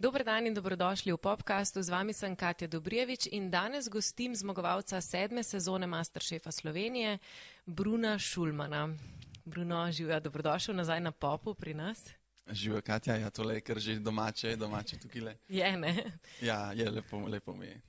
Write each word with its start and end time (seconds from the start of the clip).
Dober 0.00 0.24
dan 0.24 0.46
in 0.46 0.54
dobrodošli 0.56 1.12
v 1.12 1.20
podkastu. 1.20 1.82
Z 1.84 1.92
vami 1.92 2.16
sem 2.16 2.32
Katja 2.32 2.64
Dobrjevič 2.64 3.28
in 3.36 3.52
danes 3.52 3.84
gostim 3.84 4.32
zmagovalca 4.32 4.96
sedme 4.96 5.44
sezone 5.44 5.84
Masterchefa 5.84 6.48
Slovenije, 6.48 7.18
Bruna 7.66 8.16
Šulmana. 8.18 8.96
Bruno, 9.44 9.92
živijo, 9.92 10.20
dobrodošel 10.20 10.74
nazaj 10.74 11.00
na 11.00 11.12
popu 11.12 11.54
pri 11.54 11.74
nas. 11.74 12.08
Živijo, 12.48 12.80
Katja, 12.80 13.16
ja, 13.16 13.30
tole 13.30 13.54
je 13.54 13.60
kar 13.60 13.78
že 13.78 13.98
domače, 14.00 14.56
domače 14.56 14.98
tukaj 14.98 15.20
le. 15.20 15.36
Je, 15.48 15.76
ne? 15.76 15.92
Ja, 16.40 16.72
je 16.72 16.90
lepo, 16.90 17.20
lepo 17.28 17.52
mi 17.52 17.66
je. 17.66 17.80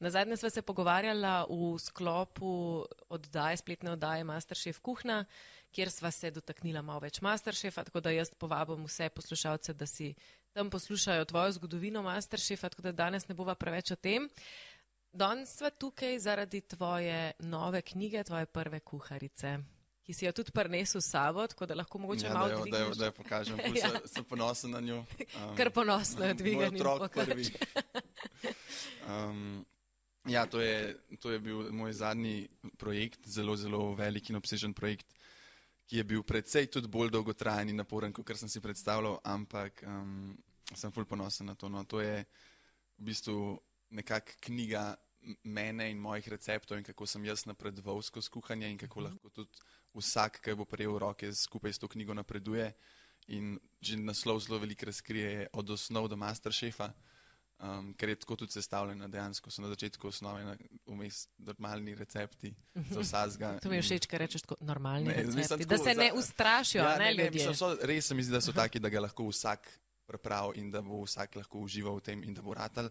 Na 0.00 0.10
zadnje 0.10 0.36
sva 0.36 0.50
se 0.50 0.62
pogovarjala 0.62 1.46
v 1.50 1.76
sklopu 1.78 2.86
oddaje, 3.08 3.56
spletne 3.56 3.90
oddaje 3.90 4.24
Masterchef 4.24 4.78
Kuhna, 4.80 5.24
kjer 5.74 5.90
sva 5.90 6.10
se 6.10 6.30
dotaknila 6.30 6.82
malo 6.82 7.02
več 7.02 7.20
Masterchefa, 7.20 7.84
tako 7.84 8.00
da 8.00 8.14
jaz 8.14 8.30
povabim 8.38 8.86
vse 8.86 9.08
poslušalce, 9.10 9.74
da 9.74 9.86
si 9.86 10.14
tam 10.52 10.70
poslušajo 10.70 11.24
tvojo 11.24 11.52
zgodovino 11.52 12.02
Masterchefa, 12.02 12.68
tako 12.68 12.82
da 12.82 12.92
danes 12.92 13.28
ne 13.28 13.34
bova 13.34 13.54
preveč 13.54 13.90
o 13.90 13.96
tem. 13.96 14.28
Danes 15.12 15.56
sva 15.56 15.70
tukaj 15.70 16.18
zaradi 16.18 16.60
tvoje 16.60 17.32
nove 17.38 17.82
knjige, 17.82 18.24
tvoje 18.24 18.46
prve 18.46 18.80
kuharice, 18.80 19.58
ki 20.04 20.14
si 20.14 20.24
jo 20.26 20.32
tudi 20.32 20.52
prinesel 20.52 21.00
s 21.00 21.10
sabo, 21.10 21.46
tako 21.46 21.66
da 21.66 21.74
lahko 21.74 21.98
mogoče 21.98 22.26
Ja, 22.26 22.34
malo 22.34 22.48
jo, 22.48 22.58
da, 22.64 22.78
jo, 22.78 22.84
dvigneš. 22.84 22.96
da 22.98 23.04
jo 23.04 23.12
pokažem, 23.12 23.58
ful 23.58 23.76
Ja. 23.82 23.90
sem, 24.06 24.24
ponosen 24.24 24.70
na 24.70 24.80
njo. 24.80 24.98
Um, 24.98 25.56
Kar 25.56 25.70
ponosno 25.70 26.24
je 26.24 26.34
dviganje. 26.34 26.82
Moj 26.82 26.92
otrok 26.92 27.12
prvi. 27.24 27.48
Um, 29.08 29.64
ja, 30.24 30.46
to 30.46 30.60
je, 30.60 30.96
to 31.20 31.30
je 31.30 31.38
bil 31.40 31.72
moj 31.72 31.92
zadnji 31.92 32.48
projekt, 32.76 33.24
zelo, 33.26 33.56
zelo 33.56 33.94
velik 33.94 34.30
in 34.30 34.36
obsežen 34.36 34.74
projekt, 34.74 35.06
ki 35.88 35.96
je 35.96 36.04
bil 36.04 36.22
predvsej 36.22 36.68
tudi 36.68 36.88
bolj 36.92 37.10
dolgotrajen 37.14 37.72
in 37.72 37.80
naporen, 37.80 38.12
kot 38.12 38.36
sem 38.36 38.48
si 38.48 38.60
predstavljal, 38.60 39.20
ampak 39.24 39.82
um, 39.88 40.36
sem 40.76 40.92
ful 40.92 41.08
ponosen 41.08 41.48
na 41.48 41.54
to. 41.56 41.70
No. 41.72 41.84
To 41.88 42.02
je 42.04 42.20
v 42.98 43.06
bistvu 43.08 43.56
nekak 43.96 44.36
knjiga 44.44 44.92
mene 45.48 45.88
in 45.90 45.98
mojih 45.98 46.28
receptov 46.28 46.78
in 46.78 46.84
kako 46.84 47.06
sem 47.06 47.24
jaz 47.24 47.46
napredoval 47.48 48.02
skozi 48.02 48.30
kuhanje 48.30 48.68
in 48.70 48.78
kako 48.78 49.08
lahko 49.08 49.30
tudi 49.30 49.64
vsak, 49.96 50.42
ki 50.44 50.54
bo 50.54 50.68
prejel 50.68 50.98
roke, 51.00 51.32
skupaj 51.32 51.72
s 51.72 51.80
to 51.80 51.88
knjigo 51.88 52.14
napreduje. 52.14 52.68
In 53.28 53.58
že 53.80 53.96
naslov 53.96 54.40
zelo 54.40 54.60
veliko 54.60 54.86
razkrije 54.86 55.48
od 55.52 55.70
osnov 55.70 56.08
do 56.08 56.16
masterchefa, 56.16 56.92
um, 57.60 57.94
ker 57.94 58.08
je 58.08 58.16
tako 58.16 58.36
tudi 58.36 58.52
sestavljena. 58.52 59.08
Dejansko 59.08 59.50
so 59.50 59.62
na 59.62 59.68
začetku 59.68 60.08
osnove, 60.08 60.44
na- 60.44 60.56
vmes 60.86 61.28
normalni 61.38 61.94
recepti 61.94 62.54
za 62.90 63.00
vsakega. 63.00 63.58
To 63.60 63.68
mi 63.68 63.76
je 63.76 63.82
všeč, 63.82 64.06
kar 64.06 64.20
rečeš 64.20 64.42
tako 64.42 64.56
normalni 64.60 65.06
Ne, 65.06 65.14
recepti, 65.14 65.36
mislim, 65.36 65.58
da 65.58 65.64
tako 65.66 65.84
se 65.84 65.94
ne 65.94 66.08
za- 66.08 66.14
ustrašijo, 66.14 66.82
Ja, 66.82 66.98
ne, 66.98 67.04
ne, 67.06 67.14
ne, 67.14 67.30
mislim, 67.30 67.54
so, 67.54 67.76
res 67.82 68.06
se 68.06 68.14
mi 68.14 68.22
zdi, 68.22 68.32
da 68.32 68.40
so 68.40 68.52
taki, 68.52 68.78
da 68.78 68.88
ga 68.88 69.00
lahko 69.00 69.28
vsak 69.28 69.68
prepravi 70.06 70.58
in 70.58 70.70
da 70.70 70.80
bo 70.82 71.02
vsak 71.02 71.36
lahko 71.36 71.58
užival 71.58 71.96
v 71.96 72.00
tem 72.02 72.22
in 72.22 72.34
da 72.34 72.42
bo 72.42 72.54
ratal. 72.54 72.90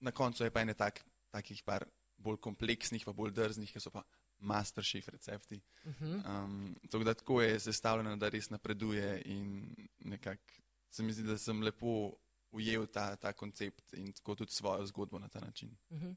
Na 0.00 0.10
koncu 0.10 0.44
je 0.44 0.50
pa 0.50 0.60
ene 0.60 0.74
tak, 0.74 1.00
takih 1.30 1.62
par 1.62 1.84
bolj 2.16 2.36
kompleksnih, 2.38 3.04
pa 3.04 3.12
bolj 3.12 3.32
drznih, 3.32 3.72
ki 3.72 3.80
so 3.80 3.90
pa 3.90 4.02
masterchef 4.38 5.08
recepti. 5.08 5.60
Mhm. 5.84 6.20
Um, 6.26 6.54
tako 6.90 7.04
da 7.04 7.14
tako 7.14 7.42
je 7.42 7.60
sestavljeno, 7.60 8.16
da 8.16 8.28
res 8.28 8.50
napreduje 8.50 9.22
in 9.24 9.74
nekako 9.98 10.42
se 10.90 11.02
mi 11.02 11.12
zdi, 11.12 11.22
da 11.22 11.38
sem 11.38 11.62
lepo 11.62 12.12
ujel 12.54 12.86
ta, 12.86 13.16
ta 13.16 13.32
koncept 13.32 13.94
in 13.98 14.12
tako 14.12 14.34
tudi 14.34 14.52
svojo 14.52 14.86
zgodbo 14.86 15.18
na 15.18 15.28
ta 15.28 15.40
način. 15.40 15.70
Mhm. 15.90 16.10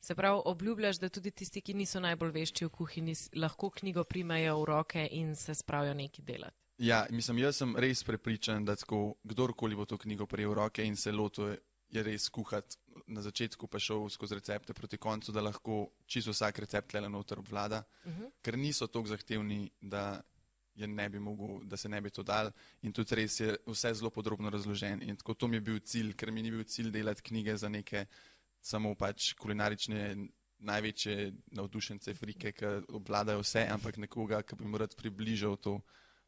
Se 0.00 0.14
pravi, 0.14 0.40
obljubljaš, 0.44 0.98
da 0.98 1.08
tudi 1.08 1.30
tisti, 1.30 1.60
ki 1.60 1.74
niso 1.74 2.00
najbolj 2.00 2.30
vešči 2.32 2.64
v 2.64 2.70
kuhinji, 2.70 3.14
lahko 3.36 3.70
knjigo 3.70 4.04
primejo 4.04 4.60
v 4.60 4.64
roke 4.64 5.08
in 5.10 5.36
se 5.36 5.54
spravijo 5.54 5.94
nekaj 5.94 6.24
delati. 6.24 6.56
Ja, 6.78 7.06
mislim, 7.10 7.38
jaz 7.38 7.56
sem 7.56 7.76
res 7.76 8.00
prepričan, 8.04 8.64
da 8.64 8.76
tako 8.76 9.14
kdorkoli 9.24 9.76
bo 9.76 9.84
to 9.84 9.98
knjigo 9.98 10.26
prejel 10.26 10.50
v 10.50 10.54
roke 10.54 10.84
in 10.84 10.96
se 10.96 11.12
lotil 11.12 11.56
je 11.92 12.02
res 12.02 12.28
kuhati, 12.28 12.76
na 13.06 13.20
začetku 13.22 13.66
pa 13.66 13.78
šel 13.78 14.08
skozi 14.08 14.34
recepte 14.34 14.72
proti 14.74 14.96
koncu, 14.96 15.32
da 15.32 15.40
lahko 15.44 15.90
čisto 16.06 16.30
vsak 16.32 16.58
recept 16.58 16.94
le 16.94 17.08
noter 17.08 17.38
obvlada, 17.38 17.82
Mhm. 18.06 18.24
ker 18.42 18.56
niso 18.58 18.86
tako 18.86 19.06
zahtevni, 19.08 19.70
da, 19.80 20.22
ne 20.74 21.08
bi 21.08 21.18
mogel, 21.18 21.60
da 21.68 21.76
se 21.76 21.88
ne 21.88 22.00
bi 22.00 22.10
to 22.10 22.22
dal 22.22 22.50
in 22.82 22.92
tudi 22.92 23.14
res 23.14 23.40
je 23.40 23.56
vse 23.66 23.94
zelo 23.94 24.10
podrobno 24.10 24.50
razložen. 24.50 25.02
In 25.02 25.16
tako 25.16 25.34
to 25.34 25.48
mi 25.48 25.56
je 25.56 25.60
bil 25.60 25.80
cilj, 25.80 26.14
ker 26.16 26.32
mi 26.32 26.42
ni 26.42 26.50
bil 26.50 26.64
cilj 26.64 26.90
delati 26.90 27.22
knjige 27.22 27.56
za 27.56 27.68
neke 27.68 28.06
samo 28.60 28.94
pač 28.94 29.32
kulinarične 29.34 30.14
največje 30.62 31.32
navdušence 31.58 32.14
frike, 32.14 32.52
ki 32.54 32.70
obvladajo 32.94 33.42
vse, 33.42 33.66
ampak 33.70 33.98
nekoga, 33.98 34.42
ki 34.46 34.56
bi 34.56 34.70
mu 34.70 34.78
rad 34.78 34.94
približal 34.96 35.56
to 35.58 35.80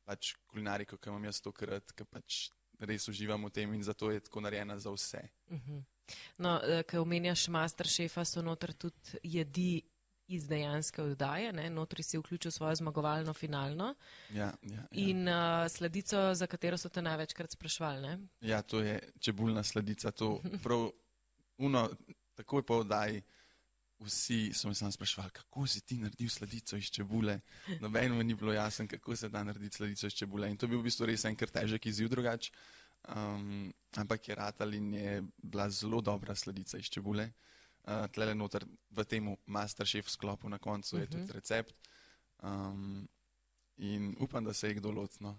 pač 0.05 0.35
kulinariko, 0.51 0.99
ki 0.99 1.13
imam 1.13 1.25
jaz 1.31 1.41
tokrat, 1.41 1.95
ki 1.95 2.07
pač 2.11 2.49
res 2.83 3.09
uživam 3.09 3.47
v 3.47 3.53
tem 3.55 3.75
in 3.75 3.83
zato 3.87 4.11
je 4.11 4.21
tako 4.21 4.43
narejena 4.45 4.79
za 4.79 4.91
vse. 4.91 5.23
Mhm. 5.51 5.83
No, 6.45 6.59
ker 6.85 7.01
omenjaš 7.01 7.49
Masterchefa, 7.49 8.25
so 8.29 8.43
noter 8.45 8.75
tudi 8.77 9.21
jedi 9.23 9.81
iz 10.27 10.49
dejanske 10.49 11.03
oddaje, 11.03 11.53
ne? 11.53 11.71
notri 11.71 12.03
si 12.03 12.19
vključil 12.19 12.51
svojo 12.51 12.75
zmagovalno 12.75 13.33
finalno 13.33 13.95
Ja, 14.31 14.53
ja, 14.63 14.75
ja. 14.75 14.87
in 14.91 15.29
uh, 15.29 15.69
sladico, 15.71 16.35
za 16.35 16.47
katero 16.47 16.79
so 16.79 16.89
te 16.89 17.03
največkrat 17.03 17.53
sprašvali. 17.53 18.03
Ne? 18.03 18.19
ja, 18.41 18.63
to 18.63 18.81
je 18.81 19.01
čebulna 19.21 19.63
sladica. 19.63 20.11
To 20.11 20.41
prav, 20.63 20.91
uno, 21.59 21.91
takoj 22.35 22.63
po 22.63 22.75
oddaji. 22.75 23.23
Vsi 23.99 24.51
so 24.53 24.69
me 24.69 24.75
samo 24.75 24.93
sprašvali, 24.93 25.31
kako 25.31 25.67
si 25.67 25.81
ti 25.81 25.97
naredil 25.99 26.29
sladico 26.29 26.77
iz 26.77 26.91
čebule. 26.91 27.41
Nobeno 27.81 28.23
ni 28.23 28.35
bilo 28.35 28.53
jasno, 28.53 28.87
kako 28.91 29.17
se 29.17 29.29
da 29.29 29.45
narediti 29.45 29.77
sladico 29.77 30.07
iz 30.07 30.13
čebule. 30.13 30.51
In 30.51 30.57
to 30.57 30.67
je 30.67 30.71
bil 30.71 30.81
v 30.81 30.89
bistvu 30.91 31.07
res 31.07 31.25
en 31.25 31.37
kar 31.37 31.49
težek 31.49 31.87
izziv 31.87 32.09
drugače. 32.09 32.53
Um, 33.15 33.73
ampak 33.97 34.29
je 34.29 34.35
ratal 34.35 34.75
in 34.75 34.95
je 34.95 35.23
bila 35.37 35.71
zelo 35.71 36.01
dobra 36.01 36.35
sladica 36.35 36.79
iz 36.79 36.91
čebule. 36.91 37.25
Uh, 37.25 37.54
Tlele 37.85 38.35
noter 38.35 38.65
v 38.91 39.05
tem 39.05 39.37
Masterchef 39.47 40.09
sklopu 40.09 40.49
na 40.49 40.59
koncu 40.59 40.99
je 40.99 41.07
tudi 41.07 41.33
recept. 41.33 41.75
Um, 42.43 43.09
in 43.77 44.15
upam, 44.21 44.45
da 44.45 44.53
se 44.53 44.69
je 44.69 44.75
kdo 44.75 44.91
lotno. 44.91 45.37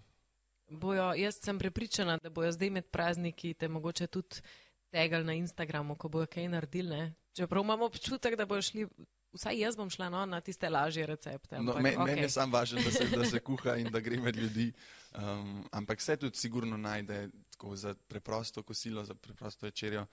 Bojo, 0.69 1.13
jaz 1.13 1.39
sem 1.41 1.59
prepričana, 1.59 2.17
da 2.17 2.29
bojo 2.29 2.51
zdaj 2.51 2.69
med 2.69 2.85
prazniki 2.85 3.53
te 3.53 3.67
mogoče 3.67 4.07
tudi 4.07 4.41
tegali 4.89 5.25
na 5.25 5.33
Instagramu, 5.33 5.95
ko 5.95 6.09
bojo 6.09 6.25
kaj 6.25 6.47
naredili. 6.47 6.89
Ne? 6.89 7.13
Čeprav 7.33 7.63
imam 7.63 7.81
občutek, 7.81 8.35
da 8.35 8.45
bojo 8.45 8.62
šli, 8.62 8.88
vsaj 9.33 9.59
jaz 9.59 9.77
bom 9.77 9.89
šla 9.89 10.09
no, 10.09 10.25
na 10.25 10.41
tiste 10.41 10.69
lažje 10.69 11.06
recepte. 11.06 11.57
No, 11.59 11.75
ampak 11.75 11.83
me, 11.83 11.91
okay. 11.95 12.06
Meni 12.06 12.22
je 12.22 12.29
sam 12.29 12.51
važno, 12.51 12.81
da 12.81 12.91
se, 12.91 13.09
da 13.09 13.25
se 13.25 13.39
kuha 13.47 13.75
in 13.81 13.91
da 13.91 14.00
gre 14.00 14.19
med 14.22 14.35
ljudi. 14.35 14.72
Um, 15.16 15.66
ampak 15.72 16.01
se 16.01 16.17
tudi 16.17 16.38
sigurno 16.38 16.77
najde 16.77 17.29
za 17.73 17.95
preprosto 18.07 18.63
kosilo, 18.63 19.03
za 19.06 19.16
preprosto 19.16 19.66
večerjo. 19.66 20.06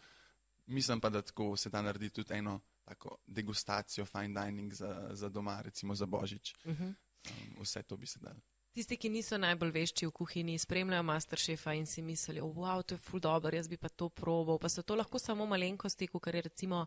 Mislim 0.67 1.01
pa, 1.01 1.11
da 1.11 1.23
tako 1.23 1.57
se 1.57 1.71
da 1.71 1.83
narediti 1.83 2.15
tudi 2.15 2.35
eno 2.35 2.61
tako 2.85 3.17
degustacijo, 3.27 4.07
fine 4.07 4.45
dining 4.45 4.73
za, 4.73 5.09
za 5.13 5.29
doma, 5.29 5.61
recimo 5.61 5.95
za 5.95 6.07
božič. 6.07 6.55
Mhm. 6.67 6.85
Um, 6.85 7.63
vse 7.63 7.83
to 7.83 7.97
bi 7.97 8.07
se 8.07 8.19
dal. 8.19 8.35
Tisti, 8.73 8.97
ki 8.97 9.11
niso 9.13 9.37
najbolj 9.39 9.71
vešči 9.71 10.07
v 10.09 10.13
kuhinji, 10.17 10.59
spremljajo 10.59 11.03
Masterchefa 11.03 11.75
in 11.77 11.87
si 11.87 12.03
mislijo, 12.03 12.47
wow, 12.57 12.83
to 12.83 12.95
je 12.95 12.99
ful 12.99 13.21
dobro, 13.21 13.53
jaz 13.57 13.69
bi 13.69 13.77
pa 13.77 13.89
to 13.89 14.09
probal. 14.09 14.59
Pa 14.59 14.69
so 14.69 14.83
to 14.83 14.97
lahko 14.97 15.19
samo 15.19 15.47
malenkosti, 15.47 16.09
kot 16.09 16.27
je 16.27 16.43
recimo 16.43 16.87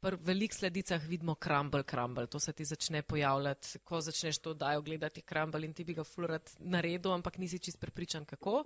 pri 0.00 0.16
velikih 0.22 0.58
sladicah 0.58 1.02
vidimo 1.08 1.34
crumble, 1.34 1.82
crumble. 1.82 2.26
To 2.26 2.40
se 2.40 2.52
ti 2.52 2.64
začne 2.64 3.02
pojavljati, 3.02 3.78
ko 3.84 4.00
začneš 4.00 4.38
to 4.38 4.54
dajo 4.54 4.82
gledati 4.82 5.22
crumble 5.22 5.66
in 5.66 5.74
ti 5.74 5.84
bi 5.84 5.94
ga 5.94 6.04
ful 6.04 6.26
rad 6.26 6.50
naredil, 6.58 7.12
ampak 7.12 7.38
nisi 7.38 7.58
čist 7.58 7.80
prepričan 7.80 8.24
kako. 8.24 8.64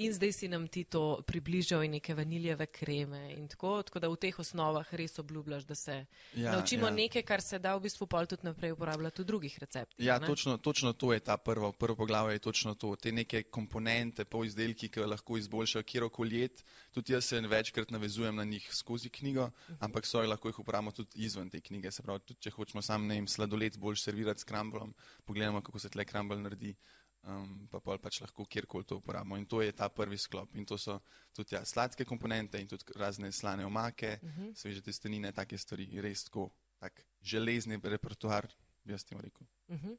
In 0.00 0.12
zdaj 0.16 0.32
si 0.32 0.48
nam 0.48 0.64
ti 0.68 0.84
to 0.88 1.20
približal 1.26 1.82
in 1.84 1.90
neke 1.98 2.14
vaniljeve 2.14 2.66
kreme 2.66 3.34
in 3.34 3.48
tako, 3.48 3.82
tako 3.82 4.00
da 4.00 4.08
v 4.08 4.16
teh 4.16 4.38
osnovah 4.38 4.94
res 4.96 5.18
obljubljaš, 5.20 5.66
da 5.68 5.74
se 5.74 5.96
Ja, 6.34 6.52
naučimo 6.52 6.86
ja. 6.86 6.90
nekaj, 6.90 7.22
kar 7.22 7.42
se 7.42 7.58
da 7.58 7.74
v 7.76 7.82
bistvu 7.84 8.06
pol 8.06 8.26
tudi 8.26 8.46
naprej 8.48 8.72
uporabljati 8.72 9.20
v 9.22 9.26
drugih 9.28 9.58
receptih. 9.60 10.06
Ja, 10.06 10.18
ne? 10.18 10.26
točno, 10.26 10.56
točno 10.56 10.92
to 10.92 11.12
je 11.12 11.20
ta 11.20 11.36
prvo, 11.36 11.72
prvo 11.72 11.96
poglavje, 11.96 12.34
je 12.34 12.38
točno 12.38 12.74
to. 12.74 12.94
Te 12.96 13.12
neke 13.12 13.42
komponente, 13.42 14.24
po 14.24 14.44
izdelki, 14.44 14.88
ki 14.88 15.04
lahko 15.04 15.36
izboljšajo 15.36 15.82
kjerkoli 15.82 16.40
jed. 16.40 16.62
Tudi 16.92 17.12
jaz 17.12 17.24
se 17.24 17.40
večkrat 17.40 17.90
navezujem 17.90 18.36
na 18.36 18.44
njih 18.44 18.70
skozi 18.72 19.08
knjigo, 19.08 19.50
ampak 19.80 20.06
so 20.06 20.22
lahko 20.22 20.48
jih 20.48 20.58
uporabimo 20.58 20.92
tudi 20.96 21.26
izven 21.26 21.50
te 21.50 21.60
knjige. 21.60 21.90
Se 21.90 22.02
pravi, 22.02 22.24
tudi 22.24 22.40
če 22.40 22.50
hočemo 22.50 22.82
sam 22.82 23.06
ne 23.06 23.20
vem, 23.20 23.28
sladoled 23.28 23.76
bolj 23.78 24.00
servirati 24.00 24.40
s 24.40 24.44
kramblom, 24.44 24.94
pogledamo, 25.24 25.60
kako 25.60 25.78
se 25.78 25.88
tle 25.92 26.04
krambl 26.04 26.40
naredi. 26.40 26.74
Um, 27.22 27.66
pa 27.68 27.82
pol 27.84 27.98
pač 28.00 28.22
lahko 28.22 28.46
kjerkoli 28.48 28.86
to 28.88 28.96
uporabimo. 28.96 29.36
In 29.36 29.44
to 29.46 29.60
je 29.60 29.72
ta 29.76 29.90
prvi 29.92 30.16
sklop. 30.18 30.54
In 30.56 30.64
to 30.64 30.78
so 30.80 30.96
tudi 31.36 31.54
ja, 31.54 31.64
sladke 31.64 32.04
komponente 32.08 32.60
in 32.60 32.68
tudi 32.68 32.96
razne 32.96 33.32
slane 33.32 33.66
omake, 33.66 34.18
uh 34.22 34.30
-huh. 34.30 34.54
sveže 34.56 34.80
testenine, 34.80 35.32
take 35.32 35.58
stvari, 35.58 36.00
res 36.00 36.24
tako, 36.24 36.50
tak 36.78 37.04
železni 37.22 37.80
repertoar, 37.82 38.48
bi 38.84 38.92
jaz 38.92 39.04
temu 39.04 39.20
rekel. 39.22 39.46
Mhm. 39.68 39.92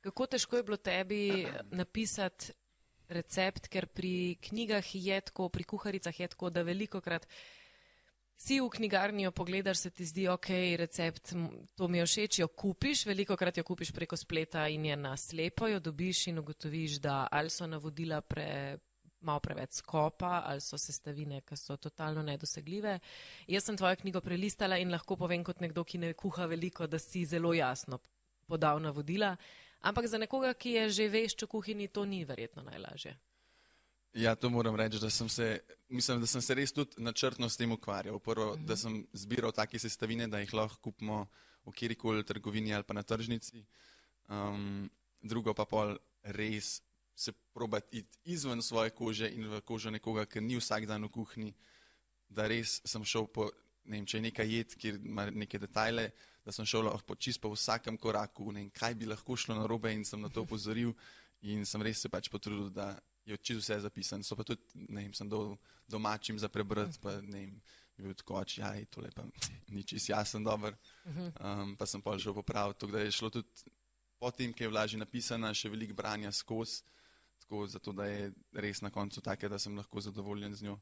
Kako 0.00 0.26
težko 0.26 0.56
je 0.56 0.62
bilo 0.62 0.76
tebi 0.76 1.46
napisati 1.70 2.52
recept, 3.08 3.68
ker 3.68 3.86
pri 3.86 4.36
knjigah 4.40 4.84
je 4.94 5.20
tako, 5.20 5.48
pri 5.48 5.64
kuharicah 5.64 6.20
je 6.20 6.28
tako, 6.28 6.50
da 6.50 6.62
veliko 6.62 7.00
krat 7.00 7.26
si 8.38 8.60
v 8.60 8.68
knjigarni 8.70 9.26
jo 9.26 9.32
pogledaš, 9.34 9.78
se 9.78 9.90
ti 9.90 10.04
zdi, 10.06 10.28
ok, 10.30 10.48
recept, 10.78 11.32
to 11.74 11.88
mi 11.88 11.98
je 11.98 12.06
všeč, 12.06 12.38
jo 12.38 12.48
kupiš, 12.48 13.02
veliko 13.06 13.36
krat 13.36 13.58
jo 13.58 13.64
kupiš 13.66 13.90
preko 13.92 14.16
spleta 14.16 14.68
in 14.70 14.86
je 14.86 14.96
na 14.96 15.16
slepo, 15.16 15.66
jo 15.68 15.80
dobiš 15.80 16.28
in 16.30 16.38
ugotoviš, 16.38 17.00
da 17.02 17.26
ali 17.30 17.50
so 17.50 17.66
navodila 17.66 18.20
pre, 18.20 18.78
malo 19.20 19.40
preveč 19.40 19.80
skopa 19.82 20.42
ali 20.46 20.60
so 20.60 20.78
sestavine, 20.78 21.40
ki 21.42 21.56
so 21.56 21.76
totalno 21.76 22.22
nedosegljive. 22.22 22.98
Jaz 23.48 23.64
sem 23.64 23.76
tvojo 23.76 23.96
knjigo 23.96 24.20
prelistala 24.20 24.78
in 24.78 24.94
lahko 24.94 25.16
povem 25.16 25.44
kot 25.44 25.60
nekdo, 25.60 25.84
ki 25.84 25.98
ne 25.98 26.12
kuha 26.14 26.46
veliko, 26.46 26.86
da 26.86 26.98
si 26.98 27.26
zelo 27.26 27.52
jasno 27.54 27.98
podal 28.46 28.80
navodila. 28.80 29.34
Ampak 29.80 30.06
za 30.06 30.18
nekoga, 30.18 30.54
ki 30.54 30.70
je 30.70 30.90
že 30.90 31.08
veš, 31.08 31.34
če 31.34 31.46
kuhinji, 31.46 31.88
to 31.88 32.04
ni 32.04 32.24
verjetno 32.24 32.62
najlažje. 32.62 33.18
Ja, 34.14 34.34
to 34.34 34.50
moram 34.50 34.76
reči, 34.76 34.98
da 34.98 35.10
sem 35.10 35.28
se, 35.28 35.60
mislim, 35.88 36.20
da 36.20 36.26
sem 36.26 36.42
se 36.42 36.54
res 36.54 36.72
tudi 36.72 37.02
načrtno 37.02 37.48
s 37.48 37.56
tem 37.56 37.72
ukvarjal. 37.72 38.18
Prvo, 38.18 38.54
mm 38.54 38.58
-hmm. 38.58 38.66
da 38.66 38.76
sem 38.76 39.06
zbiral 39.12 39.52
take 39.52 39.78
sestavine, 39.78 40.28
da 40.28 40.38
jih 40.38 40.54
lahko 40.54 40.80
kupimo 40.80 41.26
v 41.66 41.72
kjerkoli 41.72 42.24
trgovini 42.24 42.74
ali 42.74 42.84
pa 42.84 42.94
na 42.94 43.02
tržnici. 43.02 43.64
Um, 44.28 44.90
drugo 45.22 45.54
pa 45.54 45.64
pol 45.64 45.96
res 46.22 46.82
se 47.14 47.32
probati 47.32 47.98
iti 47.98 48.18
izven 48.24 48.62
svoje 48.62 48.90
kože 48.90 49.30
in 49.30 49.48
v 49.48 49.60
kožo 49.60 49.90
nekoga, 49.90 50.26
ki 50.26 50.40
ni 50.40 50.56
vsak 50.56 50.86
dan 50.86 51.04
v 51.04 51.08
kuhinji, 51.08 51.54
da 52.28 52.46
res 52.46 52.80
sem 52.84 53.04
šel 53.04 53.26
po, 53.26 53.50
ne 53.84 53.98
vem, 53.98 54.06
če 54.06 54.18
je 54.18 54.22
nekaj 54.22 54.52
jed, 54.52 54.76
kjer 54.78 55.00
ima 55.02 55.26
neke 55.30 55.58
detajle, 55.58 56.10
da 56.44 56.52
sem 56.52 56.66
šel 56.66 56.86
lahko 56.86 57.16
čisto 57.16 57.48
po 57.48 57.54
vsakem 57.56 57.98
koraku, 57.98 58.52
ne 58.52 58.60
vem, 58.60 58.70
kaj 58.70 58.94
bi 58.94 59.06
lahko 59.10 59.36
šlo 59.36 59.58
na 59.58 59.66
robe 59.66 59.92
in 59.92 60.04
sem 60.04 60.20
na 60.20 60.28
to 60.28 60.46
upozoril 60.46 60.94
in 61.42 61.66
sem 61.66 61.82
res 61.82 62.04
se 62.04 62.08
pač 62.08 62.30
potrudil, 62.30 62.70
da 62.70 62.92
je 63.32 63.40
čisto 63.42 63.60
vse 63.60 63.80
zapisano. 63.80 64.24
So 64.24 64.36
pa 64.36 64.44
tudi, 64.44 64.62
ne 64.88 65.02
vem, 65.02 65.14
sem 65.14 65.28
do, 65.28 65.56
domačim 65.88 66.38
za 66.38 66.48
prebrati, 66.48 66.98
pa 67.02 67.20
ne 67.20 67.38
vem, 67.38 67.60
je 67.98 68.04
bil 68.04 68.14
tako 68.14 68.38
oči, 68.40 68.60
ja, 68.60 68.72
to 68.90 69.02
lepa, 69.02 69.24
ni 69.68 69.82
čist 69.82 70.08
jasen, 70.08 70.44
dober. 70.44 70.76
Um, 71.40 71.74
pa 71.76 71.86
sem 71.86 72.02
pa 72.02 72.16
že 72.18 72.32
popravil, 72.32 72.76
tako 72.78 72.92
da 72.92 73.02
je 73.02 73.12
šlo 73.12 73.30
tudi 73.30 73.48
po 74.18 74.30
tem, 74.30 74.52
ki 74.52 74.64
je 74.64 74.70
vlažje 74.70 74.98
napisana, 74.98 75.54
še 75.54 75.70
veliko 75.70 75.94
branja 75.94 76.30
skozi, 76.34 76.82
tako 77.42 77.66
zato, 77.66 77.92
da 77.92 78.06
je 78.06 78.32
res 78.52 78.82
na 78.82 78.90
koncu 78.90 79.22
take, 79.22 79.48
da 79.48 79.58
sem 79.58 79.76
lahko 79.76 80.00
zadovoljen 80.00 80.54
z 80.54 80.66
njo. 80.66 80.78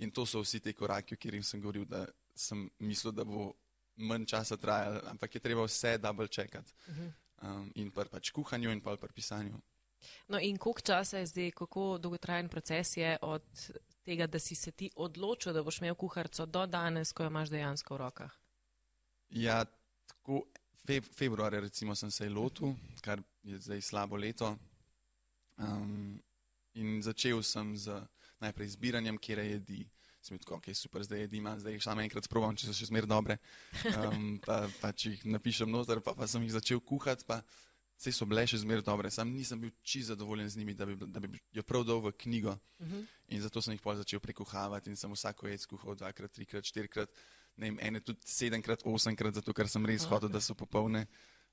In 0.00 0.10
to 0.10 0.24
so 0.26 0.40
vsi 0.40 0.60
te 0.64 0.72
koraki, 0.72 1.14
o 1.14 1.20
katerih 1.20 1.44
sem 1.44 1.60
govoril, 1.60 1.84
da 1.84 2.06
sem 2.34 2.68
mislil, 2.80 3.12
da 3.12 3.24
bo 3.24 3.52
manj 4.00 4.24
časa 4.32 4.56
trajalo, 4.56 5.02
ampak 5.12 5.34
je 5.34 5.42
treba 5.44 5.66
vse 5.66 5.98
double 6.00 6.28
čekati. 6.28 6.72
Um, 7.40 7.70
in 7.74 7.90
pa 7.92 8.04
pač 8.04 8.32
kuhanju 8.36 8.72
in 8.72 8.80
pa 8.80 8.96
pri 8.96 9.12
pisanju. 9.16 9.60
No 10.28 10.38
in 10.38 10.58
koliko 10.58 10.80
časa 10.80 11.18
je 11.18 11.26
zdaj, 11.26 11.50
kako 11.50 11.98
dolgotrajen 11.98 12.48
proces 12.48 12.96
je 12.96 13.16
od 13.22 13.42
tega, 14.04 14.26
da 14.26 14.38
si 14.38 14.54
se 14.54 14.70
ti 14.70 14.90
odločil, 14.96 15.52
da 15.52 15.62
boš 15.62 15.80
imel 15.80 15.94
kuharico 15.94 16.46
do 16.46 16.66
danes, 16.66 17.12
ko 17.12 17.22
jo 17.22 17.30
imaš 17.30 17.50
dejansko 17.50 17.94
v 17.94 17.98
rokah? 17.98 18.32
Ja, 19.30 19.64
tako 20.06 20.42
fe, 20.86 21.00
februarja 21.00 21.60
recimo 21.60 21.94
sem 21.94 22.10
se 22.10 22.28
lotil, 22.28 22.74
kar 23.00 23.22
je 23.42 23.58
zdaj 23.58 23.80
slabo 23.80 24.16
leto. 24.16 24.56
Um, 25.56 26.20
in 26.74 27.02
začel 27.02 27.42
sem 27.42 27.76
z 27.76 28.00
najprej 28.40 28.76
zbiranjem, 28.76 29.18
kje 29.18 29.44
jedi. 29.44 29.84
Sem 30.20 30.38
tako, 30.38 30.58
ok, 30.60 30.74
super, 30.76 31.04
zdaj 31.04 31.24
jedi, 31.24 31.40
zdaj 31.40 31.72
jih 31.72 31.84
samo 31.84 32.02
enkrat 32.04 32.28
provam, 32.28 32.56
če 32.56 32.68
so 32.68 32.76
še 32.76 32.90
zmer 32.90 33.06
dobre. 33.08 33.38
Um, 33.96 34.36
pa, 34.44 34.66
pa 34.80 34.92
če 34.92 35.14
jih 35.14 35.22
napišem 35.32 35.70
noter, 35.70 36.02
pa, 36.04 36.12
pa 36.16 36.28
sem 36.28 36.44
jih 36.44 36.52
začel 36.58 36.80
kuhati. 36.84 37.24
Vse 38.00 38.14
so 38.16 38.24
bile 38.24 38.46
še 38.48 38.62
zmeraj 38.62 38.86
dobre, 38.86 39.10
sam 39.12 39.28
nisem 39.28 39.60
bil 39.60 39.70
čisto 39.84 40.14
zadovoljen 40.14 40.48
z 40.48 40.56
njimi, 40.56 40.74
da 40.74 40.86
bi, 40.88 40.94
da 40.96 41.20
bi 41.20 41.40
jo 41.52 41.62
prav 41.62 41.82
dal 41.84 42.00
v 42.00 42.12
knjigo. 42.22 42.54
Uh 42.78 42.86
-huh. 42.86 43.06
In 43.28 43.42
zato 43.42 43.60
sem 43.62 43.74
jih 43.74 43.82
pol 43.82 43.96
začel 43.96 44.20
prekuhavati 44.20 44.90
in 44.90 44.96
sem 44.96 45.12
vsako 45.12 45.48
jed 45.48 45.60
skuhal 45.60 45.94
dvakrat, 45.94 46.32
trikrat, 46.32 46.64
štirikrat, 46.64 47.10
ne 47.56 47.66
vem, 47.66 47.78
ene 47.80 48.00
tudi 48.00 48.20
sedemkrat, 48.24 48.82
osemkrat, 48.84 49.34
zato 49.34 49.52
ker 49.52 49.68
sem 49.68 49.86
res 49.86 50.02
okay. 50.02 50.10
hotel, 50.10 50.28
da 50.28 50.40
so 50.40 50.54
popolne. 50.54 51.06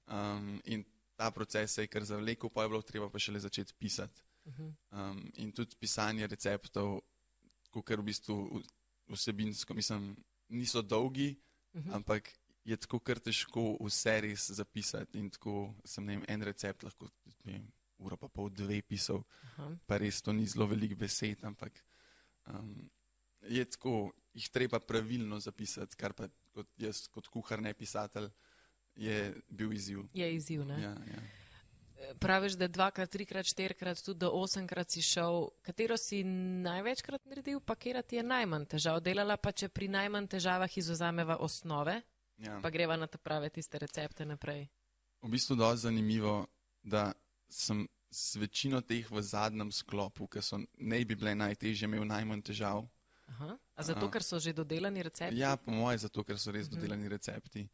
Um, 0.07 0.61
in 0.65 0.85
ta 1.15 1.31
proces 1.31 1.73
se 1.73 1.81
je 1.81 1.87
kar 1.87 2.03
zavlekel, 2.03 2.49
pa 2.49 2.63
je 2.63 2.69
bilo 2.69 2.81
treba 2.81 3.09
pa 3.09 3.19
šele 3.19 3.39
začeti 3.39 3.73
pisati. 3.79 4.21
Uh 4.45 4.53
-huh. 4.53 4.73
um, 4.91 5.31
in 5.35 5.51
tudi 5.51 5.75
pisanje 5.79 6.27
receptov, 6.27 7.01
kar 7.83 7.99
v 7.99 8.03
bistvu 8.03 8.63
vsebinsko, 9.07 9.73
mislim, 9.73 10.15
niso 10.49 10.81
dolgi, 10.81 11.35
uh 11.73 11.81
-huh. 11.81 11.95
ampak 11.95 12.31
je 12.67 12.77
tako 12.83 12.99
kar 12.99 13.21
težko 13.23 13.77
vse 13.79 14.13
res 14.25 14.49
zapisati. 14.51 15.21
In 15.21 15.31
tako 15.31 15.71
sem 15.87 16.07
vem, 16.07 16.23
en 16.27 16.43
recept 16.43 16.83
lahko 16.83 17.07
vem, 17.47 17.63
uro 18.03 18.17
pa 18.19 18.27
pol 18.29 18.51
dve 18.53 18.81
pisal, 18.85 19.23
Aha. 19.53 19.71
pa 19.87 19.97
res 20.01 20.21
to 20.21 20.35
ni 20.35 20.45
zelo 20.45 20.67
velik 20.67 20.97
besed, 20.99 21.45
ampak 21.47 21.79
um, 22.51 22.75
je 23.47 23.63
tako, 23.65 24.11
jih 24.35 24.49
treba 24.53 24.79
pravilno 24.83 25.39
zapisati, 25.39 25.95
kar 25.97 26.13
pa 26.13 26.27
kot 26.53 26.69
jaz, 26.81 27.05
kot 27.13 27.29
kuhar, 27.31 27.61
ne 27.63 27.73
pisatelj, 27.73 28.29
je 28.97 29.17
bil 29.49 29.73
izziv. 29.73 30.03
Je 30.17 30.27
izziv, 30.35 30.65
ne? 30.65 30.81
Ja, 30.81 30.93
ja. 31.07 31.23
Praviš, 32.21 32.53
da 32.59 32.67
dvakrat, 32.69 33.09
trikrat, 33.09 33.47
štirikrat, 33.49 34.01
tudi 34.05 34.19
do 34.21 34.29
osemkrat 34.37 34.91
si 34.93 35.01
šel. 35.01 35.47
Katero 35.65 35.97
si 35.97 36.19
največkrat 36.23 37.25
naredil, 37.25 37.61
pa 37.65 37.75
kera 37.75 38.03
ti 38.05 38.19
je 38.19 38.25
najmanj 38.25 38.67
težav? 38.75 38.99
Delala 39.05 39.37
pa, 39.41 39.51
če 39.51 39.69
pri 39.73 39.89
najmanj 39.95 40.27
težavah 40.35 40.77
izuzameva 40.77 41.39
osnove, 41.41 41.97
ja. 42.37 42.59
pa 42.61 42.69
greva 42.69 42.97
na 42.97 43.07
te 43.07 43.17
prave 43.17 43.49
tiste 43.49 43.79
recepte 43.79 44.25
naprej. 44.25 44.67
V 45.21 45.29
bistvu 45.29 45.55
je 45.55 45.59
dosti 45.59 45.87
zanimivo, 45.87 46.45
da 46.83 47.13
sem 47.49 47.87
s 48.11 48.35
večino 48.35 48.81
teh 48.81 49.09
v 49.11 49.21
zadnjem 49.21 49.71
sklopu, 49.71 50.27
ki 50.27 50.41
so 50.41 50.59
ne 50.77 50.99
bi 51.05 51.15
bile 51.15 51.35
najtežje, 51.35 51.87
imel 51.89 52.05
najmanj 52.07 52.43
težav. 52.51 52.85
Aha. 53.27 53.57
A 53.75 53.83
zato, 53.83 54.07
ker 54.09 54.23
so 54.23 54.39
že 54.39 54.53
dodelani 54.55 55.03
recepti? 55.03 55.39
Ja, 55.39 55.57
po 55.57 55.71
mojem, 55.71 55.99
zato, 56.07 56.23
ker 56.23 56.39
so 56.39 56.51
res 56.51 56.67
uh 56.67 56.71
mhm. 56.71 56.77
-huh. 56.77 56.81
dodelani 56.81 57.09
recepti. 57.09 57.67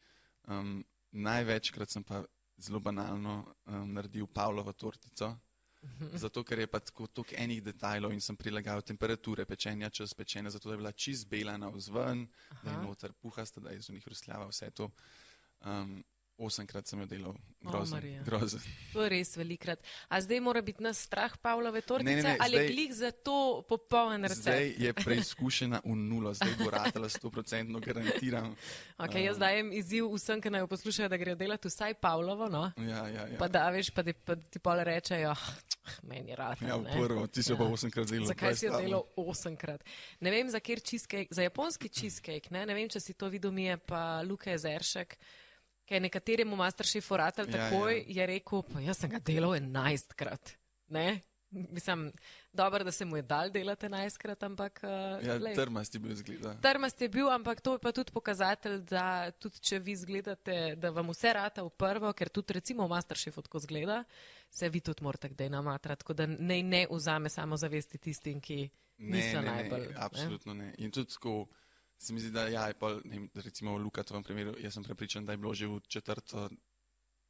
Um, 0.48 0.84
največkrat 1.12 1.90
sem 1.90 2.04
pa 2.04 2.24
zelo 2.58 2.80
banalno 2.80 3.46
um, 3.66 3.94
naredil 3.94 4.28
Pavlovo 4.28 4.74
tortico. 4.74 5.38
Zato, 6.14 6.44
ker 6.44 6.60
je 6.60 6.68
pa 6.68 6.80
tako 6.80 7.08
toliko 7.08 7.36
enih 7.38 7.64
detajlov 7.64 8.14
in 8.14 8.22
sem 8.22 8.38
prilagal 8.40 8.82
temperature 8.82 9.46
pečenja, 9.46 9.90
čas 9.90 10.14
pečenja, 10.14 10.50
zato 10.50 10.70
da 10.70 10.74
je 10.74 10.82
bila 10.82 10.92
čist 10.92 11.28
bela 11.30 11.58
na 11.58 11.70
vzven, 11.70 12.28
da 12.64 12.72
je 12.72 12.78
noter 12.78 13.14
puhasta, 13.14 13.62
da 13.62 13.70
je 13.70 13.82
z 13.82 13.96
njih 13.96 14.08
rusljava 14.08 14.48
vse 14.48 14.70
to. 14.72 14.90
Um, 15.66 16.04
Osemkrat 16.38 16.88
sem 16.90 16.98
jo 17.00 17.06
delal, 17.06 17.34
grozen. 17.62 17.98
Oh, 17.98 18.24
grozen. 18.26 18.62
To 18.94 19.04
je 19.06 19.10
res 19.14 19.36
velikrat. 19.38 19.82
A 20.10 20.18
zdaj 20.22 20.40
mora 20.42 20.64
biti 20.66 20.82
nas 20.82 20.98
strah 21.06 21.36
Pavlove 21.38 21.84
tortice 21.86 22.10
ne, 22.10 22.24
ne, 22.24 22.30
ne, 22.34 22.38
ali 22.42 22.58
zdaj, 22.58 22.70
klik 22.72 22.94
za 22.98 23.12
to 23.14 23.36
popoln 23.70 24.26
recept? 24.26 24.48
Zdaj 24.48 24.74
je 24.82 24.94
preizkušena 24.98 25.84
v 25.86 25.96
nulo, 25.96 26.34
zdaj 26.34 26.56
bo 26.58 26.72
ratala 26.74 27.10
100% 27.10 27.80
garantiram. 27.86 28.50
Ok, 28.98 29.20
jaz 29.22 29.38
um, 29.38 29.44
dajem 29.46 29.70
izziv 29.78 30.10
vsem, 30.16 30.42
ki 30.42 30.54
naj 30.56 30.66
jo 30.66 30.72
poslušajo, 30.74 31.12
da 31.14 31.22
grejo 31.22 31.38
delati 31.38 31.70
vsaj 31.70 31.94
Pavlovo, 32.02 32.50
no? 32.50 32.66
Ja, 32.82 33.06
ja, 33.14 33.28
ja. 33.30 33.38
Pa 33.38 33.48
da 33.48 33.68
veš, 33.70 33.94
pa 33.94 34.02
ti, 34.04 34.18
pa 34.18 34.34
ti 34.36 34.58
pol 34.58 34.82
rečejo, 34.90 35.36
ah, 35.38 35.46
meni 36.10 36.34
je 36.34 36.40
rad. 36.42 36.66
Ja, 36.66 36.80
prvo, 36.82 37.28
ti 37.28 37.46
si 37.46 37.54
ja. 37.54 37.60
pa 37.62 37.70
osemkrat 37.70 38.10
delal. 38.10 38.34
Zakaj 38.34 38.58
si 38.58 38.66
jo 38.66 38.82
delal 38.82 39.06
osemkrat? 39.22 39.86
Ne 40.26 40.34
vem, 40.34 40.50
za 40.50 40.58
cheesecake, 40.58 41.30
za 41.30 41.46
japonski 41.46 41.94
cheesecake, 41.94 42.50
ne, 42.50 42.66
ne 42.66 42.74
vem, 42.74 42.90
če 42.90 43.06
si 43.06 43.14
to 43.14 43.30
videl, 43.30 43.54
mi 43.54 43.70
je 43.70 43.78
pa 43.86 44.24
Luka 44.26 44.50
Ezeršek. 44.58 45.18
Ker 45.90 46.02
nekateremu 46.02 46.56
masterchef 46.56 47.12
oratelj 47.12 47.52
ja, 47.52 47.58
takoj 47.58 47.98
ja. 47.98 48.04
je 48.08 48.28
rekel, 48.28 48.64
pa 48.64 48.84
jaz 48.84 49.04
sem 49.04 49.12
ga 49.12 49.20
delal 49.20 49.56
enajstkrat. 49.60 50.56
Mislim, 51.54 52.12
dobro, 52.54 52.84
da 52.84 52.92
se 52.92 53.06
mu 53.06 53.18
je 53.18 53.22
dal 53.22 53.52
delati 53.52 53.86
enajstkrat, 53.86 54.44
ampak. 54.44 54.80
Uh, 54.84 55.28
ja, 55.28 55.54
trmast 55.56 55.96
je 55.96 56.00
bil 56.00 56.16
zgled. 56.16 56.46
Trmast 56.62 57.02
je 57.02 57.10
bil, 57.10 57.30
ampak 57.30 57.62
to 57.62 57.74
je 57.74 57.80
pa 57.80 57.92
tudi 57.92 58.12
pokazatelj, 58.12 58.80
da 58.90 59.32
tudi 59.32 59.60
če 59.60 59.80
vi 59.80 59.96
zgledate, 59.96 60.76
da 60.76 60.90
vam 60.90 61.12
vse 61.14 61.34
rata 61.34 61.64
v 61.64 61.70
prvo, 61.70 62.14
ker 62.14 62.30
tudi 62.30 62.58
recimo 62.58 62.88
masterchef 62.88 63.38
tako 63.46 63.60
zgleda, 63.60 64.04
se 64.50 64.70
vi 64.70 64.82
tudi 64.82 65.04
morate 65.04 65.30
kdaj 65.30 65.50
namatrati, 65.50 66.02
tako 66.02 66.14
da 66.14 66.26
ne, 66.26 66.64
ne 66.64 66.88
vzame 66.90 67.30
samo 67.30 67.58
zavesti 67.58 67.98
tistim, 67.98 68.42
ki 68.42 68.70
ne, 68.98 69.18
niso 69.18 69.42
ne, 69.42 69.52
najbolj. 69.52 69.88
Ne, 69.88 69.96
absolutno 69.98 70.54
ne. 70.54 70.66
ne. 70.66 70.76
In 70.78 70.92
tudi 70.92 71.14
tako 71.14 71.46
se 71.98 72.14
mi 72.14 72.20
zdi, 72.20 72.32
da 72.32 72.48
ja, 72.48 72.68
je 72.68 72.74
pol, 72.74 73.02
ne, 73.06 73.28
recimo 73.36 73.78
v 73.78 73.84
Lukatovem 73.84 74.24
primeru, 74.24 74.56
jaz 74.60 74.74
sem 74.74 74.84
prepričan, 74.84 75.26
da 75.26 75.34
je 75.34 75.38
bilo 75.38 75.54
že 75.54 75.68
v 75.68 75.80
četrto 75.88 76.50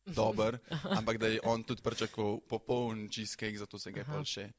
dober, 0.06 0.60
ampak 1.00 1.18
da 1.18 1.28
je 1.28 1.40
on 1.44 1.64
tudi 1.64 1.82
pričakoval 1.82 2.40
popoln 2.50 3.10
cheesecake, 3.10 3.58
zato 3.58 3.80
se 3.80 3.92
ga 3.92 4.02
je 4.02 4.06
pol 4.06 4.26
še 4.26 4.52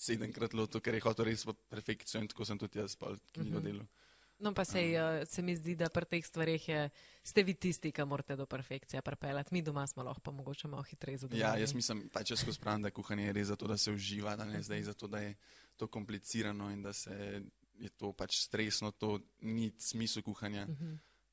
sedemkrat 0.00 0.54
lotil, 0.56 0.80
ker 0.80 0.96
je 0.96 1.04
hotel 1.04 1.28
res 1.28 1.44
v 1.44 1.54
perfekcijo 1.68 2.22
in 2.22 2.28
tako 2.28 2.44
sem 2.48 2.58
tudi 2.58 2.80
jaz 2.80 2.96
pol 2.96 3.18
knjigo 3.34 3.60
delal. 3.60 3.88
No, 4.40 4.54
pa 4.56 4.64
se, 4.64 4.80
um, 4.96 5.26
se 5.26 5.42
mi 5.42 5.52
zdi, 5.52 5.74
da 5.76 5.90
pri 5.92 6.06
teh 6.08 6.24
stvarih 6.24 6.68
je, 6.68 6.84
ste 7.22 7.42
vi 7.44 7.52
tisti, 7.54 7.90
ki 7.92 8.06
morate 8.08 8.38
do 8.40 8.46
perfekcije 8.48 9.02
pripeljati. 9.04 9.52
Mi 9.52 9.60
doma 9.62 9.84
smo 9.86 10.02
lahko 10.02 10.20
pa 10.24 10.32
mogoče 10.32 10.68
malo 10.68 10.82
hitreje 10.82 11.18
zadovoljni. 11.18 11.42
Ja, 11.42 11.58
jaz 11.60 11.74
mislim, 11.76 12.06
da 12.14 12.22
če 12.24 12.38
skozi 12.40 12.60
pravim, 12.60 12.86
da 12.88 12.90
kuhanje 12.90 13.26
je 13.26 13.34
res 13.36 13.50
zato, 13.52 13.68
da 13.68 13.76
se 13.76 13.92
uživa, 13.92 14.32
da 14.40 14.48
ne 14.48 14.62
zdaj 14.62 14.82
zato, 14.88 15.06
da 15.12 15.20
je 15.20 15.34
to 15.76 15.86
komplicirano 15.92 16.70
in 16.72 16.80
da 16.82 16.92
se 16.92 17.42
je 17.80 17.88
to 17.88 18.12
pač 18.12 18.36
stresno, 18.36 18.92
to 18.92 19.18
ni 19.40 19.72
smisel 19.78 20.22
kuhanja. 20.22 20.66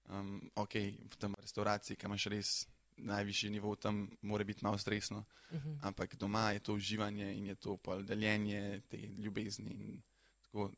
Um, 0.07 0.39
ok, 0.55 0.75
v 1.03 1.15
tem 1.19 1.35
restauraciji, 1.35 1.97
ki 1.99 2.07
imaš 2.07 2.25
res 2.31 2.51
najvišji 2.97 3.49
nivo, 3.49 3.75
tam 3.75 4.07
mora 4.21 4.43
biti 4.43 4.63
malo 4.63 4.77
stresno, 4.77 5.25
uh 5.51 5.59
-huh. 5.59 5.77
ampak 5.81 6.15
doma 6.15 6.51
je 6.51 6.59
to 6.59 6.73
uživanje 6.73 7.33
in 7.33 7.45
je 7.45 7.55
to 7.55 7.77
deljenje 8.03 8.81
te 8.87 8.97
ljubezni. 8.97 10.01
Tako, 10.41 10.71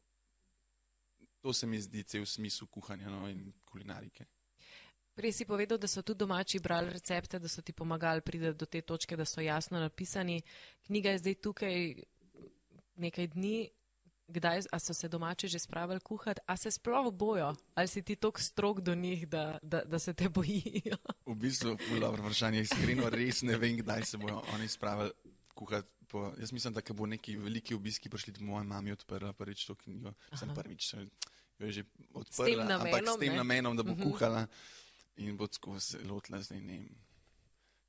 to 1.41 1.53
se 1.53 1.67
mi 1.67 1.81
zdi 1.81 2.03
cel 2.03 2.25
smisel 2.25 2.67
kuhanja 2.67 3.09
no, 3.09 3.29
in 3.29 3.53
kulinarike. 3.65 4.25
Prej 5.13 5.31
si 5.31 5.45
povedal, 5.45 5.77
da 5.77 5.87
so 5.87 6.01
tudi 6.01 6.17
domači 6.17 6.59
brali 6.59 6.89
recepte, 6.89 7.39
da 7.39 7.47
so 7.47 7.61
ti 7.61 7.73
pomagali 7.73 8.21
priti 8.21 8.53
do 8.53 8.65
te 8.65 8.81
točke, 8.81 9.17
da 9.17 9.25
so 9.25 9.41
jasno 9.41 9.79
napisani. 9.79 10.41
Knjiga 10.85 11.09
je 11.09 11.17
zdaj 11.17 11.35
tukaj, 11.35 11.95
nekaj 12.95 13.27
dni, 13.27 13.69
kdaj, 14.29 14.61
so 14.77 14.93
se 14.93 15.07
domači 15.07 15.47
že 15.47 15.59
spravili 15.59 15.99
kuhati, 15.99 16.41
a 16.45 16.57
se 16.57 16.71
sploh 16.71 17.13
bojo, 17.13 17.55
ali 17.75 17.87
si 17.87 18.01
ti 18.01 18.15
tako 18.15 18.39
strok 18.39 18.81
do 18.81 18.95
njih, 18.95 19.27
da, 19.27 19.57
da, 19.61 19.81
da 19.81 19.99
se 19.99 20.13
te 20.13 20.29
bojijo? 20.29 20.97
V 21.25 21.35
bistvu, 21.35 21.77
dobro 21.99 22.23
vprašanje, 22.23 22.61
iskreno 22.61 23.09
res 23.09 23.41
ne 23.41 23.57
vem, 23.57 23.77
kdaj 23.77 24.05
se 24.05 24.17
bojo 24.17 24.41
oni 24.53 24.67
spravili 24.67 25.11
kuhati. 25.53 25.87
Po, 26.07 26.33
jaz 26.39 26.51
mislim, 26.51 26.73
da 26.73 26.81
bo 26.89 27.05
neki 27.05 27.35
veliki 27.37 27.75
obiski 27.75 28.09
prišli, 28.09 28.33
da 28.33 28.39
bo 28.39 28.45
moja 28.47 28.63
mama 28.63 28.91
odprla 28.91 29.33
prvič 29.33 29.65
to 29.65 29.75
knjigo. 29.75 30.13
Sem 30.33 30.49
prvič 30.49 30.93
jo 30.93 31.05
je 31.59 31.71
že 31.71 31.83
odprla, 32.13 32.65
namenom, 32.65 32.81
ampak 32.81 33.07
s 33.07 33.19
tem 33.19 33.29
ne? 33.29 33.37
namenom, 33.37 33.77
da 33.77 33.83
bo 33.83 33.91
Mhm. 33.91 34.03
kuhala 34.03 34.47
in 35.17 35.37
bo 35.37 35.45
skozi 35.47 35.85
se 35.85 35.97
lotila 36.03 36.41
zdaj 36.41 36.61
ne 36.61 36.79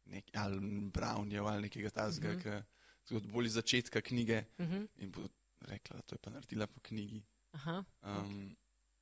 nek, 0.07 0.25
ali 0.35 0.61
brownjev 0.91 1.47
ali 1.47 1.63
nekega 1.63 1.91
tazga, 1.91 2.29
Mhm. 2.29 2.61
ki 3.05 3.15
od 3.15 3.27
bolj 3.27 3.47
iz 3.47 3.53
začetka 3.53 4.01
knjige 4.01 4.45
Mhm. 4.59 4.85
in 4.99 5.11
bo 5.11 5.23
rekla, 5.61 5.97
da 5.97 6.03
to 6.03 6.15
je 6.15 6.19
pa 6.19 6.31
naredila 6.31 6.67
po 6.67 6.81
knjigi. 6.81 7.23
Aha. 7.53 7.85
Um, 8.03 8.57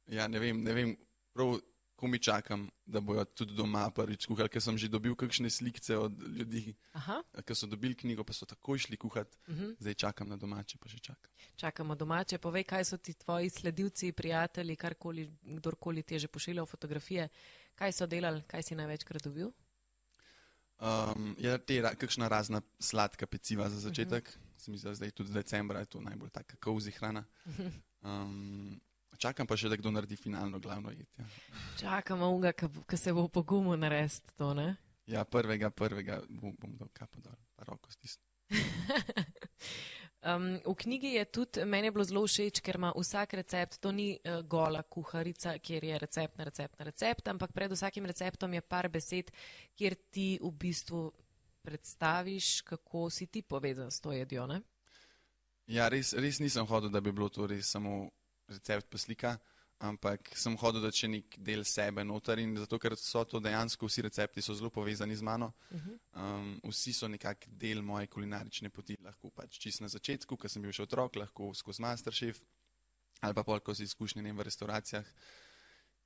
ja, 0.06 0.28
ne 0.28 0.38
vem, 0.38 0.62
ne 0.62 0.72
vem, 0.72 0.96
prav 1.32 1.58
ko 1.98 2.06
mi 2.06 2.18
čakam, 2.18 2.68
da 2.86 3.00
bojo 3.00 3.24
tudi 3.24 3.54
doma 3.58 3.90
prvič 3.90 4.28
kuhali, 4.30 4.48
ker 4.48 4.62
sem 4.62 4.76
že 4.78 4.86
dobil 4.88 5.16
kakšne 5.18 5.50
slikce 5.50 5.96
od 5.98 6.14
ljudi, 6.38 6.70
Aha. 6.94 7.18
ki 7.42 7.54
so 7.58 7.66
dobili 7.66 7.96
knjigo, 7.98 8.22
pa 8.24 8.32
so 8.32 8.46
takoj 8.46 8.78
šli 8.86 8.96
kuhati. 8.96 9.38
Mhm. 9.50 9.72
Zdaj 9.82 9.94
čakam 9.94 10.28
na 10.30 10.36
domače, 10.38 10.78
pa 10.78 10.88
še 10.88 11.00
čakam. 11.02 11.32
Čakamo 11.56 11.96
domače. 11.98 12.38
Povej, 12.38 12.64
kaj 12.70 12.84
so 12.84 12.96
ti 13.02 13.14
tvoji 13.18 13.50
sledilci, 13.50 14.12
prijatelji, 14.12 14.76
karkoli, 14.76 15.26
kdorkoli 15.58 16.02
ti 16.02 16.14
je 16.14 16.26
že 16.26 16.28
pošiljal 16.28 16.66
fotografije, 16.66 17.28
kaj 17.74 17.92
so 17.92 18.06
delali, 18.06 18.44
kaj 18.46 18.62
si 18.62 18.78
največkrat 18.78 19.26
dobil? 19.26 19.50
Um, 20.78 21.34
ja, 21.42 21.58
te, 21.58 21.80
ra- 21.82 21.96
kakšna 21.98 22.28
razna 22.30 22.62
sladka 22.78 23.26
peciva 23.26 23.66
za 23.68 23.80
začetek, 23.80 24.28
uh 24.28 24.34
-huh. 24.34 24.47
Se 24.58 24.70
mi 24.70 24.78
zdi, 24.78 24.88
da 24.88 24.94
zdaj 24.94 25.10
tudi 25.10 25.32
decembra 25.32 25.80
je 25.80 25.86
to 25.94 26.00
najbolj 26.00 26.30
taka 26.30 26.56
kozi 26.56 26.90
hrana. 26.90 27.24
Um, 27.98 28.80
čakam 29.18 29.46
pa 29.46 29.56
še, 29.58 29.68
da 29.68 29.76
kdo 29.76 29.90
naredi 29.90 30.16
finalno 30.16 30.60
glavno 30.62 30.92
jed. 30.94 31.08
Ja, 31.18 31.24
Čakamo 31.80 32.28
unga, 32.30 32.52
ki 32.52 32.96
se 32.96 33.12
bo 33.12 33.28
po 33.28 33.42
gumu 33.42 33.76
narediti 33.76 34.36
to, 34.38 34.52
ne? 34.54 34.76
ja 35.08 35.24
prvega, 35.24 35.70
prvega 35.70 36.20
bom, 36.28 36.52
bom 36.60 36.74
dal 36.76 36.90
kapo 36.92 37.22
dol, 37.24 37.38
pa 37.56 37.68
roko 37.68 37.92
stisnil. 37.92 38.26
Um, 40.18 40.56
v 40.66 40.72
knjigi 40.74 41.12
je 41.14 41.24
tudi, 41.30 41.62
meni 41.62 41.86
je 41.86 41.92
bilo 41.94 42.04
zelo 42.04 42.24
všeč, 42.26 42.58
ker 42.66 42.74
ima 42.74 42.88
vsak 42.90 43.36
recept, 43.38 43.76
to 43.78 43.92
ni 43.94 44.08
uh, 44.18 44.40
gola 44.42 44.80
kuharica, 44.82 45.52
kjer 45.62 45.84
je 45.86 46.00
recept 46.02 46.40
na 46.40 46.46
recept 46.48 46.74
na 46.74 46.86
recept, 46.88 47.28
ampak 47.30 47.52
pred 47.54 47.70
vsakim 47.70 48.08
receptom 48.10 48.56
je 48.58 48.62
par 48.66 48.88
besed, 48.90 49.30
kjer 49.78 49.94
ti 50.10 50.26
v 50.42 50.50
bistvu 50.50 51.04
predstaviš, 51.68 52.62
kako 52.64 53.10
si 53.10 53.26
ti 53.26 53.42
povezan 53.42 53.90
s 53.90 54.00
to 54.00 54.12
jedjo. 54.12 54.46
Ne? 54.46 54.62
Ja, 55.68 55.88
res, 55.92 56.14
res 56.16 56.40
nisem 56.40 56.66
hodil, 56.66 56.88
da 56.88 57.00
bi 57.04 57.12
bilo 57.12 57.28
to 57.28 57.46
res 57.46 57.68
samo 57.74 58.06
recept 58.48 58.88
pa 58.88 58.98
slika, 58.98 59.34
ampak 59.84 60.30
sem 60.40 60.56
hodil, 60.56 60.80
da 60.80 60.90
če 60.94 61.10
nek 61.12 61.36
del 61.44 61.66
sebe 61.68 62.04
noter 62.08 62.40
in 62.40 62.54
zato, 62.56 62.78
ker 62.80 62.96
so 62.96 63.24
to 63.28 63.40
dejansko 63.44 63.90
vsi 63.90 64.06
recepti 64.08 64.44
so 64.44 64.56
zelo 64.56 64.70
povezani 64.72 65.16
z 65.16 65.26
mano. 65.28 65.52
Uh 65.70 65.82
-huh. 65.82 65.98
Um, 66.22 66.60
vsi 66.72 66.92
so 66.92 67.08
nekak 67.08 67.44
del 67.48 67.82
moje 67.82 68.06
kulinarične 68.06 68.70
poti, 68.70 68.96
lahko 69.04 69.30
pač 69.30 69.58
čist 69.58 69.80
na 69.80 69.88
začetku, 69.88 70.36
ko 70.36 70.48
sem 70.48 70.62
bil 70.62 70.72
še 70.72 70.82
otrok, 70.82 71.16
lahko 71.16 71.54
skozi 71.54 71.82
Masterchef 71.82 72.40
ali 73.20 73.34
pa 73.34 73.42
pol 73.42 73.60
skozi 73.60 73.82
izkušnje 73.82 74.22
ne 74.22 74.28
vem, 74.28 74.38
v 74.38 74.46
restauracijah. 74.46 75.04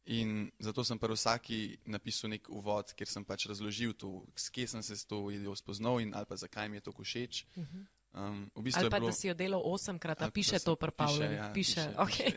In 0.04 0.50
zato 0.58 0.82
sem 0.84 0.98
pri 0.98 1.14
vsaki 1.14 1.78
napisal 1.86 2.30
nek 2.34 2.48
uvod, 2.50 2.90
kjer 2.98 3.08
sem 3.08 3.24
pač 3.24 3.46
razložil 3.46 3.94
to, 3.94 4.24
s 4.34 4.50
kje 4.50 4.66
sem 4.66 4.82
se 4.82 4.96
s 4.98 5.06
to 5.06 5.30
jedjo 5.30 5.54
spoznal 5.54 6.00
in 6.02 6.10
ali 6.14 6.26
pa 6.26 6.36
zakaj 6.36 6.68
mi 6.68 6.76
je 6.76 6.80
to 6.80 6.92
všeč. 6.92 7.46
Uh 7.54 7.62
-huh. 7.62 7.86
Um, 8.12 8.50
v 8.54 8.68
bistvu 8.68 8.80
Ali 8.80 8.90
pa 8.90 8.98
bilo, 9.00 9.08
da 9.08 9.16
si 9.16 9.28
jo 9.28 9.34
delal 9.34 9.62
osemkrat, 9.64 10.20
a 10.20 10.24
Ali 10.24 10.30
pa 10.30 10.34
piše 10.34 10.58
to 10.58 10.76
prepavljeno. 10.76 11.48
piše, 11.54 11.80
ja, 11.80 11.94
piše, 11.94 11.94
piše, 11.96 11.96
okay. 11.96 12.30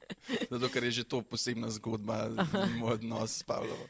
Zato, 0.52 0.68
ker 0.72 0.84
je 0.84 0.90
že 0.90 1.04
to 1.04 1.20
posebna 1.22 1.68
zgodba, 1.68 2.32
moj 2.80 2.96
odnos 2.96 3.36
s 3.36 3.42
Pavlovo. 3.42 3.88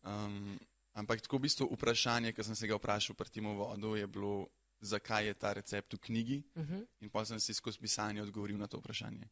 Um, 0.00 0.56
ampak 0.96 1.20
tako 1.20 1.36
v 1.36 1.40
bistvu 1.40 1.68
vprašanje, 1.76 2.32
ki 2.32 2.40
sem 2.44 2.56
se 2.56 2.66
ga 2.66 2.80
vprašal 2.80 3.12
pri 3.12 3.28
tem 3.28 3.44
uvodu, 3.46 3.92
je 3.92 4.06
bilo, 4.06 4.48
zakaj 4.80 5.26
je 5.26 5.34
ta 5.34 5.52
recept 5.52 5.92
v 5.92 5.98
knjigi 5.98 6.42
uh 6.56 6.64
-huh. 6.64 6.86
in 7.00 7.10
pa 7.10 7.24
sem 7.24 7.40
si 7.40 7.54
skozi 7.54 7.78
pisanje 7.78 8.22
odgovoril 8.22 8.56
na 8.56 8.66
to 8.66 8.78
vprašanje. 8.78 9.28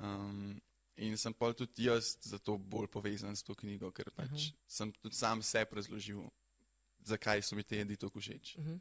Um, 0.00 0.60
in 0.96 1.16
sem 1.18 1.32
pa 1.34 1.52
tudi 1.52 1.84
jaz 1.84 2.16
zato 2.20 2.58
bolj 2.58 2.86
povezan 2.86 3.36
s 3.36 3.42
to 3.42 3.54
knjigo, 3.54 3.90
ker 3.92 4.10
pač 4.10 4.26
uh 4.26 4.32
Mhm. 4.32 4.36
-huh. 4.36 4.52
sem 4.66 4.92
tudi 4.92 5.16
sam 5.16 5.42
sebi 5.42 5.76
razložil, 5.76 6.22
zakaj 7.04 7.42
so 7.42 7.56
mi 7.56 7.62
te 7.62 7.76
jedi 7.76 7.96
tako 7.96 8.20
všeč. 8.20 8.56
Uh 8.58 8.64
-huh. 8.64 8.80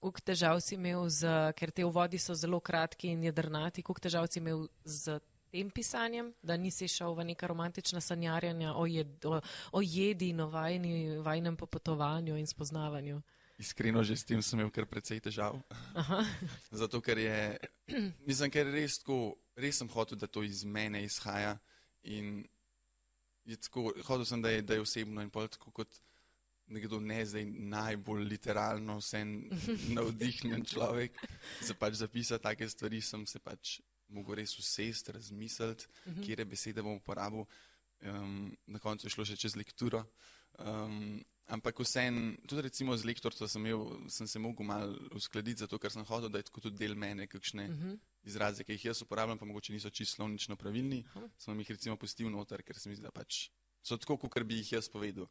Koliko 0.00 0.20
težav 0.20 0.60
si 0.60 0.74
imel, 0.74 1.08
z, 1.08 1.26
ker 1.56 1.70
te 1.70 1.84
uvodi 1.84 2.18
so 2.18 2.34
zelo 2.34 2.60
kratki 2.60 3.08
in 3.08 3.24
jedrnati, 3.24 3.82
koliko 3.82 4.00
težav 4.00 4.26
si 4.30 4.38
imel 4.38 4.68
z 4.84 5.20
tem 5.50 5.70
pisanjem, 5.70 6.34
da 6.42 6.56
nisi 6.56 6.88
šel 6.88 7.14
v 7.14 7.24
neka 7.24 7.46
romantična 7.46 8.00
sanjarjanja 8.00 8.74
o, 8.74 8.86
jed, 8.86 9.24
o, 9.24 9.40
o 9.72 9.80
jedi 9.82 10.28
in 10.28 10.40
o 10.40 10.48
vajni, 10.50 11.18
vajnem 11.18 11.56
popotovanju 11.56 12.36
in 12.36 12.46
spoznavanju? 12.46 13.22
Iskreno, 13.58 14.02
že 14.04 14.16
s 14.16 14.24
tem 14.24 14.42
sem 14.42 14.58
imel 14.60 14.70
kar 14.70 14.86
precej 14.86 15.20
težav. 15.20 15.62
Zato, 16.70 17.00
ker 17.00 17.18
je, 17.18 17.58
mislim, 18.28 18.50
ker 18.50 18.66
je 18.66 18.72
res 18.72 18.98
tako, 18.98 19.36
res 19.56 19.78
sem 19.78 19.88
hotel, 19.88 20.18
da 20.18 20.26
to 20.26 20.42
iz 20.42 20.64
mene 20.64 21.04
izhaja. 21.04 21.58
In 22.04 22.44
je 23.44 23.56
tako, 23.58 23.92
hotel 24.04 24.24
sem, 24.24 24.42
da 24.42 24.50
je, 24.50 24.62
da 24.62 24.74
je 24.74 24.80
osebno 24.80 25.22
in 25.22 25.30
pol 25.30 25.48
tako 25.48 25.70
kot 25.72 26.00
nekdo 26.66 26.98
ne 27.00 27.20
zdaj 27.24 27.44
najbolj 27.46 28.24
literalno 28.26 28.96
vse 28.98 29.20
navdihnjen 29.96 30.64
človek, 30.64 31.14
za 31.62 31.74
pač 31.74 31.94
zapisati 31.94 32.42
take 32.42 32.68
stvari, 32.68 33.00
sem 33.00 33.26
se 33.26 33.38
pač 33.38 33.76
mogel 34.08 34.34
res 34.36 34.58
usest, 34.58 35.08
razmisliti, 35.08 35.86
Mhm. 36.06 36.22
kje 36.22 36.44
besede 36.44 36.82
bom 36.82 36.96
uporabil. 36.96 37.46
Um, 38.02 38.56
na 38.66 38.78
koncu 38.78 39.06
je 39.06 39.10
šlo 39.10 39.24
še 39.24 39.36
čez 39.36 39.56
lekturo. 39.56 40.04
Um, 40.58 41.24
ampak 41.46 41.78
vsem, 41.80 42.36
tudi 42.48 42.62
recimo 42.66 42.96
z 42.96 43.06
lektorstvo 43.06 43.48
sem, 43.48 43.66
imel, 43.66 44.08
sem 44.10 44.26
se 44.26 44.38
mogel 44.38 44.66
malo 44.66 44.96
uskladiti, 45.14 45.62
zato 45.62 45.78
ker 45.78 45.92
sem 45.92 46.04
hodil, 46.04 46.30
da 46.30 46.42
je 46.42 46.48
tako 46.50 46.60
tudi 46.66 46.78
del 46.78 46.94
mene, 46.94 47.26
kakšne 47.26 47.68
Uh 47.68 47.74
-huh. 47.74 47.98
izraze, 48.24 48.64
ki 48.64 48.72
jih 48.72 48.84
jaz 48.84 49.02
uporabljam, 49.02 49.38
pa 49.38 49.44
mogoče 49.44 49.72
niso 49.72 49.90
čisto 49.90 50.16
slovnično 50.16 50.56
pravilni. 50.56 51.04
Aha. 51.14 51.28
Sem 51.38 51.58
jih 51.58 51.70
recimo 51.70 51.96
pustil 51.96 52.30
noter, 52.30 52.62
ker 52.62 52.78
se 52.78 52.88
mi 52.88 52.96
zdi, 52.96 53.02
da 53.02 53.10
pač 53.10 53.50
so 53.82 53.96
tako, 53.96 54.16
kot 54.16 54.42
bi 54.42 54.54
jih 54.54 54.72
jaz 54.72 54.88
povedal. 54.88 55.28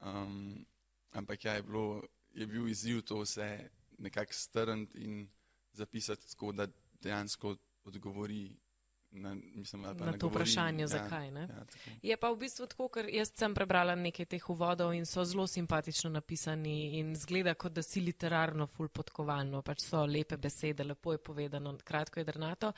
Um, 0.00 0.66
ampak 1.12 1.44
ja, 1.44 1.52
je, 1.52 1.62
bilo, 1.62 2.02
je 2.32 2.46
bil 2.46 2.68
izziv 2.68 3.02
to 3.02 3.20
vse 3.20 3.70
nekako 3.98 4.32
strniti 4.32 4.98
in 4.98 5.28
zapisati 5.72 6.30
tako, 6.30 6.52
da 6.52 6.66
dejansko 7.00 7.56
odgovori 7.84 8.56
na, 9.14 9.36
mislim, 9.54 9.82
pa 9.82 9.88
Na 9.88 9.94
to 9.94 10.04
nagovori, 10.04 10.34
vprašanje, 10.34 10.86
zakaj, 10.86 11.30
ne? 11.30 11.40
Ja, 11.40 11.64
tako. 11.64 11.90
Je 12.02 12.16
pa 12.16 12.30
v 12.30 12.38
bistvu 12.38 12.66
tako, 12.66 12.88
ker 12.88 13.08
jaz 13.12 13.30
sem 13.34 13.54
prebrala 13.54 13.94
nekaj 13.94 14.26
teh 14.26 14.50
uvodov 14.50 14.94
in 14.94 15.06
so 15.06 15.24
zelo 15.24 15.46
simpatično 15.46 16.10
napisani 16.10 16.98
in 16.98 17.14
zgleda, 17.16 17.54
kot 17.54 17.72
da 17.72 17.82
si 17.82 18.00
literarno 18.00 18.66
ful 18.66 18.88
podkovano, 18.88 19.62
pač 19.62 19.86
so 19.86 20.04
lepe 20.06 20.36
besede, 20.36 20.84
lepo 20.84 21.12
je 21.12 21.18
povedano, 21.18 21.76
kratko 21.84 22.20
je 22.20 22.24
drnato. 22.24 22.72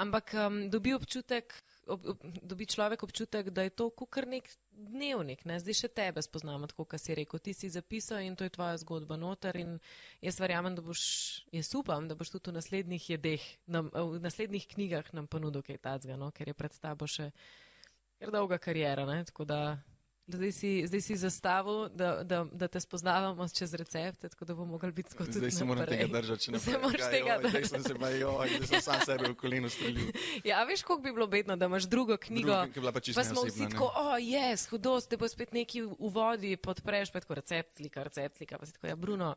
Ampak 0.00 0.32
um, 0.32 0.62
dobi 0.72 0.94
občutek, 0.96 1.52
ob, 1.92 2.06
ob, 2.14 2.22
dobi 2.40 2.64
človek 2.66 3.02
občutek, 3.04 3.50
da 3.52 3.66
je 3.66 3.72
to 3.76 3.90
kar 4.08 4.24
nek 4.28 4.48
dnevnik, 4.72 5.44
ne? 5.44 5.58
zdaj 5.60 5.76
še 5.76 5.90
tebe 5.92 6.22
spoznamo, 6.24 6.70
tako 6.70 6.86
kot 6.88 7.02
si 7.02 7.16
rekel, 7.16 7.42
ti 7.44 7.52
si 7.52 7.68
zapisal 7.68 8.24
in 8.24 8.36
to 8.38 8.46
je 8.46 8.54
tvoja 8.54 8.78
zgodba 8.80 9.18
noter 9.20 9.58
jaz 10.24 10.40
verjamem, 10.40 10.72
da 10.78 10.84
boš, 10.84 11.02
jaz 11.52 11.72
upam, 11.76 12.08
da 12.08 12.16
boš 12.16 12.32
tudi 12.32 12.48
v 12.48 12.56
naslednjih 12.56 13.10
jedeh, 13.12 13.44
nam, 13.68 13.92
v 13.92 14.22
naslednjih 14.24 14.64
knjigah 14.72 15.12
nam 15.16 15.28
ponudil 15.28 15.64
kaj 15.66 15.82
tazga, 15.84 16.16
no? 16.16 16.32
ker 16.32 16.48
je 16.48 16.56
pred 16.56 16.80
tabo 16.80 17.08
še 17.10 17.28
kar 18.20 18.32
dolga 18.32 18.56
karijera, 18.62 19.04
ne? 19.08 19.20
tako 19.28 19.44
da 19.44 19.60
zdaj 20.32 20.52
si, 20.52 20.86
zdaj 20.86 21.00
si 21.00 21.16
zastavil, 21.16 21.88
da, 21.88 22.24
da, 22.24 22.46
da 22.52 22.68
te 22.68 22.80
spoznavamo 22.80 23.48
čez 23.48 23.74
recepte, 23.74 24.28
tako 24.28 24.44
da 24.44 24.54
bo 24.54 24.64
mogel 24.64 24.92
biti 24.92 25.10
tako 25.10 25.24
tudi 25.24 25.38
Zdaj 25.38 25.50
se 25.50 25.64
moram 25.64 25.86
tega 25.86 26.06
držati, 26.10 26.42
če 26.42 26.52
ne 26.52 26.58
Se 26.66 26.78
moraš 26.78 27.10
tega 27.10 27.38
Zdaj 27.44 27.64
sem 27.64 27.82
se 27.82 27.94
pa 27.94 28.08
joj, 28.08 28.48
zdaj 28.56 28.66
sem 28.66 28.80
sam 28.82 29.00
sebe 29.06 29.28
v 29.28 29.34
koleno 29.34 29.68
streljil. 29.68 30.12
Ja, 30.44 30.64
veš, 30.64 30.82
koliko 30.82 31.02
bi 31.02 31.12
bilo 31.12 31.26
bedno, 31.26 31.56
da 31.56 31.66
imaš 31.66 31.82
drugo 31.84 32.16
knjigo. 32.16 32.64
Druga, 32.66 32.92
pa 32.92 33.00
Pa 33.14 33.24
smo 33.24 33.42
vsi 33.42 33.60
ne. 33.60 33.70
tako, 33.70 33.92
o, 33.96 34.16
jes, 34.16 34.66
hudost, 34.66 35.10
te 35.10 35.16
bo 35.16 35.28
spet 35.28 35.52
neki 35.52 35.82
uvodi, 35.82 36.56
podpreš, 36.56 37.10
pa 37.10 37.20
tako 37.20 37.34
recept, 37.34 37.76
slika, 37.76 38.02
recept, 38.02 38.36
slika, 38.36 38.58
pa 38.58 38.66
si 38.66 38.72
tako, 38.72 38.86
ja, 38.86 38.96
Bruno, 38.96 39.34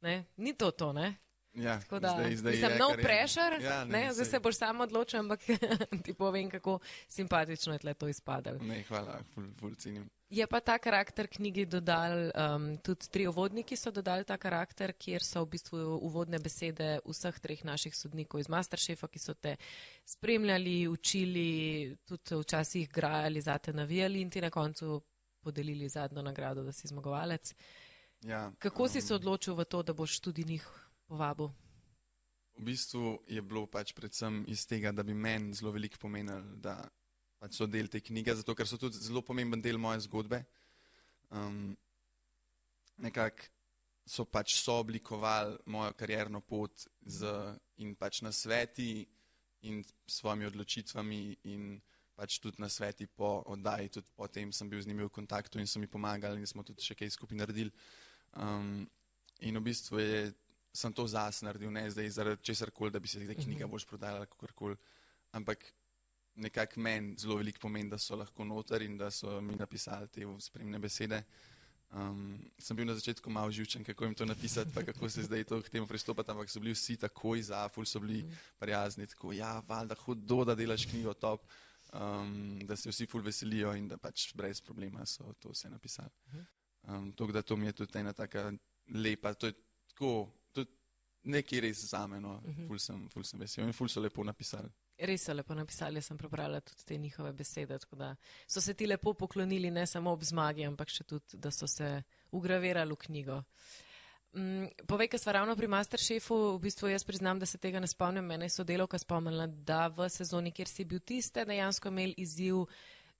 ne, 0.00 0.24
ni 0.36 0.52
to 0.52 0.70
to, 0.70 0.92
ne. 0.92 1.14
Ja, 1.54 1.80
Tako 1.80 1.98
da, 1.98 2.08
zdaj, 2.30 2.56
zdaj 2.56 2.78
no 2.78 2.88
kar 2.88 2.98
je. 2.98 3.04
pressure, 3.04 3.58
Ja, 3.62 3.84
ne, 3.84 4.12
zdaj 4.12 4.26
saj- 4.26 4.30
se 4.30 4.38
boš 4.40 4.56
sam 4.56 4.80
odločil, 4.80 5.20
ampak 5.20 5.40
ti 6.04 6.14
povem, 6.14 6.50
kako 6.50 6.78
simpatično 7.08 7.72
je 7.72 7.78
tle 7.78 7.94
to 7.94 8.08
izpadalo. 8.08 8.58
Ne, 8.58 8.82
hvala, 8.82 9.20
ful, 9.34 9.44
ful 9.60 9.74
cenim. 9.74 10.10
Je 10.34 10.46
pa 10.50 10.58
ta 10.60 10.74
karakter 10.82 11.28
knjigi 11.30 11.66
dodal, 11.70 12.30
um, 12.34 12.64
tudi 12.82 13.06
tri 13.12 13.26
uvodniki 13.30 13.76
so 13.78 13.92
dodali 13.94 14.24
ta 14.26 14.34
karakter, 14.40 14.90
kjer 14.98 15.22
so 15.22 15.44
v 15.44 15.52
bistvu 15.52 15.82
uvodne 16.08 16.40
besede 16.42 16.96
vseh 17.06 17.38
treh 17.38 17.62
naših 17.62 17.94
sodnikov 17.94 18.42
iz 18.42 18.50
Masterchefa, 18.50 19.06
ki 19.08 19.22
so 19.22 19.34
te 19.38 19.54
spremljali, 20.04 20.88
učili, 20.90 21.94
tudi 22.08 22.40
včasih 22.40 22.90
grajali, 22.90 23.44
zate 23.46 23.72
navijali 23.72 24.24
in 24.24 24.30
ti 24.30 24.42
na 24.42 24.50
koncu 24.50 25.02
podelili 25.44 25.88
zadnjo 25.88 26.22
nagrado, 26.22 26.64
da 26.64 26.72
si 26.72 26.88
zmagovalec. 26.88 27.54
Ja, 28.26 28.50
Kako 28.58 28.88
si 28.88 28.98
um, 28.98 29.06
se 29.06 29.14
odločil 29.14 29.54
v 29.54 29.64
to, 29.64 29.82
da 29.82 29.92
boš 29.92 30.18
tudi 30.20 30.44
njih 30.44 30.66
povabil? 31.06 31.52
v 32.54 32.62
bistvu 32.62 33.18
je 33.28 33.42
bilo 33.42 33.66
pač 33.66 33.92
predvsem 33.92 34.44
iz 34.48 34.66
tega, 34.66 34.92
da 34.92 35.02
bi 35.02 35.14
meni 35.14 35.54
zelo 35.54 35.72
veliko 35.74 35.98
pomenilo, 35.98 36.40
da 36.62 36.76
pač 37.44 37.58
so 37.60 37.68
del 37.68 37.90
te 37.92 38.00
knjige, 38.00 38.38
zato 38.40 38.54
ker 38.56 38.68
so 38.68 38.78
tudi 38.80 38.96
zelo 39.04 39.20
pomemben 39.20 39.60
del 39.60 39.76
moje 39.76 40.06
zgodbe. 40.06 40.40
Um, 41.28 41.74
Nekako 43.04 43.50
so 44.06 44.24
pač 44.28 44.54
sooblikovali 44.60 45.56
mojo 45.74 45.92
karjerno 45.98 46.40
pot 46.40 46.86
z, 47.02 47.32
in 47.82 47.96
pač 47.98 48.20
na 48.22 48.30
sveti 48.32 49.02
in 49.66 49.82
s 49.82 50.20
svojimi 50.20 50.46
odločitvami 50.46 51.20
in 51.50 51.74
pač 52.14 52.38
tudi 52.38 52.62
na 52.62 52.68
sveti 52.70 53.08
po 53.10 53.42
oddaji, 53.50 53.90
tudi 53.98 54.12
potem 54.14 54.52
sem 54.52 54.70
bil 54.70 54.80
z 54.80 54.88
njimi 54.88 55.08
v 55.08 55.12
kontaktu 55.12 55.58
in 55.58 55.66
so 55.66 55.82
mi 55.82 55.90
pomagali 55.90 56.40
in 56.40 56.46
smo 56.46 56.62
tudi 56.62 56.84
še 56.84 56.94
kaj 56.94 57.10
skupaj 57.16 57.40
naredili. 57.40 57.72
Um, 58.38 58.84
in 59.42 59.58
v 59.58 59.64
bistvu 59.68 60.00
je, 60.00 60.20
sem 60.70 60.92
to 60.94 61.08
zase 61.10 61.44
naredil, 61.44 61.72
ne 61.74 61.88
zdaj 61.90 62.12
zaradi 62.14 62.46
česar 62.46 62.70
koli, 62.70 62.94
da 62.94 63.02
bi 63.02 63.10
se 63.10 63.24
zdaj 63.24 63.40
knjiga 63.42 63.66
bolj 63.66 63.88
prodajala, 63.90 64.30
kakorkoli. 64.30 64.78
Ampak 65.34 65.66
nekako 66.34 66.80
meni 66.80 67.16
zelo 67.18 67.36
veliko 67.36 67.58
pomeni, 67.62 67.90
da 67.90 67.98
so 67.98 68.16
lahko 68.16 68.44
noter 68.44 68.82
in 68.82 68.96
da 68.98 69.10
so 69.10 69.40
mi 69.40 69.56
napisali 69.56 70.08
te 70.08 70.26
spremne 70.40 70.78
besede. 70.78 71.22
Um, 71.94 72.40
sem 72.58 72.76
bil 72.76 72.86
na 72.88 72.94
začetku 72.98 73.30
malo 73.30 73.52
živčen, 73.54 73.84
kako 73.84 74.04
jim 74.04 74.14
to 74.18 74.26
napisati, 74.26 74.70
pa 74.74 74.82
kako 74.82 75.08
se 75.08 75.22
zdaj 75.22 75.44
to 75.44 75.60
k 75.62 75.68
temu 75.68 75.86
pristopati, 75.86 76.30
ampak 76.30 76.50
so 76.50 76.60
bili 76.60 76.74
vsi 76.74 76.96
takoj 76.96 77.42
za, 77.42 77.68
ful 77.68 77.86
so 77.86 78.00
bili 78.00 78.24
prijazni, 78.58 79.06
tako 79.06 79.32
ja, 79.32 79.62
valjda 79.68 79.94
hudo, 79.94 80.44
da 80.44 80.54
delaš 80.54 80.88
knjigo 80.90 81.14
top, 81.14 81.46
um, 81.92 82.58
da 82.66 82.76
se 82.76 82.90
vsi 82.90 83.06
ful 83.06 83.22
veselijo 83.22 83.76
in 83.78 83.86
da 83.88 83.96
pač 83.96 84.32
brez 84.34 84.60
problema 84.60 85.06
so 85.06 85.32
to 85.38 85.54
vse 85.54 85.70
napisali. 85.70 86.10
Um, 86.82 87.12
to, 87.12 87.26
da 87.26 87.42
to 87.42 87.56
mi 87.56 87.66
je 87.66 87.72
tudi 87.72 87.98
ena 87.98 88.12
taka 88.12 88.52
lepa, 88.88 89.34
to 89.34 89.46
je 89.46 89.54
tako, 89.88 90.32
to 90.52 90.60
je 90.60 90.66
nekaj 91.22 91.60
res 91.60 91.84
za 91.92 92.06
me, 92.06 92.20
no, 92.20 92.40
ful 92.66 92.78
sem, 92.78 93.06
ful 93.08 93.24
sem 93.24 93.40
vesel 93.40 93.68
in 93.68 93.72
ful 93.72 93.88
so 93.88 94.02
lepo 94.02 94.24
napisali. 94.24 94.68
Res 94.98 95.24
so 95.26 95.34
lepo 95.34 95.54
napisali, 95.54 96.02
sem 96.02 96.16
prebrala 96.16 96.60
tudi 96.60 96.84
te 96.86 96.96
njihove 96.98 97.32
besede, 97.32 97.78
tako 97.78 97.96
da 97.96 98.16
so 98.46 98.60
se 98.60 98.74
ti 98.74 98.86
lepo 98.86 99.14
poklonili 99.14 99.70
ne 99.70 99.86
samo 99.86 100.12
ob 100.12 100.22
zmagi, 100.22 100.64
ampak 100.64 100.88
še 100.88 101.04
tudi, 101.04 101.36
da 101.36 101.50
so 101.50 101.66
se 101.66 102.02
ugravirali 102.30 102.92
v 102.92 102.96
knjigo. 102.96 103.40
Mm, 104.34 104.66
povej, 104.86 105.08
ker 105.08 105.20
smo 105.20 105.32
ravno 105.32 105.54
pri 105.56 105.66
Masterchefu, 105.70 106.34
v 106.56 106.58
bistvu 106.60 106.88
jaz 106.90 107.04
priznam, 107.06 107.38
da 107.38 107.46
se 107.46 107.58
tega 107.58 107.80
ne 107.80 107.86
spomnim, 107.86 108.24
mene 108.26 108.46
je 108.48 108.54
sodelovka 108.56 108.98
spomnila, 108.98 109.46
da 109.46 109.86
v 109.88 110.08
sezoni, 110.10 110.50
kjer 110.52 110.68
si 110.68 110.84
bil 110.84 110.98
tiste, 111.00 111.44
dejansko 111.46 111.88
imel 111.88 112.14
izziv 112.18 112.64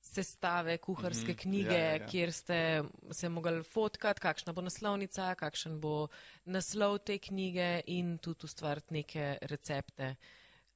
sestave 0.05 0.79
kuharske 0.79 1.33
Mhm, 1.33 1.39
knjige, 1.39 1.75
ja, 1.79 1.85
ja, 1.85 1.95
ja. 1.97 2.07
kjer 2.07 2.33
ste 2.33 2.57
se 3.11 3.29
mogli 3.29 3.63
fotkati, 3.63 4.21
kakšna 4.21 4.53
bo 4.53 4.61
naslovnica, 4.63 5.35
kakšen 5.35 5.79
bo 5.81 6.09
naslov 6.45 6.99
te 6.99 7.19
knjige 7.19 7.83
in 7.87 8.19
tudi 8.19 8.45
ustvariti 8.45 8.95
neke 8.95 9.39
recepte. 9.43 10.15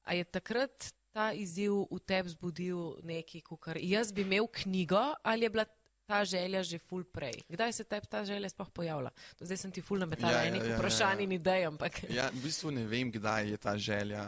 A 0.09 0.17
je 0.17 0.25
takrat 0.25 0.89
ta 1.13 1.33
izziv 1.37 1.85
v 1.91 1.99
tebi 2.01 2.33
zbudil 2.33 2.97
neki, 3.05 3.43
kar 3.61 3.77
jaz 3.77 4.13
bi 4.13 4.25
imel 4.25 4.49
knjigo 4.49 5.03
ali 5.23 5.45
je 5.45 5.51
bila 5.51 5.67
ta 6.09 6.25
želja 6.25 6.63
že 6.65 6.79
ful 6.81 7.05
prej? 7.05 7.37
Kdaj 7.49 7.73
se 7.73 7.85
tebi 7.85 8.09
ta 8.09 8.25
želja 8.25 8.49
sploh 8.49 8.71
pojavlja? 8.73 9.11
To 9.37 9.45
Zdaj 9.45 9.61
sem 9.61 9.73
ti 9.73 9.85
ful 9.85 10.01
nametala 10.01 10.33
Ja, 10.33 10.39
ja, 10.39 10.49
enih 10.49 10.63
ja, 10.65 10.71
ja, 10.73 10.79
vprašanj 10.79 11.21
ja. 11.21 11.25
in 11.25 11.33
idej, 11.37 11.67
ampak. 11.69 12.01
Ja, 12.19 12.31
v 12.33 12.41
bistvu 12.41 12.73
ne 12.73 12.87
vem, 12.89 13.13
kdaj 13.13 13.53
je 13.53 13.59
ta 13.61 13.77
želja. 13.77 14.25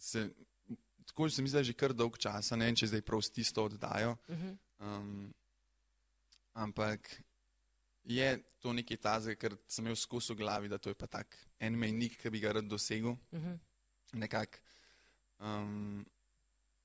Se, 0.00 0.30
tako 1.04 1.28
se 1.28 1.44
mi 1.44 1.52
zdi, 1.52 1.58
da 1.60 1.62
že 1.68 1.76
kar 1.76 1.92
dolg 1.92 2.16
časa, 2.16 2.56
ne 2.56 2.70
vem, 2.70 2.78
če 2.80 2.88
zdaj 2.88 3.04
prav 3.04 3.20
s 3.20 3.30
tisto 3.30 3.68
oddajo. 3.68 4.16
Mhm. 4.32 4.56
Um, 4.80 5.28
ampak 6.56 7.12
je 8.08 8.40
to 8.58 8.72
nekaj 8.72 8.96
tazga, 8.96 9.36
ker 9.36 9.54
sem 9.68 9.84
imel 9.84 9.96
skozi 9.96 10.32
v 10.32 10.40
glavi, 10.40 10.72
da 10.72 10.80
to 10.80 10.90
je 10.90 10.96
pa 10.96 11.06
tak 11.06 11.36
en 11.60 11.76
mejnik, 11.76 12.16
ki 12.16 12.32
bi 12.32 12.40
ga 12.40 12.56
rad 12.56 12.64
dosegel. 12.64 13.20
Mhm. 13.36 13.60
Nekako 14.12 14.61
um, 15.42 16.04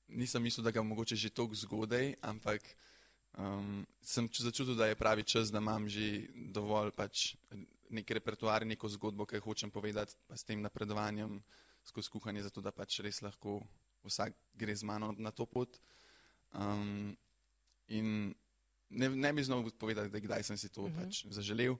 nisem 0.08 0.42
mislil, 0.42 0.64
da 0.64 0.74
ga 0.74 0.82
mogoče 0.82 1.16
že 1.16 1.30
tako 1.30 1.54
zgodaj, 1.54 2.14
ampak 2.22 2.62
um, 3.38 3.86
sem 4.02 4.28
začutil, 4.28 4.74
da 4.74 4.86
je 4.86 4.98
pravi 4.98 5.24
čas, 5.24 5.52
da 5.54 5.62
imam 5.62 5.88
že 5.88 6.26
dovolj 6.34 6.90
pač 6.96 7.36
nek 7.90 8.10
repertoar, 8.10 8.66
neko 8.66 8.88
zgodbo, 8.88 9.26
ki 9.26 9.40
jo 9.40 9.46
hočem 9.48 9.70
povedati, 9.70 10.16
pa 10.28 10.36
s 10.36 10.44
tem 10.44 10.60
napredovanjem 10.62 11.40
skozi 11.84 12.10
kuhanje, 12.12 12.42
zato 12.42 12.60
da 12.60 12.72
pač 12.72 13.00
res 13.00 13.22
lahko 13.24 13.62
vsak 14.04 14.34
gre 14.54 14.74
z 14.76 14.84
mano 14.84 15.14
na 15.16 15.30
to 15.30 15.46
pot. 15.46 15.80
Um, 16.52 17.16
in 17.88 18.34
ne, 18.90 19.08
ne 19.08 19.32
bi 19.32 19.44
znal 19.44 19.64
povedati, 19.78 20.12
da 20.12 20.20
kdaj 20.20 20.42
sem 20.42 20.58
si 20.58 20.68
to 20.68 20.82
uh 20.82 20.90
-huh. 20.90 21.04
pač 21.04 21.24
zaželel, 21.30 21.76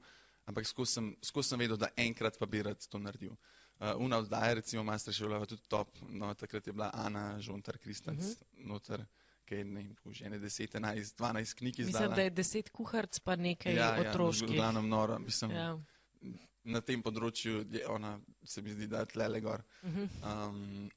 ampak 0.46 0.66
skozi 0.66 0.92
sem, 0.92 1.16
skozi 1.22 1.48
sem 1.48 1.58
vedel, 1.58 1.76
da 1.76 1.92
enkrat 1.96 2.38
pa 2.38 2.46
bi 2.46 2.62
rad 2.62 2.88
to 2.88 2.98
naredil. 2.98 3.36
Uh, 3.78 3.94
una 4.02 4.18
oddaja, 4.18 4.54
recimo 4.54 4.82
Master 4.82 5.14
Šola, 5.14 5.46
tudi 5.46 5.62
top, 5.68 5.88
no 6.10 6.32
takrat 6.34 6.66
je 6.66 6.72
bila 6.72 6.90
Ana 6.94 7.40
Žontar 7.40 7.78
Kristanc 7.78 8.18
uh 8.18 8.26
-huh. 8.26 8.66
noter, 8.66 9.04
ki 9.44 9.54
je 9.54 9.64
ne 9.64 9.94
že 10.10 10.24
ene 10.24 10.38
10, 10.38 10.74
11, 10.74 11.14
12 11.18 11.54
knjig 11.54 11.78
izdala. 11.78 12.00
Mislim, 12.00 12.16
da 12.16 12.22
je 12.22 12.30
deset 12.30 12.70
kuharc 12.70 13.18
pa 13.18 13.36
nekaj 13.36 13.74
ja, 13.74 13.94
ja, 13.94 14.10
otroških. 14.10 14.48
v 14.48 14.54
glavnem 14.54 14.88
noro, 14.88 15.18
mislim, 15.18 15.50
ja. 15.50 15.58
Ja. 15.58 15.78
na 16.64 16.80
tem 16.80 17.02
področju 17.02 17.64
je 17.70 17.86
ona, 17.88 18.18
se 18.44 18.62
mi 18.62 18.72
zdi, 18.72 18.86
da 18.86 18.98
je 18.98 19.06
tlele 19.06 19.40
gor. 19.40 19.62
Mhm. 19.82 20.04
Um, 20.22 20.90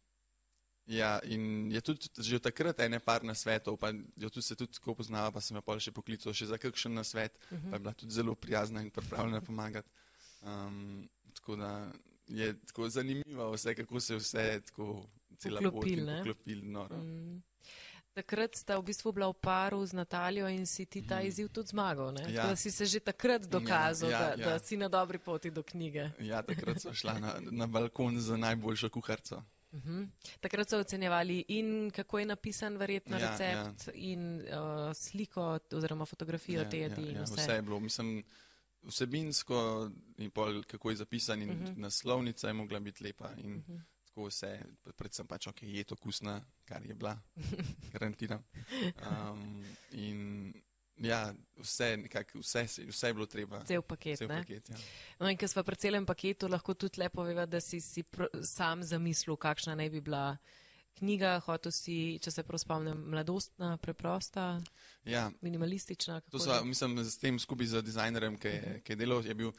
ja, 0.85 1.19
in 1.23 1.71
je 1.71 1.81
tudi 1.81 2.09
že 2.17 2.35
od 2.35 2.43
takrat 2.43 2.79
ene 2.79 2.99
par 2.99 3.23
na 3.23 3.35
svetov, 3.35 3.77
pa 3.77 3.91
jo 4.17 4.29
tudi 4.29 4.45
se 4.45 4.55
tudi 4.55 4.73
tako 4.73 4.95
poznava, 4.95 5.31
pa 5.31 5.41
sem 5.41 5.55
jo 5.55 5.61
pol 5.61 5.79
še 5.79 5.91
poklical 5.91 6.33
še 6.33 6.45
za 6.45 6.57
kakšen 6.57 6.93
na 6.93 7.03
svet, 7.03 7.37
uh 7.51 7.57
-huh. 7.57 7.69
pa 7.69 7.75
je 7.75 7.79
bila 7.79 7.93
tudi 7.93 8.11
zelo 8.11 8.35
prijazna 8.35 8.81
in 8.81 8.89
pripravljena 8.89 9.41
pomagati. 9.41 9.89
Um, 10.41 11.09
tako 11.33 11.55
da 11.55 11.91
je 12.31 12.53
tako 12.65 12.89
zanimivo 12.89 13.51
vse, 13.51 13.75
kako 13.75 13.99
se 13.99 14.15
vse 14.15 14.61
tako 14.65 15.05
cela 15.37 15.59
pot 15.59 15.65
Poklopil, 15.65 15.99
in 15.99 16.05
ne? 16.05 16.17
poklopil, 16.17 16.59
noro. 16.63 16.97
Mm. 16.97 17.41
Takrat 18.13 18.55
sta 18.55 18.75
v 18.75 18.83
bistvu 18.83 19.11
bila 19.11 19.27
v 19.27 19.33
paru 19.33 19.85
z 19.85 19.93
Natalijo 19.93 20.47
in 20.47 20.65
si 20.65 20.85
ti 20.85 20.99
ta 21.01 21.21
izziv 21.21 21.47
tudi 21.47 21.69
zmagal. 21.69 22.11
Ne? 22.11 22.21
Mhm. 22.21 22.29
Ja. 22.29 22.41
Ja. 22.41 22.47
Da 22.47 22.55
si 22.55 22.71
se 22.71 22.85
že 22.85 22.99
takrat 22.99 23.41
dokazal, 23.47 24.09
Ja, 24.09 24.19
ja, 24.19 24.29
ja, 24.29 24.35
da, 24.35 24.41
ja. 24.43 24.49
da 24.49 24.59
si 24.59 24.77
na 24.77 24.87
dobri 24.87 25.17
poti 25.17 25.51
do 25.51 25.63
knjige. 25.63 26.09
Ja, 26.19 26.41
takrat 26.41 26.81
so 26.81 26.93
šla 26.93 27.19
na, 27.19 27.35
na 27.41 27.67
balkon 27.67 28.19
za 28.19 28.37
najboljšo 28.37 28.89
kuharco. 28.89 29.43
Mhm. 29.73 30.03
Takrat 30.41 30.69
so 30.69 30.77
ocenjevali 30.77 31.45
in 31.47 31.91
kako 31.91 32.19
je 32.19 32.25
napisan 32.25 32.77
verjetno 32.77 33.17
Ja, 33.17 33.31
recept 33.31 33.87
ja. 33.87 33.93
in 33.95 34.41
uh, 34.41 34.47
sliko 34.93 35.59
oziroma 35.71 36.05
fotografijo 36.05 36.65
te 36.65 36.79
jedi 36.79 37.01
in 37.01 37.15
ja, 37.15 37.23
vse. 37.23 37.33
vse 37.37 37.51
je 37.51 37.61
bilo. 37.61 37.79
Mislim, 37.79 38.23
vsebinsko 38.83 39.89
in 40.17 40.31
pol, 40.31 40.63
kako 40.63 40.89
je 40.89 40.95
zapisan 40.95 41.41
in 41.41 41.49
uh 41.49 41.55
Mhm. 41.55 41.65
-huh. 41.65 41.77
naslovnica 41.77 42.47
je 42.47 42.53
mogla 42.53 42.79
biti 42.79 43.03
lepa 43.03 43.31
in 43.37 43.55
uh 43.55 43.63
-huh. 43.67 43.81
tako 44.05 44.25
vse, 44.25 44.59
predvsem 44.95 45.27
pač, 45.27 45.47
ok, 45.47 45.63
je 45.63 45.83
to 45.83 45.95
kusna, 45.95 46.41
kar 46.65 46.85
je 46.85 46.93
bila, 46.93 47.19
garantiram. 47.93 48.43
Um, 49.01 49.63
in 49.91 50.53
ja, 50.97 51.33
vse, 51.57 51.97
nekako, 51.97 52.39
vse, 52.39 52.67
se- 52.67 52.85
vse 52.85 53.07
je 53.07 53.13
bilo 53.13 53.25
treba. 53.25 53.63
Cel 53.65 53.81
paket. 53.81 54.17
Cel 54.17 54.27
ne? 54.27 54.37
paket 54.37 54.69
ja. 54.69 54.75
No, 55.19 55.29
in 55.29 55.37
ker 55.37 55.49
smo 55.49 55.63
pri 55.63 55.75
celem 55.75 56.05
paketu, 56.05 56.47
lahko 56.47 56.73
tudi 56.73 56.99
lepo 56.99 57.15
poveva, 57.15 57.45
da 57.45 57.59
si, 57.59 57.81
si 57.81 58.03
pr 58.03 58.23
sam 58.43 58.83
zamislil, 58.83 59.35
kakšna 59.35 59.75
naj 59.75 59.89
bi 59.89 60.01
bila 60.01 60.37
knjiga. 60.99 61.39
Hotel 61.45 61.71
si, 61.71 61.97
če 62.21 62.31
se 62.31 62.43
prav 62.43 62.61
spomnim, 62.61 63.03
mladostna, 63.13 63.75
preprosta, 63.81 64.61
ja, 65.05 65.29
minimalistična. 65.41 66.19
To 66.31 66.39
so, 66.39 66.63
mislim, 66.65 66.99
s 67.05 67.17
tem 67.21 67.39
skupaj 67.39 67.71
z 67.73 67.83
dizajnerjem, 67.85 68.37
ki 68.41 68.47
je, 68.47 68.75
ki 68.85 68.93
je 68.93 68.99
delal, 68.99 69.25
je 69.25 69.35
bil 69.37 69.53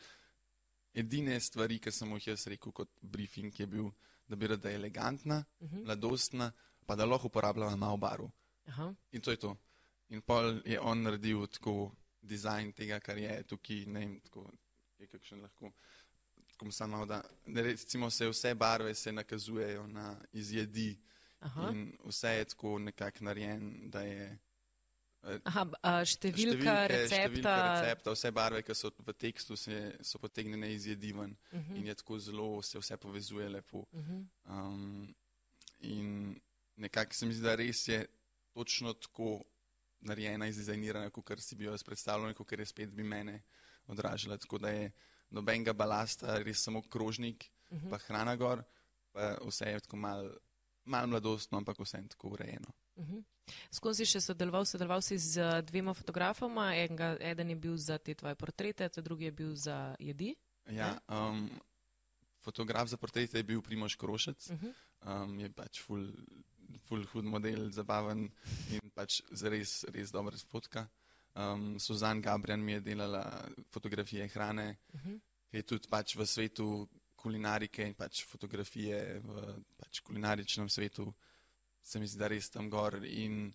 edine 0.94 1.40
stvari, 1.40 1.78
ki 1.80 1.92
sem 1.92 2.10
jih 2.18 2.32
jaz 2.32 2.46
rekel 2.52 2.72
kot 2.72 2.90
briefing, 3.00 3.60
je 3.60 3.66
bil, 3.66 3.90
da 4.28 4.36
bi 4.36 4.50
rad, 4.52 4.60
da 4.62 4.70
je 4.70 4.80
elegantna, 4.80 5.44
uh 5.60 5.70
-huh. 5.70 5.84
mladostna, 5.84 6.52
pa 6.86 6.96
da 6.96 7.04
lahko 7.04 7.26
uporabljava 7.26 7.76
malo 7.76 7.96
barv. 7.96 8.28
Aha. 8.66 8.94
In 9.12 9.20
to 9.20 9.30
je 9.30 9.36
to. 9.36 9.56
In 10.08 10.20
pol 10.20 10.60
je 10.64 10.80
on 10.80 11.02
naredil 11.02 11.46
tako 11.46 11.92
dizajn 12.22 12.72
tega, 12.72 13.00
kar 13.00 13.18
je 13.18 13.42
tukaj, 13.42 13.86
ne 13.86 14.00
vem, 14.00 14.20
tako 14.20 14.50
je 14.98 15.06
kakšen 15.06 15.40
lahko. 15.42 15.72
Tako 16.50 16.70
samo 16.70 17.06
da, 17.06 17.22
da 17.46 17.62
recimo 17.62 18.10
se 18.10 18.28
vse 18.28 18.54
barve 18.54 18.94
se 18.94 19.12
nakazujejo 19.12 19.86
na 19.86 20.16
izjedi 20.32 20.98
Aha. 21.42 21.70
in 21.72 21.92
vse 22.04 22.28
je 22.28 22.44
tako 22.44 22.78
nekako 22.78 23.24
narejen, 23.24 23.90
da 23.90 24.00
je 24.02 24.38
Aha, 25.44 25.62
a, 25.82 25.90
številka 26.04 26.72
recepta. 26.90 27.16
številka 27.16 27.56
recepta, 27.72 28.10
vse 28.10 28.30
barve, 28.34 28.62
ki 28.62 28.74
so 28.74 28.90
v 29.06 29.12
tekstu, 29.14 29.56
se, 29.56 29.76
so 30.02 30.18
potegnjene 30.18 30.72
iz 30.74 30.86
jedi 30.86 31.12
ven 31.12 31.36
uh. 31.52 31.58
-huh. 31.60 31.76
in 31.76 31.86
je 31.86 31.94
tako 31.94 32.18
zelo, 32.18 32.62
se 32.62 32.78
vse 32.78 32.96
povezuje 32.96 33.48
lepo. 33.48 33.84
Uh 33.92 33.98
Mhm. 34.00 34.16
-huh. 34.44 34.66
um, 34.66 35.14
in 35.80 36.40
nekako 36.76 37.14
se 37.14 37.26
mi 37.26 37.34
zdi, 37.34 37.42
da 37.42 37.54
res 37.54 37.88
je 37.88 38.06
točno 38.54 38.92
tako 38.92 39.42
narejena 40.00 40.46
in 40.46 40.52
dizajnirana, 40.52 41.10
kot 41.10 41.40
si 41.40 41.54
bi 41.56 41.64
jo 41.64 41.70
jaz 41.70 41.82
predstavljal, 41.82 42.34
kot 42.34 42.52
je 42.52 42.66
spet 42.66 42.90
bi 42.90 43.02
mene 43.02 43.42
odražala. 43.86 44.36
Tako 44.36 44.58
da 44.58 44.68
je 44.70 44.90
nobenega 45.30 45.72
balasta, 45.72 46.38
res 46.42 46.62
samo 46.62 46.82
krožnik, 46.82 47.44
uh 47.70 47.76
Mhm. 47.76 47.86
-huh. 47.86 47.90
pa 47.90 47.98
hrana 47.98 48.36
gor, 48.36 48.62
pa 49.12 49.36
vse 49.46 49.64
je 49.64 49.80
tako 49.80 49.96
mal, 49.96 50.30
mal 50.84 51.06
mladostno, 51.06 51.58
ampak 51.58 51.78
vse 51.78 51.98
je 51.98 52.08
tako 52.08 52.28
urejeno. 52.28 52.72
Mhm. 52.98 53.18
Skozi 53.70 54.06
si 54.06 54.12
še 54.12 54.20
sodeloval, 54.20 54.64
sodeloval 54.64 55.02
si 55.02 55.18
z 55.18 55.42
uh, 55.42 55.60
dvema 55.66 55.94
fotografoma, 55.94 56.74
enega, 56.76 57.16
eden 57.20 57.50
je 57.50 57.56
bil 57.56 57.76
za 57.76 57.98
te 57.98 58.14
tvoje 58.14 58.34
portrete, 58.34 58.88
drugi 59.02 59.24
je 59.24 59.32
bil 59.32 59.54
za 59.54 59.96
jedi. 59.98 60.34
Ja, 60.70 61.00
um, 61.08 61.50
fotograf 62.40 62.88
za 62.88 62.96
portrete 62.96 63.38
je 63.38 63.42
bil 63.42 63.62
Primoš 63.62 63.96
Krošec, 63.96 64.50
Uh 64.50 64.56
-huh. 64.56 64.72
um, 65.24 65.38
je 65.40 65.50
pač 65.50 65.80
ful, 65.80 66.12
ful 66.86 67.04
hud 67.12 67.24
model, 67.24 67.70
zabaven 67.70 68.30
in 68.70 68.90
pač 68.94 69.22
res, 69.42 69.84
res 69.88 70.10
dober 70.10 70.34
fotka. 70.48 70.88
Um, 71.34 71.78
Suzan 71.80 72.20
Gabriel 72.20 72.60
mi 72.60 72.72
je 72.72 72.80
delala 72.80 73.48
fotografije 73.70 74.28
hrane, 74.28 74.76
Uh 74.92 75.00
-huh. 75.00 75.20
ki 75.50 75.56
je 75.56 75.62
tudi 75.62 75.88
pač 75.88 76.16
v 76.16 76.26
svetu 76.26 76.88
kulinarike 77.22 77.86
in 77.86 77.94
pač 77.98 78.24
fotografije 78.28 79.20
v 79.22 79.44
pač 79.78 80.00
kulinaričnem 80.06 80.68
svetu, 80.70 81.06
se 81.82 82.00
mi 82.00 82.08
zdi, 82.10 82.18
da 82.20 82.30
res 82.32 82.50
tam 82.50 82.70
gor. 82.70 82.98
In 83.06 83.52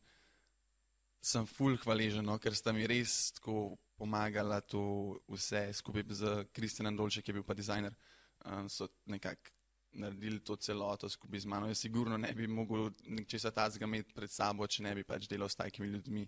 sem 1.22 1.46
ful 1.50 1.78
hvaležen, 1.84 2.26
no, 2.26 2.38
ker 2.40 2.56
sta 2.56 2.74
mi 2.76 2.88
res 2.88 3.34
tako 3.40 3.76
pomagala 3.98 4.62
to 4.62 4.82
vse 5.34 5.68
skupaj 5.74 6.06
z 6.22 6.34
Kristjanom 6.54 6.98
Dolče, 6.98 7.24
ki 7.24 7.32
je 7.34 7.38
bil 7.40 7.46
pa 7.48 7.56
dizajner. 7.58 7.96
Um, 8.46 8.68
so 8.70 8.88
nekako 9.10 9.56
naredili 9.98 10.40
to 10.46 10.56
celoto 10.56 11.10
skupaj 11.10 11.40
z 11.40 11.50
mano. 11.50 11.68
Jaz 11.68 11.82
sigurno 11.82 12.18
ne 12.18 12.34
bi 12.34 12.48
mogel 12.48 12.92
česa 13.28 13.52
tazga 13.52 13.86
imeti 13.86 14.14
pred 14.14 14.32
sabo, 14.32 14.68
če 14.68 14.84
ne 14.86 14.94
bi 14.96 15.04
pač 15.04 15.26
delal 15.28 15.50
s 15.50 15.58
takimi 15.58 15.90
ljudmi. 15.90 16.28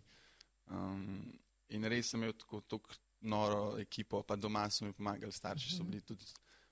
Um, 0.73 1.30
in 1.69 1.86
res 1.86 2.10
sem 2.10 2.23
imel 2.23 2.34
tako, 2.34 2.62
tako 2.62 2.97
noro 3.21 3.78
ekipo, 3.80 4.23
pa 4.23 4.36
doma 4.36 4.69
so 4.69 4.86
mi 4.86 4.93
pomagali, 4.93 5.32
starši 5.32 5.75
so 5.75 5.84
bili 5.84 6.02
tudi 6.02 6.25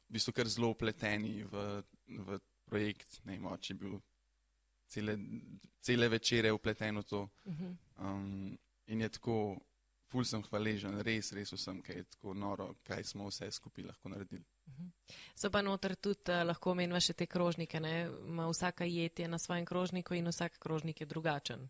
v 0.10 0.14
bistvu 0.14 0.34
kar 0.34 0.48
zelo 0.48 0.70
upleteni 0.70 1.44
v, 1.44 1.84
v 2.08 2.40
projekt. 2.66 3.20
Ne 3.26 3.38
vem, 3.38 3.46
oče 3.46 3.74
je 3.74 3.78
bil 3.78 4.00
cele, 4.88 5.18
cele 5.82 6.10
večere 6.10 6.52
upleten 6.52 6.98
v 6.98 7.04
to. 7.04 7.30
Uh 7.46 7.54
-huh. 7.54 7.76
Um, 8.00 8.58
in 8.88 9.02
je 9.02 9.10
tako, 9.10 9.58
ful 10.08 10.24
sem 10.26 10.44
hvaležen, 10.44 11.02
res, 11.02 11.32
res 11.32 11.52
vsem, 11.54 11.82
kaj 11.82 11.96
je 11.96 12.04
tako 12.04 12.34
noro, 12.34 12.76
kaj 12.84 13.04
smo 13.04 13.28
vse 13.28 13.52
skupaj 13.52 13.84
lahko 13.86 14.10
naredili. 14.10 14.44
So 15.36 15.50
pa 15.50 15.62
noter 15.62 15.96
tudi 15.96 16.32
uh, 16.32 16.44
lahko 16.48 16.72
omenjava 16.72 17.00
še 17.00 17.14
te 17.14 17.26
krožnike. 17.26 17.80
Ne? 17.80 18.10
Ma 18.10 18.48
Vsaka 18.48 18.86
jed 18.86 19.20
je 19.20 19.28
na 19.28 19.38
svojem 19.40 19.66
krožniku 19.66 20.14
in 20.14 20.28
vsak 20.28 20.60
krožnik 20.60 21.02
je 21.02 21.06
drugačen. 21.06 21.70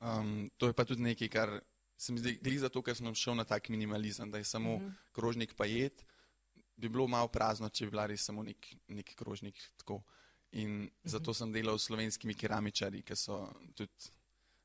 Um, 0.00 0.50
to 0.56 0.66
je 0.66 0.72
pa 0.72 0.84
tudi 0.84 1.02
nekaj, 1.02 1.28
kar 1.28 1.60
se 1.96 2.12
mi 2.12 2.18
zdi, 2.18 2.38
glede 2.42 2.58
zato, 2.58 2.82
ker 2.82 2.96
sem 2.96 3.14
šel 3.14 3.34
na 3.34 3.44
tak 3.44 3.68
minimalizem, 3.68 4.30
da 4.30 4.38
je 4.38 4.44
samo 4.44 4.74
uh 4.74 4.80
Mhm. 4.80 4.88
-huh. 4.88 4.94
krožnik 5.12 5.54
pa 5.54 5.64
jed, 5.66 6.04
bi 6.78 6.88
bilo 6.88 7.06
malo 7.06 7.28
prazno, 7.28 7.68
če 7.68 7.86
bi 7.86 7.90
bila 7.90 8.06
res 8.06 8.24
samo 8.24 8.42
nek, 8.46 8.70
nek 8.88 9.14
krožnik 9.18 9.58
tako. 9.76 10.02
In 10.52 10.70
-huh. 10.70 10.90
zato 11.04 11.34
sem 11.34 11.52
delal 11.52 11.78
s 11.78 11.84
slovenskimi 11.90 12.34
keramičarji, 12.34 13.02
ki 13.02 13.16
so 13.16 13.52
tudi 13.74 14.10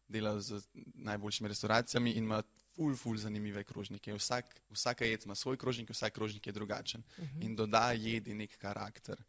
delali 0.07 0.41
z 0.41 0.61
najboljšimi 0.93 1.49
restauracijami 1.49 2.11
in 2.11 2.23
ima 2.23 2.43
ful, 2.75 2.95
ful 2.95 3.17
zanimive 3.17 3.63
krožnike. 3.63 4.13
Vsak, 4.13 4.45
vsaka 4.69 5.05
jed 5.05 5.25
ima 5.25 5.35
svoj 5.35 5.57
krožnik, 5.57 5.89
vsak 5.89 6.13
krožnik 6.13 6.47
je 6.47 6.53
drugačen 6.53 7.03
uh 7.17 7.23
-huh. 7.23 7.45
in 7.45 7.55
doda 7.55 7.91
jedi 7.91 8.33
nek 8.33 8.57
karakter. 8.57 9.23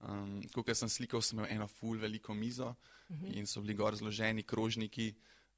Um, 0.00 0.42
Ko 0.52 0.74
sem 0.74 0.88
slikal, 0.88 1.22
sem 1.22 1.38
imel 1.38 1.52
eno 1.52 1.68
ful 1.68 1.98
veliko 1.98 2.34
mizo 2.34 2.68
uh 3.08 3.16
-huh. 3.16 3.38
in 3.38 3.46
so 3.46 3.60
bili 3.60 3.74
gor 3.74 3.96
zloženi 3.96 4.42
krožniki. 4.42 5.14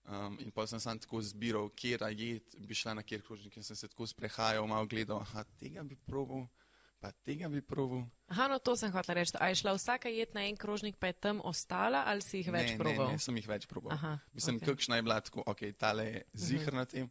Um, 0.09 0.39
in 0.41 0.51
pa 0.51 0.67
sem 0.67 0.81
sam 0.81 0.99
tako 0.99 1.23
zbiral, 1.23 1.69
kje 1.69 1.99
jed, 2.17 2.43
bi 2.59 2.75
šla 2.75 2.95
na 2.95 3.03
kjer 3.03 3.23
krožnik 3.23 3.57
in 3.57 3.63
sem 3.63 3.77
se 3.77 3.89
tako 3.89 4.07
sprehajal, 4.07 4.67
malo 4.67 4.87
gledal, 4.87 5.21
aha, 5.21 5.45
tega 5.61 5.83
bi 5.83 5.97
proval, 5.97 6.47
pa 7.01 7.13
tega 7.25 7.49
bi 7.49 7.63
proval. 7.63 8.05
Aha, 8.29 8.49
no 8.49 8.59
to 8.59 8.77
sem 8.77 8.93
hotel 8.93 9.15
reči. 9.21 9.37
A 9.41 9.49
je 9.49 9.61
šla 9.63 9.75
vsaka 9.77 10.11
jed 10.13 10.35
na 10.35 10.45
en 10.49 10.57
krožnik, 10.57 10.97
pa 10.99 11.13
je 11.13 11.19
tam 11.19 11.41
ostala 11.45 12.05
ali 12.07 12.23
si 12.23 12.43
jih 12.43 12.51
več 12.53 12.73
ne, 12.75 12.79
proval? 12.79 13.13
Ne, 13.13 13.19
ne, 13.19 13.23
sem 13.23 13.37
jih 13.37 13.49
več 13.49 13.67
proval. 13.71 13.93
Aha, 13.95 14.19
Mislim, 14.35 14.59
okay. 14.59 14.73
kakšna 14.73 14.99
je 14.99 15.07
bila 15.07 15.21
tako, 15.21 15.45
ok, 15.47 15.63
tale 15.79 16.05
je 16.05 16.25
zihr 16.35 16.75
na 16.75 16.85
tem. 16.85 17.11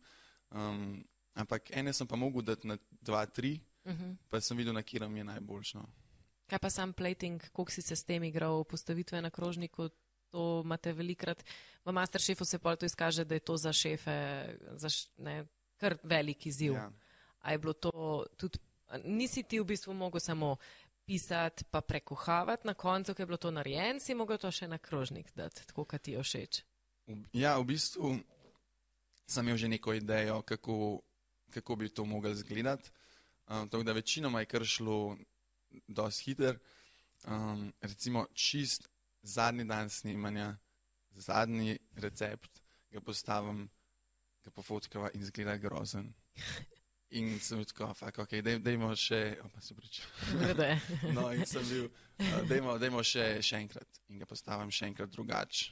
Um, 0.51 1.03
ampak 1.35 1.71
ene 1.71 1.93
sem 1.93 2.07
pa 2.07 2.19
mogel 2.19 2.45
dati 2.45 2.67
na 2.67 2.77
dva, 3.01 3.25
tri, 3.25 3.57
Uh 3.87 3.93
-huh. 3.93 4.15
pa 4.29 4.41
sem 4.41 4.57
videl, 4.57 4.73
na 4.73 4.83
kjer 4.83 5.07
mi 5.09 5.19
je 5.19 5.23
najboljšno. 5.23 5.85
Kaj 6.47 6.59
pa 6.59 6.69
sam 6.69 6.93
plating, 6.93 7.41
koliko 7.51 7.71
si 7.71 7.81
se 7.81 7.95
s 7.95 8.03
tem 8.03 8.23
igral, 8.23 8.63
postavitve 8.63 9.21
na 9.21 9.29
krožniku, 9.29 9.89
to 10.29 10.61
imate 10.65 10.93
velikrat. 10.93 11.43
V 11.85 11.91
Masterchefu 11.91 12.45
se 12.45 12.59
pol 12.59 12.75
to 12.75 12.85
izkaže, 12.85 13.25
da 13.25 13.35
je 13.35 13.39
to 13.39 13.57
za 13.57 13.73
šefe 13.73 14.45
za 14.75 14.87
ne, 15.17 15.45
kar 15.77 15.97
velik 16.03 16.45
izziv. 16.45 16.73
Ja. 16.73 16.91
A 17.39 17.51
je 17.51 17.57
bilo 17.57 17.73
to 17.73 18.25
tudi, 18.37 18.59
nisi 19.03 19.43
ti 19.43 19.59
v 19.59 19.65
bistvu 19.65 19.93
mogel 19.93 20.19
samo 20.19 20.55
pisati 21.07 21.63
pa 21.71 21.81
prekuhavati 21.81 22.67
na 22.67 22.73
koncu, 22.73 23.13
ko 23.13 23.21
je 23.21 23.25
bilo 23.25 23.37
to 23.37 23.51
narejen, 23.51 23.99
si 23.99 24.15
mogel 24.15 24.37
to 24.37 24.51
še 24.51 24.67
na 24.67 24.77
krožnik 24.77 25.31
dati, 25.35 25.65
tako 25.67 25.85
kot 25.85 26.01
ti 26.01 26.11
je 26.11 26.23
všeč. 26.23 26.63
Ja, 27.33 27.55
v 27.59 27.65
bistvu 27.71 28.17
sem 29.27 29.47
imel 29.47 29.57
že 29.57 29.71
neko 29.71 29.93
idejo, 29.93 30.41
kako, 30.41 30.99
kako 31.55 31.75
bi 31.75 31.89
to 31.89 32.05
mogel 32.05 32.31
izgledati. 32.31 32.91
Um, 33.47 33.69
tako 33.69 33.83
da 33.83 33.95
večinoma 33.95 34.39
je 34.39 34.45
kar 34.45 34.65
šlo 34.65 35.17
dosti 35.87 36.23
hiter. 36.23 36.59
Um, 37.23 37.73
recimo 37.81 38.27
čist 38.33 38.89
zadnji 39.21 39.63
dan 39.63 39.89
snemanja, 39.89 40.57
zadnji 41.15 41.77
recept, 41.95 42.61
ga 42.91 43.01
postavim, 43.01 43.69
ga 44.43 44.51
pofotkava 44.51 45.09
in 45.13 45.23
zgleda 45.25 45.57
grozen. 45.57 46.13
In 47.15 47.39
sem 47.39 47.55
bil 47.61 47.67
tako, 47.69 47.93
fuck, 47.95 48.17
ok, 48.19 48.33
dej, 48.43 48.57
dejmo 48.59 48.89
še, 48.99 49.37
opa 49.39 49.61
se 49.63 49.75
priča. 49.77 50.03
Grde. 50.41 50.73
No, 51.15 51.29
in 51.31 51.45
sem 51.47 51.63
bil, 51.69 51.85
uh, 52.19 52.41
dejmo, 52.49 52.75
dejmo 52.81 53.03
še, 53.05 53.37
še 53.39 53.61
enkrat 53.61 54.01
in 54.11 54.19
ga 54.19 54.27
postavim 54.27 54.73
še 54.73 54.89
enkrat 54.89 55.13
drugače. 55.13 55.71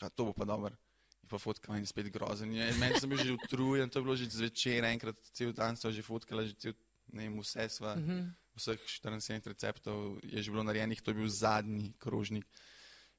To 0.00 0.30
bo 0.30 0.32
pa 0.32 0.46
dobro. 0.48 0.72
In 1.20 1.28
pa 1.28 1.36
fotkam 1.36 1.76
in 1.76 1.84
spet 1.84 2.08
grozen. 2.14 2.54
In 2.56 2.80
meni 2.80 2.96
sem 2.96 3.12
bil 3.12 3.20
že 3.20 3.36
utrujen, 3.36 3.92
to 3.92 4.00
je 4.00 4.06
bilo 4.06 4.16
že 4.16 4.30
zvečer, 4.32 4.88
enkrat 4.88 5.20
cel 5.36 5.52
dan 5.52 5.76
sem 5.76 5.92
že 5.92 6.04
fotkala, 6.06 6.46
že 6.48 6.56
cel, 6.56 6.76
ne 7.12 7.28
vem, 7.28 7.36
vse 7.44 7.68
sva, 7.68 7.92
uh 7.92 8.00
-huh. 8.00 8.32
vseh 8.56 8.80
74 9.04 9.52
receptov 9.52 10.16
je 10.24 10.40
že 10.40 10.50
bilo 10.50 10.64
narejenih, 10.64 11.02
to 11.02 11.10
je 11.10 11.20
bil 11.20 11.28
zadnji 11.28 11.92
krožnik. 12.00 12.48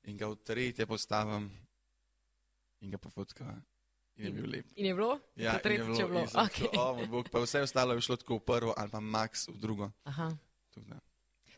In 0.10 0.18
ga 0.18 0.34
v 0.34 0.36
tretje 0.42 0.86
postavim 0.90 1.52
in 2.82 2.90
ga 2.90 2.98
pofotkam. 2.98 3.62
In 4.22 4.28
je 4.28 4.32
bil 4.34 4.52
lep. 4.52 4.66
In 4.76 4.86
je 4.86 4.94
bilo? 4.94 5.20
Ja, 5.36 5.50
in 5.50 5.56
je 5.56 5.62
tretjič 5.62 5.86
bilo, 5.88 6.00
je 6.00 6.06
bilo. 6.08 6.22
Okay. 6.22 6.66
tako, 6.66 6.82
"O, 6.82 6.96
moj 6.96 7.08
bog, 7.08 7.30
pa 7.30 7.40
vse 7.40 7.62
ostalo 7.62 7.94
je 7.94 8.02
šlo 8.02 8.16
tako 8.16 8.36
v 8.36 8.40
prvo 8.42 8.74
ali 8.78 8.90
pa 8.90 9.00
max 9.00 9.48
v 9.48 9.58
drugo. 9.58 9.92
Aha. 10.04 10.38
Tako 10.70 10.86
da. 10.88 11.00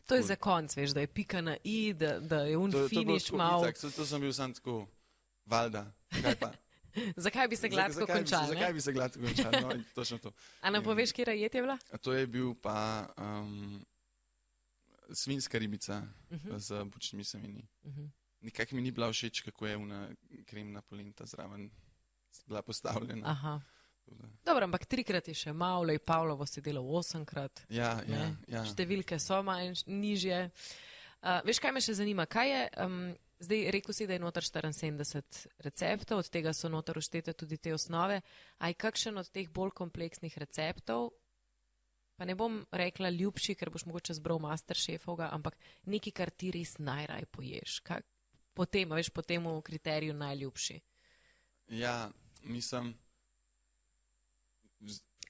To 0.06 0.14
je 0.14 0.22
za 0.22 0.36
konc, 0.36 0.76
veš, 0.76 0.90
da 0.90 1.00
je 1.00 1.06
pika 1.06 1.40
na 1.40 1.56
i, 1.64 1.92
da, 1.92 2.20
da 2.20 2.36
je 2.40 2.56
un 2.56 2.70
To, 2.70 2.78
to, 2.78 2.82
je 2.82 2.88
bilo 2.88 3.00
finish 3.04 3.26
tako 3.26 3.36
mal. 3.36 3.62
itak, 3.62 3.78
to, 3.78 3.90
to 3.90 4.06
sem 4.06 4.20
bil 4.20 4.32
sam 4.32 4.52
tako, 4.52 4.86
valjda. 5.46 5.92
Zakaj 7.16 7.48
bi 7.48 7.56
se 7.56 7.68
gladko 7.68 8.00
zakaj, 8.00 8.16
končal? 8.16 8.40
Bi 8.40 8.46
se, 8.46 8.54
ne? 8.54 8.60
zakaj 8.60 8.72
bi 8.72 8.80
se 8.80 8.92
gladko 8.92 9.20
končal? 9.20 9.52
No, 9.52 9.82
točno 9.94 10.18
to. 10.18 10.32
A 10.60 10.70
nam 10.70 10.84
poveš, 10.84 11.12
kje 11.12 11.24
je 11.26 11.48
bila? 11.52 11.78
To 12.02 12.12
je 12.12 12.26
bil 12.26 12.54
pa 12.54 13.08
um, 13.18 13.84
svinska 15.10 15.58
ribica 15.58 16.02
uh 16.30 16.36
Mhm. 16.36 16.48
-huh. 16.48 16.58
z 16.58 16.84
bučnimi 16.84 17.24
semeni. 17.24 17.68
Mhm. 17.84 18.04
Nikak 18.40 18.72
mi 18.72 18.82
ni 18.82 18.90
bila 18.90 19.12
všeč, 19.12 19.40
kako 19.40 19.66
je 19.66 19.76
una 19.76 20.08
kremna 20.46 20.82
polenta 20.82 21.26
zraven 21.26 21.70
bila 22.46 22.62
postavljena. 22.62 23.22
Aha. 23.30 23.60
Dobro, 24.44 24.64
ampak 24.64 24.84
trikrat 24.84 25.28
je 25.28 25.34
še 25.34 25.52
malo, 25.52 25.92
in 25.92 26.00
Pavlovo 26.04 26.44
si 26.46 26.60
delal 26.60 26.84
osemkrat. 26.84 27.64
Ja, 27.72 28.02
ja, 28.04 28.18
Ne? 28.18 28.36
ja. 28.48 28.64
Številke 28.68 29.18
so 29.18 29.40
manj 29.42 29.84
nižje. 29.86 30.50
Uh, 31.24 31.40
veš, 31.48 31.60
kaj 31.64 31.72
me 31.72 31.80
še 31.80 31.94
zanima? 31.96 32.26
Kaj 32.28 32.50
je, 32.50 32.62
um, 32.84 32.98
zdaj 33.40 33.70
rekel 33.72 33.96
si, 33.96 34.06
da 34.06 34.12
je 34.12 34.20
noter 34.20 34.44
74 34.44 35.48
receptov, 35.64 36.20
od 36.20 36.28
tega 36.28 36.52
so 36.52 36.68
noter 36.68 37.00
uštete 37.00 37.32
tudi 37.32 37.56
te 37.56 37.72
osnove. 37.72 38.20
A 38.60 38.68
je 38.68 38.76
kakšen 38.76 39.16
od 39.18 39.30
teh 39.32 39.48
bolj 39.48 39.72
kompleksnih 39.72 40.36
receptov, 40.36 41.14
pa 42.20 42.28
ne 42.28 42.36
bom 42.36 42.60
rekla 42.76 43.08
ljubši, 43.08 43.56
ker 43.56 43.72
boš 43.72 43.86
mogoče 43.88 44.18
zbral 44.20 44.38
masterchefovga, 44.44 45.30
ampak 45.32 45.56
nekaj, 45.88 46.12
kar 46.12 46.30
ti 46.30 46.52
res 46.54 46.76
najraj 46.78 47.24
poješ? 47.32 47.80
Kaj, 47.88 48.04
potem, 48.54 48.92
a 48.92 49.00
veš, 49.00 49.08
po 49.16 49.24
tem 49.24 49.48
kriteriju 49.64 50.12
najljubši. 50.14 50.76
ja, 51.80 52.10
mislim. 52.44 52.94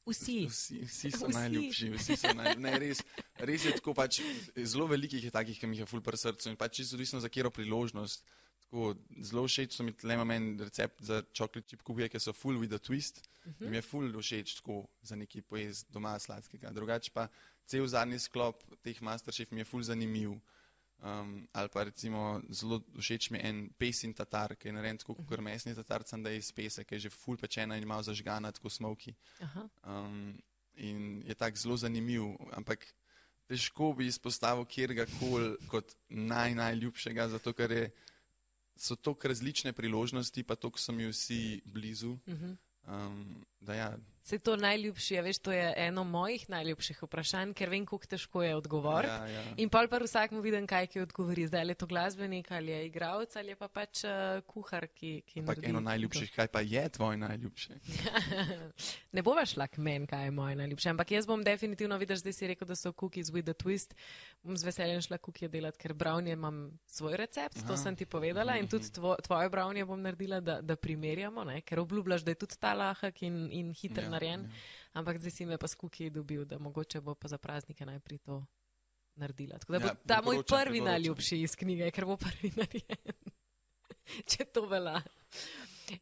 Vsi. 0.07 0.46
Vsi, 0.46 0.81
vsi 0.85 1.11
so 1.11 1.27
Vsi. 1.27 1.35
najljubši, 1.35 1.90
vsi 1.96 2.16
so 2.20 2.33
naj, 2.37 2.59
ne, 2.61 2.74
res, 2.79 3.00
res 3.40 3.64
je 3.64 3.72
tako, 3.79 3.94
pač, 3.96 4.20
zelo 4.53 4.85
velikih 4.90 5.22
je 5.24 5.33
takih, 5.33 5.57
ki 5.57 5.70
mi 5.70 5.79
je 5.81 5.87
ful 5.88 6.03
pri 6.05 6.20
srcu 6.20 6.50
in 6.50 6.59
pač 6.61 6.81
čisto 6.81 6.98
odvisno 6.98 7.22
za 7.24 7.31
kjero 7.33 7.53
priložnost. 7.55 8.27
Tako, 8.66 8.90
zelo 9.24 9.46
všeč 9.48 9.79
so 9.79 9.87
mi 9.87 9.94
tle 9.96 10.18
meni 10.29 10.59
recept 10.61 11.00
za 11.09 11.22
chocolate 11.33 11.70
chip 11.70 11.85
cookie, 11.87 12.11
ki 12.12 12.20
so 12.20 12.35
full 12.37 12.61
with 12.61 12.77
a 12.77 12.81
twist. 12.83 13.22
Uh 13.46 13.53
-huh. 13.53 13.70
Mi 13.70 13.77
je 13.77 13.83
full 13.83 14.20
všeč 14.20 14.55
tako 14.61 14.85
za 15.03 15.16
neki 15.16 15.40
pojez 15.40 15.85
doma 15.88 16.18
sladkega. 16.18 16.70
Drugače 16.70 17.11
pa 17.14 17.29
cel 17.64 17.87
zadnji 17.87 18.18
sklop 18.18 18.64
teh 18.83 19.03
masterchef 19.03 19.50
mi 19.50 19.61
je 19.61 19.64
full 19.64 19.83
zanimiv. 19.83 20.37
Um, 21.05 21.49
ali 21.53 21.69
pa 21.69 21.83
recimo 21.85 22.40
zelo 22.49 22.81
všeč 22.97 23.29
mi 23.31 23.38
je 23.38 23.49
en 23.49 23.59
pesin 23.77 24.14
tatar, 24.17 24.55
ki 24.57 24.71
je 24.71 24.73
narejen 24.73 24.99
tako 25.03 25.19
kot 25.29 25.40
mesni 25.45 25.75
tatar, 25.77 26.01
sem 26.09 26.23
da 26.25 26.33
je 26.33 26.40
iz 26.40 26.49
pesa, 26.53 26.85
ki 26.85 26.97
je 26.97 27.05
že 27.05 27.11
full 27.12 27.37
pečena 27.37 27.77
in 27.77 27.85
malo 27.85 28.03
zažgana, 28.03 28.53
tako 28.53 28.73
smoky. 28.73 29.12
Aha. 29.45 29.69
Um, 29.85 30.33
in 30.81 31.21
je 31.29 31.35
tako 31.35 31.61
zelo 31.61 31.77
zanimiv, 31.77 32.25
ampak 32.57 32.87
težko 33.53 33.93
bi 33.93 34.09
izpostavil 34.09 34.64
kjerga 34.64 35.05
koli 35.19 35.53
kot 35.69 35.93
naj, 36.09 36.55
najljubšega, 36.57 37.29
zato 37.37 37.53
ker 37.53 37.77
je, 37.77 37.85
so 38.73 38.97
tako 38.97 39.29
različne 39.29 39.73
priložnosti, 39.77 40.43
pa 40.43 40.57
tako 40.57 40.81
so 40.81 40.93
mi 40.93 41.11
vsi 41.11 41.61
blizu. 41.69 42.17
Um, 42.88 43.45
da 43.61 43.75
ja, 43.75 43.93
Se 44.24 44.38
to 44.38 44.56
najljubši, 44.56 45.14
ja, 45.14 45.22
veš, 45.22 45.38
to 45.44 45.52
je 45.52 45.74
eno 45.76 46.04
mojih 46.04 46.46
najljubših 46.48 47.02
vprašanj, 47.02 47.50
ker 47.52 47.68
vem, 47.68 47.84
kako 47.84 48.06
težko 48.08 48.42
je 48.42 48.54
odgovoriti. 48.56 49.12
Ja, 49.12 49.26
ja. 49.28 49.42
In 49.60 49.68
pol 49.68 49.84
pa 49.92 49.98
vsakmu 50.00 50.40
vidim, 50.40 50.64
kaj 50.66 50.87
ki 50.94 51.02
odgovori. 51.02 51.44
Zdaj 51.46 51.68
je 51.68 51.74
to 51.74 51.87
glasbenik 51.87 52.48
ali 52.52 52.72
je 52.72 52.87
igralec 52.87 53.37
ali 53.37 53.52
je 53.52 53.56
pa 53.60 53.68
pač 53.68 54.00
uh, 54.08 54.40
kuhar, 54.48 54.87
ki, 54.88 55.10
ki 55.28 55.42
Ampak 55.42 55.60
naredi 55.60 55.68
eno 55.68 55.82
to. 55.82 55.84
najljubših, 55.90 56.32
kaj 56.32 56.48
pa 56.48 56.62
je 56.64 56.84
tvoj 56.88 57.18
najljubši? 57.20 57.76
ne 59.16 59.22
bova 59.22 59.44
šla 59.44 59.66
k 59.68 59.84
meni, 59.84 60.08
kaj 60.08 60.24
je 60.24 60.30
moje 60.30 60.56
najljubše, 60.56 60.88
ampak 60.94 61.12
jaz 61.12 61.28
bom 61.28 61.44
definitivno 61.44 62.00
videla, 62.00 62.16
zdaj 62.16 62.32
si 62.32 62.48
rekel, 62.48 62.68
da 62.68 62.78
so 62.80 62.94
cookies 62.96 63.28
with 63.28 63.52
a 63.52 63.54
twist. 63.54 63.92
Bom 64.40 64.56
z 64.56 64.64
veseljem 64.64 65.04
šla 65.04 65.18
kukije 65.18 65.48
delati, 65.52 65.78
ker 65.84 65.92
brownje 65.92 66.32
imam 66.32 66.78
svoj 66.87 67.18
recept, 67.20 67.60
to 67.66 67.76
Aha. 67.76 67.82
sem 67.82 67.96
ti 67.96 68.08
povedala 68.08 68.56
in 68.56 68.72
tudi 68.72 68.88
tvo, 68.88 69.18
tvoje 69.20 69.52
brownje 69.52 69.84
bom 69.84 70.00
naredila, 70.00 70.40
da, 70.40 70.62
da 70.64 70.80
primerjamo, 70.80 71.44
ne? 71.44 71.60
ker 71.60 71.84
obljubljaš, 71.84 72.24
da 72.24 72.32
je 72.32 72.40
tudi 72.40 72.56
ta 72.60 72.72
lahek 72.74 73.22
in, 73.22 73.48
in 73.52 73.72
hiter 73.76 74.04
Ja, 74.04 74.13
narejen. 74.14 74.40
ja. 74.42 74.50
Ampak 74.94 75.18
zdaj 75.18 75.31
si 75.33 75.44
me 75.44 75.59
pa 75.59 75.66
s 75.66 75.74
kukiji 75.74 76.11
dobil, 76.11 76.44
da 76.44 76.59
mogoče 76.59 77.00
bo 77.00 77.14
pa 77.14 77.27
za 77.27 77.38
praznike 77.38 77.83
najprej 77.83 78.18
to 78.20 78.40
naredila. 79.14 79.59
Tako 79.59 79.72
da 79.72 79.79
bo 79.79 79.87
Ja, 79.87 79.94
ta 80.07 80.18
moj 80.20 80.37
prvi 80.38 80.46
priporočam. 80.46 80.85
najljubši 80.87 81.40
iz 81.40 81.57
knjige, 81.57 81.90
ker 81.90 82.05
bo 82.05 82.16
prvi 82.16 82.53
narejen. 82.61 83.18
Če 84.24 84.44
to 84.46 84.66
velja. 84.66 85.00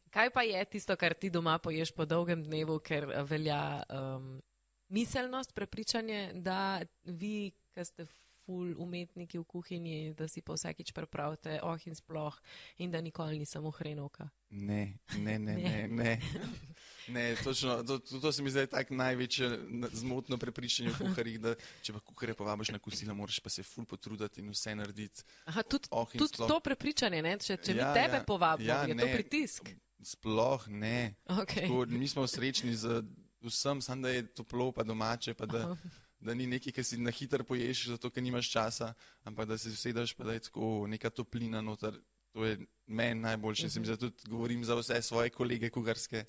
Kaj 0.09 0.29
pa 0.29 0.41
je 0.43 0.59
tisto, 0.67 0.95
kar 0.95 1.13
ti 1.13 1.29
doma 1.29 1.57
poješ 1.57 1.91
po 1.91 2.05
dolgem 2.05 2.43
dnevu, 2.43 2.79
ker 2.79 3.03
eh, 3.05 3.23
velja 3.23 3.59
um, 3.85 4.41
miselnost, 4.89 5.53
prepričanje, 5.53 6.31
da 6.35 6.79
vi, 7.03 7.51
ki 7.71 7.85
ste 7.85 8.05
ful 8.43 8.73
umetniki 8.77 9.39
v 9.39 9.45
kuhinji, 9.45 9.97
da 10.13 10.27
si 10.27 10.41
pa 10.41 10.51
vsakič 10.53 10.91
prepravite 10.91 11.61
oh 11.63 11.79
in 11.87 11.95
sploh 11.95 12.35
in 12.77 12.91
da 12.91 12.99
nikoli 13.01 13.39
ni 13.39 13.45
samo 13.45 13.71
hrenovka. 13.71 14.27
Ne, 14.51 14.99
ne, 15.17 15.39
ne, 15.39 15.55
Ne. 15.55 15.87
ne. 15.87 15.87
ne. 15.87 16.19
Ne, 17.07 17.35
točno, 17.35 17.83
to, 17.83 17.99
to, 17.99 18.19
to 18.19 18.31
se 18.31 18.41
mi 18.41 18.49
zdaj 18.49 18.67
tako 18.67 18.93
največje 18.93 19.49
na- 19.67 19.89
zmotno 19.89 20.37
prepričanje 20.37 20.89
v 20.89 20.97
kuharjih, 20.99 21.39
da 21.39 21.51
če 21.81 21.93
pa 21.93 21.99
kuharje 22.01 22.33
povabiš 22.33 22.69
na 22.69 22.79
kosilo, 22.79 23.13
moraš 23.13 23.39
pa 23.39 23.49
se 23.49 23.63
ful 23.63 23.85
potruditi 23.85 24.39
in 24.39 24.49
vse 24.49 24.73
narediti. 24.73 25.23
Aha, 25.45 25.63
tudi, 25.63 25.87
Oh, 25.91 26.07
sploh- 26.07 26.47
to 26.47 26.59
prepričanje, 26.59 27.21
ne? 27.21 27.37
če, 27.37 27.57
če 27.57 27.71
Ja, 27.71 27.87
mi 27.87 27.93
tebe 27.93 28.15
ja, 28.15 28.23
povabimo, 28.23 28.69
ja, 28.69 28.83
je 28.83 28.95
to 28.95 29.05
ne. 29.05 29.13
pritisk. 29.13 29.69
Sploh 30.01 30.67
ne. 30.69 31.15
Okay. 31.25 31.61
Tako, 31.61 31.85
mi 31.87 32.07
smo 32.07 32.23
srečni 32.23 32.73
z 32.73 33.03
vsem, 33.41 33.81
samo 33.81 34.01
da 34.01 34.09
je 34.09 34.23
toplo, 34.25 34.71
pa 34.71 34.83
domače, 34.83 35.33
pa 35.33 35.45
da, 35.45 35.57
Aha. 35.65 35.77
da 36.19 36.33
ni 36.33 36.45
nekaj, 36.45 36.71
ki 36.71 36.83
si 36.83 36.97
na 36.97 37.11
hitro 37.11 37.43
poješ, 37.43 37.87
zato 37.87 38.09
ker 38.09 38.23
nimaš 38.23 38.47
časa, 38.49 38.93
ampak 39.23 39.45
da 39.45 39.57
se 39.57 39.69
usedeš, 39.69 40.13
pa 40.13 40.23
da 40.23 40.33
je 40.33 40.39
tako 40.41 40.87
neka 40.87 41.09
toplina 41.09 41.61
noter. 41.61 41.99
To 42.33 42.45
je 42.45 42.57
meni 42.87 43.21
najboljše. 43.21 43.67
Mhm. 43.67 43.83
-huh. 43.83 43.99
Tudi 43.99 44.15
govorim 44.29 44.65
za 44.65 44.75
vse 44.75 45.01
svoje 45.01 45.29
kolege 45.29 45.69
kugarske, 45.69 46.25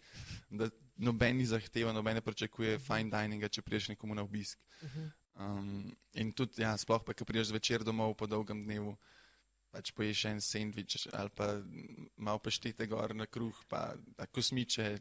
da 0.50 0.68
noben 0.96 1.36
ni 1.36 1.46
zahteva, 1.46 1.92
noben 1.92 2.14
ne 2.14 2.20
pričakuje 2.20 2.78
fine 2.78 3.10
dininga, 3.10 3.48
če 3.48 3.62
priješ 3.62 3.88
nekomu 3.88 4.14
na 4.14 4.22
obisk. 4.22 4.58
Um, 5.34 5.96
in 6.12 6.32
tudi, 6.32 6.62
ja, 6.62 6.76
sploh 6.76 7.02
pa, 7.06 7.12
ko 7.12 7.24
priješ 7.24 7.46
zvečer 7.50 7.82
domov 7.84 8.14
po 8.14 8.26
dolgem 8.26 8.62
dnevu, 8.62 8.96
pač 9.74 9.90
poješ 9.90 10.24
en 10.24 10.40
sendvič 10.40 11.08
ali 11.12 11.30
pa 11.34 11.58
malo 12.16 12.38
paštete 12.38 12.86
gor 12.86 13.14
na 13.14 13.26
kruh, 13.26 13.64
pa 13.68 13.94
da 14.18 14.26
kosmiče. 14.26 14.98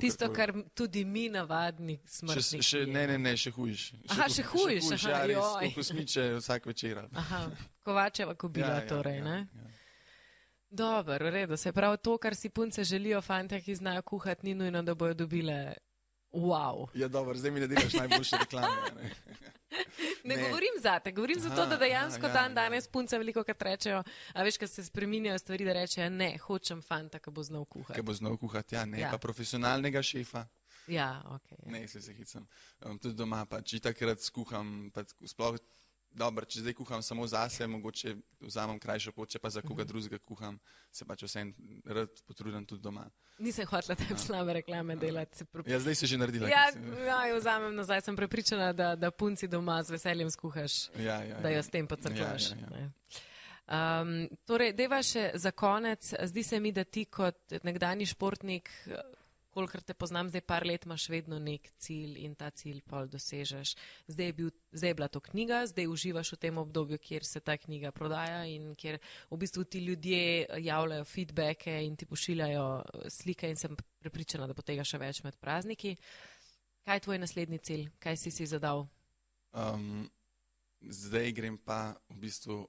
Tisto, 0.00 0.28
kar 0.32 0.52
tudi 0.74 1.04
mi 1.04 1.28
navadni 1.28 1.96
Še, 2.04 2.18
smrtniki. 2.18 2.62
še, 2.62 2.86
ne, 2.86 3.06
ne, 3.06 3.18
ne, 3.18 3.32
še 3.36 3.50
hujš. 3.50 3.94
Aha, 4.12 4.28
še 4.28 4.42
hujš, 4.42 4.90
aha, 4.92 5.08
ja, 5.08 5.24
res, 5.24 5.74
kosmiče 5.74 6.34
vsak 6.36 6.66
večer. 6.66 7.00
Aha, 7.12 7.46
Kovačeva 7.82 8.34
kobila 8.34 8.68
Ja, 8.68 8.82
ja, 8.82 8.88
torej, 8.88 9.16
ja, 9.18 9.24
ne? 9.24 9.48
ja. 9.54 9.85
Dobro, 10.76 11.16
v 11.20 11.30
redu. 11.30 11.56
Se 11.56 11.72
pravi, 11.72 11.96
to, 11.98 12.18
kar 12.18 12.34
si 12.34 12.48
punce 12.50 12.84
želijo, 12.84 13.22
fante, 13.22 13.60
ki 13.60 13.74
znajo 13.74 14.02
kuhati, 14.02 14.46
ni 14.46 14.54
nujno, 14.54 14.82
da 14.82 14.94
bojo 14.94 15.14
dobile. 15.14 15.74
Wow. 16.32 16.88
Ja, 16.94 17.08
dobro, 17.08 17.34
zdaj 17.34 17.50
mi 17.50 17.60
ne 17.60 17.66
delaš 17.66 17.92
najboljše 17.94 18.36
reklame. 18.36 18.68
Ne? 18.96 19.10
Ne, 20.24 20.36
Ne. 20.36 20.42
govorim 20.42 20.74
za 20.80 20.98
te, 20.98 21.12
govorim 21.12 21.38
Aha, 21.46 21.66
da 21.66 21.76
dejansko 21.76 22.26
aha, 22.26 22.28
ja, 22.28 22.34
dan 22.34 22.50
ja. 22.50 22.54
danes 22.54 22.88
punce 22.88 23.18
veliko 23.18 23.44
krat 23.44 23.62
rečejo, 23.62 24.02
a 24.32 24.42
veš, 24.42 24.58
ko 24.58 24.66
se 24.66 24.84
spreminjajo 24.84 25.38
stvari, 25.38 25.64
da 25.64 25.72
rečejo, 25.72 26.10
ne, 26.10 26.38
hočem 26.38 26.82
fanta, 26.82 27.18
ki 27.18 27.30
bo 27.30 27.42
znal 27.42 27.64
kuhati. 27.64 28.02
bo 28.02 28.12
znal 28.12 28.36
kuhati, 28.36 28.74
ja, 28.74 28.84
ne, 28.84 29.00
Ja. 29.00 29.10
pa 29.10 29.18
profesionalnega 29.18 30.02
šefa. 30.02 30.46
Ja, 30.86 31.22
ok. 31.26 31.50
Ja. 31.52 31.70
Ne, 31.72 31.88
se 31.88 32.00
se 32.02 32.14
hicam. 32.14 32.46
Um, 32.84 32.98
tudi 32.98 33.14
doma, 33.14 33.44
pa 33.46 33.62
če 33.62 33.80
takrat 33.80 34.20
skuham, 34.20 34.90
pa 34.94 35.04
sploh, 35.26 35.58
dobro, 36.16 36.44
če 36.44 36.60
zdaj 36.60 36.74
kuham 36.74 37.02
samo 37.02 37.26
zase, 37.26 37.66
mogoče 37.66 38.14
vzamem 38.40 38.78
krajšo 38.78 39.12
pot, 39.12 39.28
če 39.28 39.38
pa 39.38 39.50
za 39.50 39.60
Mhm. 39.60 39.68
koga 39.68 39.84
drugega 39.84 40.18
kuham, 40.20 40.56
se 40.90 41.04
pač 41.04 41.22
vsem 41.22 41.52
rad 41.86 42.08
potrudim 42.22 42.64
tudi 42.64 42.80
doma. 42.80 43.04
Nisem 43.38 43.66
hotela 43.66 43.94
te 43.94 44.16
slabe 44.16 44.52
reklame 44.54 44.96
delati. 44.96 45.36
se 45.36 45.44
pre- 45.44 45.62
Ja, 45.66 45.76
zdaj 45.78 45.94
si 45.94 46.06
že 46.06 46.16
naredila. 46.16 46.48
Ja, 46.48 46.72
si- 46.72 46.80
ja, 47.02 47.26
jo 47.26 47.36
vzamem 47.36 47.74
nazaj, 47.74 48.00
sem 48.00 48.16
prepričana, 48.16 48.72
da, 48.72 48.96
da 48.96 49.10
punci 49.10 49.46
doma 49.46 49.82
z 49.82 49.90
veseljem 49.90 50.30
skuhaš. 50.30 50.88
ja, 50.96 51.20
ja, 51.22 51.36
da 51.36 51.48
ja. 51.48 51.56
jo 51.56 51.62
s 51.62 51.68
tem 51.68 51.86
podcrklaš. 51.86 52.50
Ja, 52.50 52.56
ja, 52.56 52.78
ja. 52.78 52.90
Um, 53.68 54.10
torej, 54.44 54.72
deva 54.72 55.02
še 55.02 55.32
za 55.34 55.50
konec. 55.50 56.14
Zdi 56.22 56.42
se 56.42 56.60
mi, 56.60 56.72
da 56.72 56.84
ti 56.84 57.04
kot 57.04 57.34
nekdani 57.62 58.06
športnik, 58.06 58.70
kolikor 59.56 59.80
te 59.80 59.94
poznam, 59.96 60.28
zdaj 60.28 60.42
par 60.44 60.66
let 60.68 60.84
imaš 60.84 61.08
vedno 61.08 61.38
nek 61.40 61.70
cilj 61.80 62.18
in 62.26 62.34
ta 62.36 62.50
cilj 62.52 62.82
pol 62.84 63.08
dosežeš. 63.08 63.72
Zdaj 64.12 64.28
je, 64.28 64.34
bil, 64.36 64.50
zdaj 64.72 64.92
je 64.92 64.96
bila 64.98 65.08
to 65.08 65.22
knjiga, 65.24 65.62
zdaj 65.70 65.88
uživaš 65.88 66.34
v 66.34 66.38
tem 66.44 66.58
obdobju, 66.60 66.98
kjer 67.00 67.24
se 67.24 67.40
ta 67.40 67.56
knjiga 67.56 67.92
prodaja 67.96 68.44
in 68.50 68.74
kjer 68.76 69.00
v 69.30 69.40
bistvu 69.40 69.64
ti 69.64 69.80
ljudje 69.86 70.46
javljajo 70.60 71.08
feedbacke 71.08 71.78
in 71.86 71.96
ti 71.96 72.06
pošiljajo 72.06 72.66
eh, 72.82 73.10
slike 73.10 73.50
in 73.50 73.56
sem 73.56 73.76
prepričana, 73.98 74.46
da 74.46 74.54
bo 74.54 74.62
tega 74.62 74.84
še 74.84 75.00
več 75.00 75.22
med 75.24 75.40
prazniki. 75.40 75.96
Kaj 76.84 77.00
je 77.00 77.06
tvoj 77.08 77.22
naslednji 77.24 77.58
cilj? 77.58 77.90
Kaj 77.98 78.20
si 78.20 78.30
si 78.30 78.46
zadal? 78.46 78.84
Um, 79.56 80.04
zdaj 80.84 81.32
grem 81.32 81.56
pa 81.58 81.96
v 82.12 82.20
bistvu 82.28 82.60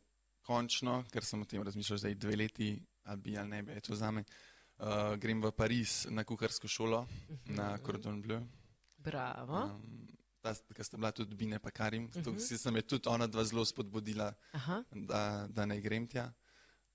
končno, 0.47 1.01
ker 1.11 1.25
sem 1.27 1.43
o 1.43 1.45
tem 1.45 1.63
razmišljal 1.67 2.05
zdaj 2.05 2.15
dve 2.15 2.39
leti, 2.39 2.75
ali 3.03 3.21
bi 3.21 3.35
ali 3.37 3.51
ne 3.51 3.65
bi, 3.67 3.75
je 3.75 3.89
to 3.89 3.99
zame. 3.99 4.23
Uh, 4.23 4.56
grem 5.15 5.41
v 5.41 5.51
Pariz 5.51 6.05
na 6.09 6.23
kuharsko 6.23 6.67
šolo, 6.67 7.07
na 7.45 7.77
Cordon 7.77 8.21
Bleu. 8.21 8.41
Bravo. 8.97 9.63
Um, 9.65 10.07
ta, 10.41 10.53
ki 10.53 10.83
sta 10.83 10.97
bila 10.97 11.11
tudi 11.11 11.35
Bine 11.35 11.59
pa 11.59 11.71
Karim. 11.71 12.05
Uh 12.05 12.17
Mhm. 12.17 12.35
-huh. 12.35 12.57
sem 12.57 12.75
je 12.75 12.81
tudi 12.83 13.09
ona 13.09 13.27
dva 13.27 13.43
zelo 13.43 13.65
spodbudila, 13.65 14.33
Aha. 14.53 14.83
da, 14.91 15.47
da 15.49 15.65
ne 15.65 15.81
grem 15.81 16.07
tja. 16.07 16.33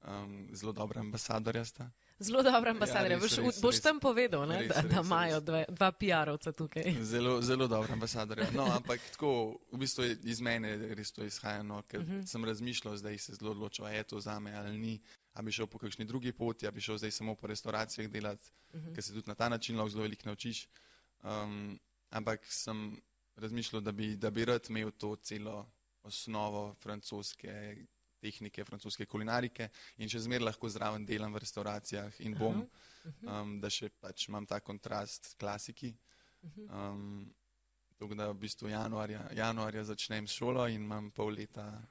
Um, 0.03 0.49
zelo 0.53 0.73
dobra 0.73 1.01
ambasadorja 1.01 1.65
sta. 1.65 1.91
Zelo 2.19 2.43
dobra 2.43 2.71
ambasadorja. 2.71 3.09
Ja, 3.09 3.19
res, 3.19 3.23
boš, 3.31 3.39
res, 3.39 3.61
boš 3.61 3.75
res. 3.75 3.81
tam 3.81 4.01
povedal, 4.01 4.47
ne, 4.47 4.59
Res, 4.59 4.69
da, 4.69 4.83
da 4.83 4.97
res, 4.97 5.07
imajo 5.07 5.35
res. 5.35 5.45
dve, 5.45 5.65
dva 5.71 5.93
PR-ovca 5.93 6.53
tukaj. 6.53 6.83
Zelo, 7.05 7.43
zelo 7.43 7.69
dobra 7.69 7.93
ambasadorja. 7.93 8.51
No, 8.51 8.65
ampak 8.67 9.01
tako, 9.11 9.31
v 9.73 9.79
bistvu 9.79 10.03
iz 10.25 10.41
mene 10.41 10.95
res 10.95 11.13
to 11.13 11.25
izhaja, 11.25 11.63
no, 11.63 11.83
ker 11.83 12.01
uh 12.01 12.07
Mhm. 12.07 12.19
-huh. 12.19 12.27
sem 12.27 12.45
razmišljal, 12.45 12.97
zdaj 12.97 13.19
se 13.19 13.35
zelo 13.35 13.51
odločil, 13.51 13.87
je 13.87 14.03
to 14.03 14.21
za 14.21 14.39
me 14.41 14.53
ali 14.55 14.79
ni. 14.79 15.01
A 15.35 15.43
bi 15.43 15.53
šel 15.53 15.67
po 15.67 15.79
kakšni 15.79 16.05
drugi 16.05 16.33
poti, 16.33 16.67
a 16.67 16.71
bi 16.71 16.81
šel 16.81 16.99
zdaj 16.99 17.11
samo 17.11 17.35
po 17.35 17.47
restauracijah 17.47 18.11
delati, 18.11 18.51
uh 18.73 18.75
Mhm. 18.81 18.89
-huh. 18.89 18.95
ker 18.95 19.05
se 19.05 19.13
tudi 19.13 19.29
na 19.29 19.35
ta 19.35 19.49
način 19.49 19.77
lahko 19.77 19.91
zelo 19.91 20.03
veliko 20.03 20.23
naučiš. 20.29 20.69
Um, 21.23 21.79
ampak 22.11 22.47
sem 22.47 23.01
razmišljal, 23.37 23.81
da 23.83 23.93
bi, 23.93 24.17
da 24.17 24.31
bi 24.31 24.45
rad 24.45 24.67
imel 24.69 24.91
to 24.91 25.17
celo 25.17 25.73
osnovo 26.03 26.75
francoske 26.75 27.77
tehnike, 28.21 28.65
francoske 28.65 29.07
kulinarike 29.07 29.69
in 29.97 30.09
še 30.09 30.19
zmeraj 30.19 30.45
lahko 30.45 30.69
zraven 30.69 31.07
delam 31.07 31.33
v 31.35 31.39
restauracijah 31.39 32.21
in 32.21 32.35
bom, 32.39 32.69
um, 33.23 33.61
da 33.61 33.71
še 33.71 33.89
pač 33.89 34.29
imam 34.29 34.47
ta 34.47 34.61
kontrast 34.61 35.25
s 35.25 35.35
klasiki. 35.35 35.95
Um, 36.57 37.35
tako 37.99 38.15
da 38.15 38.29
v 38.31 38.35
bistvu 38.35 38.69
januarja, 38.69 39.29
januarja 39.33 39.85
začnem 39.85 40.27
šolo 40.27 40.67
in 40.69 40.83
imam 40.83 41.11
pol 41.11 41.33
leta 41.35 41.83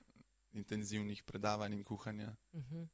intenzivnih 0.54 1.24
predavanj 1.24 1.74
in 1.74 1.84
kuhanja. 1.84 2.36
Mhm. 2.54 2.78
In 2.78 2.90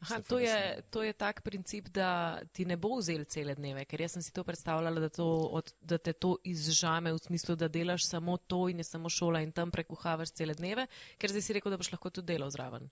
Aha, 0.00 0.16
se 0.16 0.22
to, 0.28 0.38
je, 0.38 0.82
to 0.90 1.02
je 1.02 1.12
tak 1.12 1.42
princip, 1.42 1.88
da 1.88 2.40
ti 2.52 2.64
ne 2.64 2.76
bo 2.76 2.98
vzel 3.00 3.24
cele 3.24 3.54
dneve, 3.58 3.82
ker 3.84 4.00
jaz 4.00 4.14
sem 4.14 4.22
si 4.22 4.32
to 4.32 4.44
predstavljala, 4.46 5.00
da, 5.02 5.08
to, 5.10 5.26
od, 5.58 5.72
da 5.80 5.98
te 5.98 6.12
to 6.12 6.36
izžame 6.46 7.12
v 7.12 7.18
smislu, 7.18 7.56
da 7.58 7.68
delaš 7.68 8.06
samo 8.06 8.36
to 8.36 8.68
in 8.70 8.78
je 8.78 8.86
samo 8.86 9.10
šola 9.10 9.42
in 9.42 9.52
tam 9.52 9.74
prekuhavaš 9.74 10.32
cele 10.38 10.54
dneve, 10.54 10.86
ker 11.18 11.34
zdaj 11.34 11.42
si 11.42 11.58
rekel, 11.58 11.74
da 11.74 11.80
boš 11.80 11.92
lahko 11.92 12.10
tudi 12.14 12.34
delal 12.34 12.50
zraven. 12.54 12.86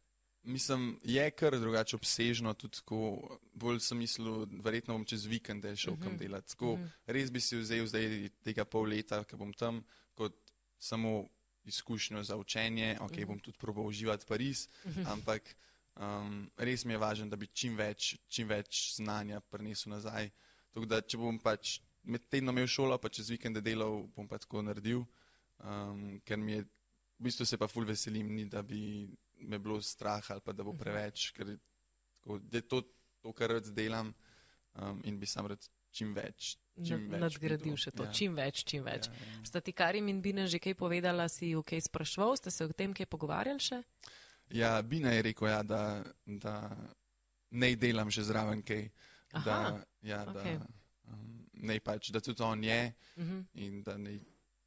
Mislim, 0.46 0.92
je 1.02 1.30
kar 1.34 1.56
drugače 1.58 1.96
obsežno, 1.96 2.52
tudi 2.54 2.78
tako, 2.78 2.98
bolj 3.54 3.80
sem 3.82 3.98
mislil, 3.98 4.44
verjetno 4.62 4.94
bom 4.94 5.06
čez 5.06 5.24
vikende 5.26 5.72
šel 5.76 5.96
kam 6.02 6.14
delati. 6.18 6.52
Tako, 6.54 6.76
res 7.10 7.32
bi 7.34 7.42
si 7.42 7.58
vzel 7.58 7.86
zdaj 7.90 8.28
tega 8.46 8.64
pol 8.64 8.86
leta, 8.94 9.24
ki 9.26 9.38
bom 9.38 9.50
tam, 9.58 9.80
kot 10.14 10.38
samo 10.78 11.24
izkušnjo 11.66 12.22
za 12.22 12.36
učenje, 12.38 12.94
ok, 13.02 13.18
bom 13.26 13.40
tudi 13.42 13.58
probal 13.58 13.90
uživati 13.90 14.26
Pariz, 14.26 14.68
ampak 15.10 15.50
um, 15.96 16.46
res 16.56 16.84
mi 16.84 16.94
je 16.94 17.00
važno, 17.02 17.28
da 17.30 17.36
bi 17.36 17.48
čim 17.52 17.76
več, 17.76 18.14
čim 18.28 18.48
več 18.48 18.96
znanja 18.96 19.40
prinesel 19.40 19.94
nazaj. 19.96 20.30
Tako 20.74 20.88
da, 20.90 21.00
če 21.00 21.20
bom 21.20 21.38
pač 21.40 21.78
med 22.06 22.26
tednom 22.30 22.56
imel 22.56 22.68
šolo, 22.70 22.98
pa 23.02 23.10
čez 23.10 23.30
vikende 23.32 23.62
delal, 23.64 24.04
bom 24.14 24.28
pa 24.28 24.38
tako 24.38 24.62
naredil, 24.62 25.06
um, 25.64 26.20
ker 26.24 26.38
mi 26.38 26.58
je, 26.58 26.66
v 27.18 27.26
bistvu 27.28 27.46
se 27.48 27.58
pa 27.58 27.68
ful 27.70 27.86
veselim, 27.88 28.28
ni 28.36 28.44
da 28.50 28.62
bi 28.62 29.08
me 29.46 29.58
bilo 29.58 29.80
strah 29.82 30.24
ali 30.32 30.40
pa 30.44 30.52
da 30.52 30.64
bo 30.64 30.72
preveč, 30.76 31.30
ker 31.36 31.56
tako, 31.56 32.38
je 32.52 32.62
to, 32.62 32.82
to, 33.22 33.32
kar 33.36 33.56
rad 33.56 33.66
delam 33.74 34.12
um, 34.74 35.00
in 35.04 35.18
bi 35.18 35.26
sam 35.26 35.48
rad 35.50 35.64
čim 35.96 36.12
več. 36.16 36.54
Čim 36.76 37.08
več 37.08 37.22
nadgradil 37.24 37.76
še 37.80 37.90
to, 37.96 38.04
Ja. 38.04 38.12
čim 38.12 38.36
več, 38.36 38.62
čim 38.68 38.84
več. 38.84 39.08
Ja, 39.08 39.16
ja. 39.16 39.42
Sta 39.48 39.60
ti 39.64 39.72
Karim 39.72 40.08
in 40.12 40.20
Bina 40.20 40.44
že 40.46 40.60
kaj 40.60 40.76
povedala, 40.76 41.28
si 41.32 41.54
jo 41.56 41.64
kaj 41.64 41.88
sprašval, 41.88 42.36
ste 42.36 42.52
se 42.52 42.68
o 42.68 42.72
tem 42.72 42.92
kaj 42.92 43.08
pogovarjali 43.08 43.64
še? 43.64 43.80
Ja, 44.50 44.82
Bina 44.82 45.10
je 45.10 45.22
rekel, 45.22 45.48
ja, 45.48 45.62
da, 45.62 45.80
da 46.24 46.70
ne 47.50 47.76
delam 47.76 48.10
še 48.10 48.22
zraven 48.22 48.62
kaj. 48.62 48.88
Da, 49.34 49.52
Aha, 49.52 49.70
ja, 50.02 50.24
da, 50.24 50.40
okej. 50.40 50.58
um, 51.04 51.32
ne 51.52 51.80
pač, 51.80 52.10
da 52.10 52.20
tudi 52.20 52.42
on 52.42 52.64
je 52.64 52.94
Mhm. 53.16 53.40
in 53.54 53.82
da, 53.82 53.96
ne, 53.96 54.20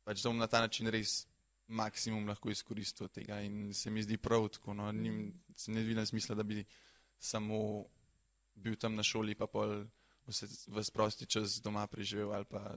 pač, 0.03 0.21
da 0.21 0.29
bom 0.29 0.37
na 0.37 0.47
ta 0.47 0.59
način 0.59 0.87
res 0.87 1.25
maksimum 1.67 2.27
lahko 2.27 2.49
izkoristil 2.49 3.07
tega. 3.07 3.41
In 3.41 3.73
se 3.73 3.89
mi 3.89 4.03
zdi 4.03 4.17
prav 4.17 4.49
tako. 4.49 4.73
No, 4.73 4.91
nim, 4.91 5.33
ne 5.67 5.81
vidim 5.81 6.05
smisla, 6.05 6.35
da 6.35 6.43
bi 6.43 6.65
samo 7.19 7.85
bil 8.55 8.75
tam 8.75 8.95
na 8.95 9.03
šoli, 9.03 9.35
pa 9.35 9.47
pol 9.47 9.85
vse 10.27 10.45
v 10.67 10.83
prosti 10.91 11.25
čas 11.25 11.61
doma 11.61 11.87
preživel. 11.87 12.33
ali 12.33 12.45
Pa, 12.45 12.75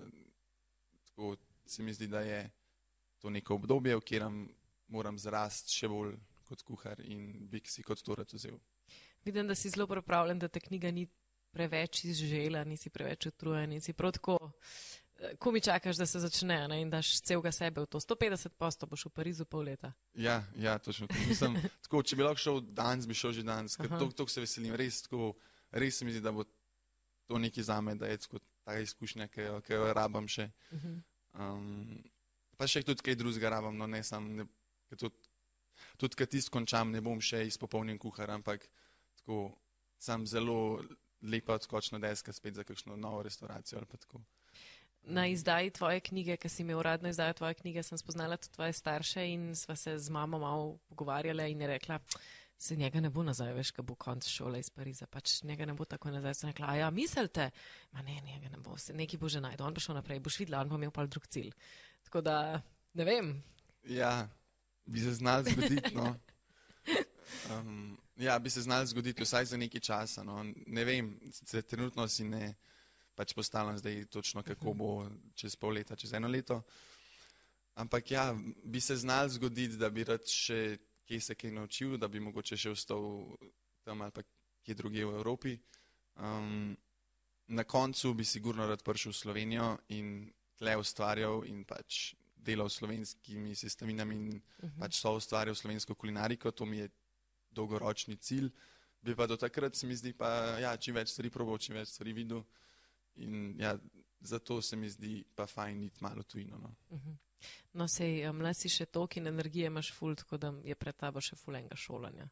tako 1.05 1.37
se 1.67 1.83
mi 1.83 1.93
zdi, 1.93 2.07
da 2.07 2.21
je 2.21 2.51
to 3.19 3.31
neko 3.31 3.55
obdobje, 3.55 3.97
v 3.97 4.01
katerem 4.01 4.49
moram 4.88 5.19
zrasti 5.19 5.73
še 5.73 5.88
bolj 5.88 6.17
kot 6.53 6.62
kuhar 6.69 7.01
in 7.05 7.49
bi 7.51 7.62
si 7.67 7.83
kot 7.83 8.05
to 8.05 8.15
rad 8.21 8.31
vzel. 8.37 8.61
Vidim, 9.25 9.49
da 9.49 9.57
si 9.57 9.71
zelo 9.73 9.88
pripravljen, 9.88 10.38
da 10.38 10.49
te 10.53 10.61
knjiga 10.61 10.91
ni 10.93 11.09
preveč 11.53 12.05
izžela, 12.09 12.65
nisi 12.65 12.91
preveč 12.91 13.27
utrujen, 13.29 13.71
nisi 13.71 13.93
prav 13.93 14.15
tako. 14.17 14.38
eh, 15.21 15.35
Ko 15.38 15.53
mi 15.53 15.61
čakaš, 15.61 15.97
da 16.01 16.07
se 16.09 16.21
začne 16.21 16.57
ne, 16.69 16.79
in 16.81 16.91
daš 16.91 17.21
celega 17.23 17.53
sebe 17.53 17.83
v 17.83 17.87
to. 17.87 18.01
150 18.01 18.57
posto 18.59 18.88
boš 18.88 19.05
v 19.07 19.12
Parizu 19.15 19.45
pol 19.45 19.69
leta. 19.69 19.93
Ja, 20.15 20.38
ja 20.57 20.79
točno. 20.79 21.07
tako. 21.07 21.27
Mislim, 21.29 21.59
tako, 21.85 22.03
če 22.03 22.17
bi 22.17 22.25
lahko 22.25 22.41
šel 22.41 22.61
danes, 22.73 23.07
bi 23.07 23.15
šel 23.15 23.37
že 23.37 23.45
danes, 23.45 23.77
ker 23.77 23.87
Aha. 23.93 24.01
to, 24.01 24.09
to 24.11 24.27
se 24.27 24.41
veselim. 24.41 24.75
Res, 24.75 25.03
tako, 25.07 25.35
res 25.71 26.01
se 26.01 26.09
mi 26.09 26.17
zdi, 26.17 26.25
da 26.25 26.33
bo 26.33 26.45
to 27.29 27.38
nekaj 27.38 27.69
za 27.69 27.81
me, 27.81 27.95
da 27.95 28.09
je 28.11 28.19
tako 28.25 28.41
ta 28.65 28.79
izkušnja, 28.81 29.29
ki 29.29 29.47
jo, 29.47 29.61
ki 29.62 29.77
jo 29.77 29.93
rabam 29.93 30.27
še. 30.29 30.49
Mhm. 30.73 30.97
Um, 31.33 32.03
pa 32.57 32.67
še 32.69 32.83
tudi 32.85 33.01
kaj 33.05 33.17
drugega 33.17 33.53
rabam, 33.55 33.77
no 33.77 33.87
ne 33.88 34.03
sam, 34.05 34.27
ne, 34.37 34.45
ker 34.91 34.99
tudi, 35.05 35.31
tudi 36.03 36.19
kad 36.19 36.31
tisto 36.31 36.53
končam, 36.55 36.91
ne 36.93 37.01
bom 37.05 37.21
še 37.23 37.45
izpopolnjen 37.47 37.99
kuhar, 38.03 38.35
ampak 38.35 38.67
tako, 39.21 39.53
sam 40.03 40.27
zelo 40.27 40.83
lepa 41.23 41.55
odskočna 41.55 42.01
deska 42.03 42.35
spet 42.35 42.59
za 42.59 42.67
kakšno 42.67 42.97
novo 42.99 43.23
restauracijo 43.23 43.79
ali 43.79 43.91
pa 43.91 44.01
tako. 44.03 44.23
Na 45.03 45.27
izdaji 45.27 45.71
tvoje 45.75 46.01
knjige, 46.01 46.37
ki 46.38 46.49
si 46.49 46.62
imel 46.62 46.79
uradno 46.79 47.11
izdajo 47.11 47.35
tvoje 47.38 47.55
knjige, 47.59 47.83
sem 47.83 47.99
spoznala 47.99 48.37
tudi 48.38 48.55
tvoje 48.55 48.73
starše 48.73 49.27
in 49.31 49.51
sva 49.59 49.77
se 49.77 49.97
z 49.99 50.11
mamo 50.15 50.38
malo 50.38 50.77
pogovarjala 50.88 51.47
in 51.51 51.61
je 51.61 51.67
rekla, 51.67 51.99
se 52.59 52.77
njega 52.77 53.01
ne 53.01 53.11
bo 53.11 53.23
nazaj, 53.27 53.51
veš, 53.55 53.73
ko 53.75 53.83
bo 53.83 53.97
konc 53.99 54.27
šole 54.31 54.61
iz 54.62 54.71
Pariza, 54.71 55.07
pač 55.11 55.41
njega 55.43 55.67
ne 55.67 55.75
bo 55.75 55.85
tako 55.85 56.12
nazaj. 56.15 56.35
Sem 56.35 56.51
rekla, 56.51 56.69
a 56.71 56.77
ja, 56.77 56.91
mislite, 56.91 57.51
ma 57.91 58.03
ne, 58.03 58.21
njega 58.21 58.49
ne 58.49 58.62
bo, 58.62 58.77
se 58.79 58.95
neki 58.95 59.19
bo 59.19 59.29
že 59.29 59.43
najdel, 59.43 59.67
on 59.67 59.75
bo 59.75 59.83
šel 59.83 59.99
naprej, 59.99 60.21
boš 60.23 60.38
videla, 60.38 60.62
on 60.62 60.71
bo 60.71 60.79
imel 60.79 60.95
pa 60.95 61.07
drug 61.07 61.27
cilj. 61.27 61.51
Tako 62.07 62.23
da, 62.23 62.37
ne 62.95 63.05
vem, 63.05 63.35
Ja, 63.83 64.29
bi 64.87 65.01
se 65.01 65.12
znal 65.12 65.45
zgoditi. 65.45 65.95
No. 65.95 66.16
Um, 67.51 67.99
ja, 68.16 68.38
bi 68.38 68.51
se 68.51 68.61
znal 68.61 68.87
zgoditi 68.87 69.23
vsaj 69.23 69.45
za 69.45 69.57
nekaj 69.57 69.81
časa. 69.81 70.23
No. 70.23 70.45
Ne 70.66 70.85
vem, 70.85 71.21
se 71.33 71.62
trenutno 71.62 72.09
si 72.09 72.25
ne 72.25 72.55
pač 73.14 73.35
postavljam 73.35 73.79
zdaj 73.79 74.05
točno, 74.05 74.42
kako 74.42 74.73
bo 74.73 74.90
čez 75.35 75.57
pol 75.57 75.73
leta, 75.73 75.97
čez 75.97 76.12
eno 76.12 76.29
leto. 76.29 76.62
Ampak 77.75 78.11
ja, 78.11 78.37
bi 78.64 78.81
se 78.81 78.97
znal 78.97 79.29
zgoditi, 79.29 79.77
da 79.77 79.90
bi 79.90 80.05
rad 80.05 80.29
še 80.29 80.79
kje 81.07 81.21
se 81.21 81.35
kaj 81.35 81.51
naučil, 81.51 81.97
da 81.97 82.09
bi 82.09 82.21
mogoče 82.21 82.57
še 82.57 82.71
ostal 82.73 83.05
tam 83.85 84.01
ali 84.01 84.14
pa 84.14 84.23
kje 84.64 84.75
druge 84.75 85.05
v 85.05 85.14
Evropi. 85.18 85.59
Um, 86.16 86.77
na 87.53 87.64
koncu 87.64 88.14
bi 88.14 88.25
sigurno 88.25 88.66
rad 88.66 88.83
prišel 88.83 89.12
v 89.12 89.16
Slovenijo 89.16 89.68
in 89.88 90.31
tle 90.57 90.77
ustvarjal 90.79 91.45
in 91.49 91.64
pač 91.68 92.14
delal 92.43 92.69
s 92.71 92.81
slovenskimi 92.81 93.55
sestavinami 93.55 94.15
in 94.15 94.43
Mhm. 94.63 94.79
pač 94.81 94.99
so 95.01 95.15
ustvarjal 95.17 95.55
slovensko 95.55 95.95
kulinariko, 95.95 96.51
to 96.51 96.67
mi 96.67 96.79
je 96.79 96.89
dolgoročni 97.51 98.17
cilj. 98.17 98.51
Bi 99.03 99.15
pa 99.15 99.27
do 99.27 99.37
takrat 99.37 99.75
se 99.77 99.87
mi 99.87 99.97
zdi 99.97 100.13
pa, 100.13 100.59
ja, 100.61 100.77
čim 100.77 100.95
več 100.95 101.09
stvari 101.09 101.31
probal, 101.31 101.59
čim 101.59 101.75
več 101.75 101.89
stvari 101.89 102.13
videl. 102.13 102.45
In 103.17 103.55
ja, 103.61 103.77
zato 104.21 104.63
se 104.63 104.77
mi 104.77 104.89
zdi 104.89 105.25
pa 105.35 105.47
fajn 105.47 105.83
iti 105.83 105.99
malo 106.01 106.23
tujino. 106.23 106.59
No. 106.59 106.75
Mhm. 106.91 107.13
No, 107.75 107.89
sej, 107.89 108.33
mlad 108.33 108.57
si 108.57 108.69
še 108.69 108.87
tok 108.87 109.17
in 109.17 109.27
energije 109.27 109.67
imaš 109.67 109.93
ful, 109.93 110.15
tako 110.15 110.37
da 110.39 110.53
je 110.65 110.75
pred 110.75 110.97
tabo 110.97 111.21
še 111.21 111.37
ful 111.37 111.57
enega 111.57 111.77
šolanja. 111.77 112.29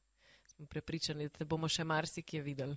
Smo 0.46 0.66
prepričani, 0.66 1.26
da 1.28 1.38
te 1.38 1.44
bomo 1.44 1.68
še 1.68 1.84
marsikje 1.84 2.42
videli. 2.42 2.76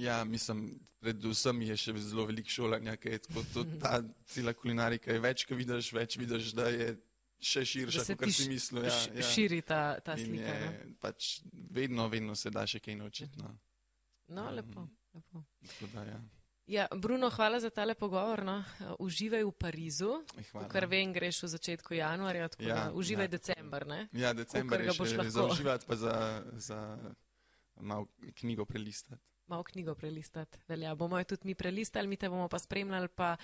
Ja, 0.00 0.24
mislim, 0.24 0.64
predvsem 1.02 1.62
je 1.68 1.76
še 1.76 1.94
zelo 2.04 2.24
veliko 2.28 2.52
šolanja, 2.52 2.96
ker 3.00 3.18
je 3.18 3.22
tako, 3.26 3.44
to, 3.54 3.64
ta 3.82 3.98
cela 4.32 4.54
kulinarika 4.56 5.12
je 5.12 5.20
več, 5.20 5.44
ko 5.48 5.58
vidiš, 5.58 5.92
več 5.96 6.16
vidiš, 6.20 6.52
da 6.56 6.68
je 6.72 6.90
še 7.40 7.64
širša, 7.64 8.04
kot 8.20 8.32
si 8.36 8.48
mislil. 8.50 8.84
Ja, 8.88 8.96
ja. 9.16 9.28
Širi 9.28 9.62
ta, 9.64 9.82
ta 10.04 10.16
In 10.20 10.26
slika. 10.26 10.56
je, 10.56 10.72
No, 10.88 10.96
pač 11.00 11.30
vedno, 11.72 12.08
vedno 12.12 12.36
se 12.36 12.52
da 12.52 12.66
še 12.68 12.80
kaj 12.84 12.96
naučiti. 13.00 13.40
No. 13.40 13.54
no 14.36 14.50
lepo. 14.52 14.88
lepo. 15.16 15.44
Da, 15.94 16.04
ja. 16.08 16.20
Ja, 16.70 16.84
Bruno, 16.94 17.30
hvala 17.34 17.58
za 17.60 17.70
tale 17.74 17.96
pogovor. 17.98 18.44
No. 18.46 18.60
Uživaj 19.02 19.42
v 19.42 19.52
Parizu, 19.58 20.10
Hvala. 20.52 20.68
kar 20.70 20.86
vem, 20.86 21.10
greš 21.12 21.42
v 21.42 21.48
začetku 21.56 21.96
januarja, 21.98 22.46
tako 22.52 22.68
Ja, 22.68 22.74
da 22.76 22.84
uživaj 22.94 23.26
ja. 23.26 23.32
december. 23.34 23.86
Ne? 23.90 24.04
Ja, 24.12 24.30
december 24.32 24.78
Kolikor 24.78 25.06
je 25.08 25.16
še 25.16 25.30
za 25.34 25.46
uživati, 25.50 25.88
pa 25.88 25.96
za, 25.98 26.14
za 26.62 26.78
malo 27.80 28.06
knjigo 28.38 28.68
prelistati. 28.70 29.18
Malo 29.50 29.62
knjigo 29.64 29.94
prelistati. 29.94 30.58
Velja, 30.68 30.94
bomo 30.94 31.18
jo 31.18 31.24
tudi 31.24 31.42
mi 31.44 31.54
prelistali, 31.54 32.06
mi 32.06 32.16
te 32.16 32.28
bomo 32.28 32.48
pa 32.48 32.58
spremljali. 32.58 33.08
Pa 33.10 33.36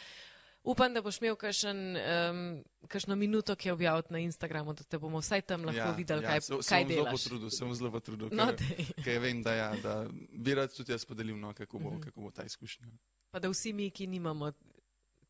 upam, 0.65 0.95
da 0.95 1.03
boš 1.03 1.19
imel 1.19 1.35
kakšen, 1.37 1.81
um, 1.97 2.43
kakšno 2.87 3.17
minuto, 3.17 3.57
ki 3.57 3.69
je 3.69 3.73
objaviti 3.73 4.13
na 4.13 4.19
Instagramu, 4.21 4.73
da 4.73 4.85
te 4.85 4.99
bomo 4.99 5.19
vsaj 5.19 5.43
tam 5.43 5.65
lahko 5.65 5.97
videli, 5.97 6.23
kaj, 6.23 6.41
se, 6.41 6.53
kaj 6.61 6.85
zelo 6.85 6.89
delaš. 6.91 7.13
potrudil, 7.17 7.51
se 7.51 7.65
bom 7.65 7.75
zelo 7.75 7.91
potrudil, 7.91 8.29
No, 8.33 8.47
ker, 8.49 8.63
ker 9.05 9.19
vem, 9.21 9.43
da, 9.43 9.55
ja, 9.55 9.73
da 9.77 9.97
bi 10.33 10.55
rad 10.55 10.71
tudi 10.73 10.93
jaz 10.93 11.05
podelil, 11.05 11.37
no, 11.37 11.51
kako, 11.55 11.79
bo, 11.81 11.91
Mhm. 11.91 12.01
kako 12.03 12.21
bo 12.21 12.31
ta 12.31 12.45
izkušnja. 12.45 12.87
pa 13.31 13.41
da 13.41 13.49
vsi 13.49 13.73
mi, 13.73 13.91
ki 13.91 14.07
nimamo 14.07 14.53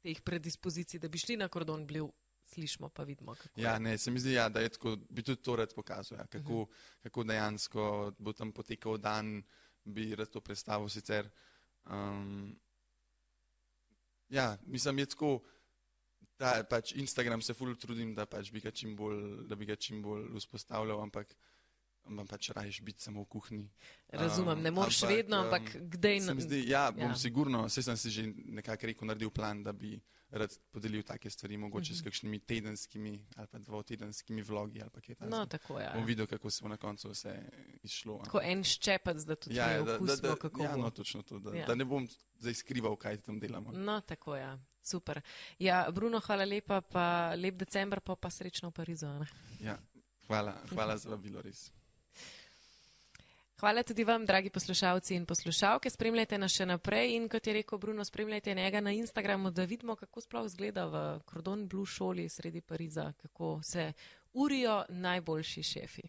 teh 0.00 0.20
predispozicij, 0.20 1.00
da 1.00 1.08
bi 1.08 1.18
šli 1.18 1.36
na 1.36 1.48
kordon 1.48 1.86
bliv, 1.86 2.04
slišimo 2.44 2.88
pa 2.90 3.02
vidimo, 3.04 3.34
Ja, 3.56 3.72
je. 3.72 3.80
ne, 3.80 3.98
se 3.98 4.10
mi 4.10 4.20
zdi, 4.20 4.32
ja, 4.32 4.48
da 4.48 4.60
je 4.60 4.68
tako, 4.68 4.96
bi 5.10 5.22
tudi 5.22 5.42
to 5.42 5.56
rad 5.56 5.74
pokazal, 5.74 6.18
ja, 6.18 6.26
kako, 6.26 6.52
Mhm. 6.62 6.70
kako 7.02 7.24
dejansko 7.24 7.86
bo 8.18 8.32
tam 8.32 8.52
potekal 8.52 8.98
dan, 8.98 9.42
bi 9.86 10.14
rad 10.14 10.30
to 10.30 10.40
predstavil 10.40 10.88
sicer. 10.88 11.28
Um, 11.84 12.56
ja, 14.28 14.56
mislim, 14.66 14.98
je 14.98 15.06
tako, 15.06 15.30
da 16.38 16.64
pač 16.68 16.92
Instagram 16.92 17.42
se 17.42 17.54
ful 17.54 17.74
trudim, 17.80 18.14
da, 18.14 18.26
pač 18.26 18.50
bi 18.52 18.60
ga 18.60 18.70
čim 18.70 18.96
bolj, 18.96 19.46
da 19.48 19.56
bi 19.56 19.68
ga 19.68 19.76
čim 19.76 20.02
bolj 20.02 20.28
vzpostavljal, 20.36 21.00
ampak 21.02 21.36
imam 22.08 22.26
pač 22.26 22.50
rajš 22.50 22.80
biti 22.80 23.02
samo 23.02 23.22
v 23.22 23.28
kuhinji. 23.28 23.68
Razumem, 24.08 24.60
ne 24.60 24.70
moreš 24.70 25.02
ampak, 25.02 25.10
vedno, 25.12 25.36
ampak 25.38 25.62
kdaj 25.88 26.20
na- 26.20 26.34
zdi, 26.38 26.64
ja, 26.66 26.90
bom 26.90 27.02
ja. 27.02 27.08
ja. 27.08 27.14
sigurno, 27.16 27.64
vse 27.64 27.82
sem 27.82 27.96
si 27.96 28.10
že 28.10 28.22
nekako 28.48 28.86
rekel, 28.86 29.06
naredil 29.06 29.30
plan, 29.30 29.62
da 29.62 29.72
bi 29.72 29.98
rad 30.28 30.50
podelil 30.70 31.02
take 31.02 31.30
stvari, 31.30 31.56
mogoče 31.56 31.92
Mhm. 31.92 31.94
s 31.94 32.02
kakšnimi 32.02 32.38
tedenskimi 32.40 33.12
ali 33.36 33.46
pa 33.46 33.58
dvotedenskimi 33.58 34.42
vlogi 34.42 34.80
ali 34.80 34.90
pa 34.90 35.00
kaj 35.00 35.14
takega. 35.16 35.30
No, 35.30 35.46
tako 35.46 35.78
je. 35.78 35.90
Bom 35.94 36.04
videl, 36.04 36.26
kako 36.26 36.50
se 36.50 36.62
bo 36.62 36.68
na 36.68 36.76
koncu 36.76 37.10
vse 37.10 37.30
izšlo. 37.82 38.20
Tako 38.24 38.40
en 38.42 38.64
ščepec, 38.64 39.22
da 39.22 39.34
tudi 39.36 39.54
ja, 39.54 39.68
ja, 39.68 39.78
da, 39.78 39.84
da, 39.84 39.94
okusimo, 39.96 40.28
da, 40.28 40.36
kako 40.36 40.62
ja, 40.62 40.72
bo. 40.72 40.82
no, 40.82 40.90
točno 40.90 41.22
to, 41.22 41.38
da, 41.38 41.50
Ja. 41.50 41.56
ja. 41.56 41.66
da 41.66 41.74
ne 41.74 41.84
bom 41.84 42.08
zdaj 42.36 42.54
skrival, 42.56 42.96
kaj 42.96 43.16
tam 43.18 43.38
delamo. 43.38 43.70
No, 43.72 44.00
tako 44.02 44.34
je. 44.34 44.42
Ja. 44.42 44.58
Super. 44.82 45.20
Ja, 45.58 45.86
Bruno, 45.90 46.20
hvala 46.20 46.44
lepa, 46.44 46.80
pa 46.80 47.06
lep 47.34 47.54
december, 47.56 48.00
pa, 48.00 48.14
pa 48.14 48.28
srečno 48.28 48.68
v 48.68 48.74
Parizu. 48.74 49.06
a 49.06 49.18
ne? 49.18 49.26
Ja, 49.60 49.78
hvala, 50.26 50.54
hvala 50.68 50.94
za 50.98 51.08
vabilo, 51.08 51.42
res. 51.42 51.70
Hvala 53.60 53.82
tudi 53.82 54.04
vam, 54.04 54.26
dragi 54.26 54.50
poslušalci 54.50 55.14
in 55.14 55.24
poslušalke. 55.26 55.90
Spremljajte 55.90 56.36
nas 56.38 56.52
še 56.52 56.66
naprej 56.68 57.14
in 57.16 57.28
kot 57.32 57.46
je 57.46 57.54
rekel 57.56 57.78
Bruno, 57.80 58.04
spremljajte 58.04 58.54
njega 58.54 58.82
na 58.84 58.92
Instagramu, 58.92 59.50
da 59.50 59.64
vidimo, 59.64 59.96
kako 59.96 60.20
sploh 60.20 60.44
izgleda 60.44 60.84
v 60.86 61.04
Cordon 61.30 61.64
Blue 61.68 61.86
šoli 61.86 62.28
sredi 62.28 62.60
Pariza, 62.60 63.12
kako 63.16 63.60
se 63.64 63.92
urijo 64.34 64.84
najboljši 64.88 65.62
šefi. 65.62 66.04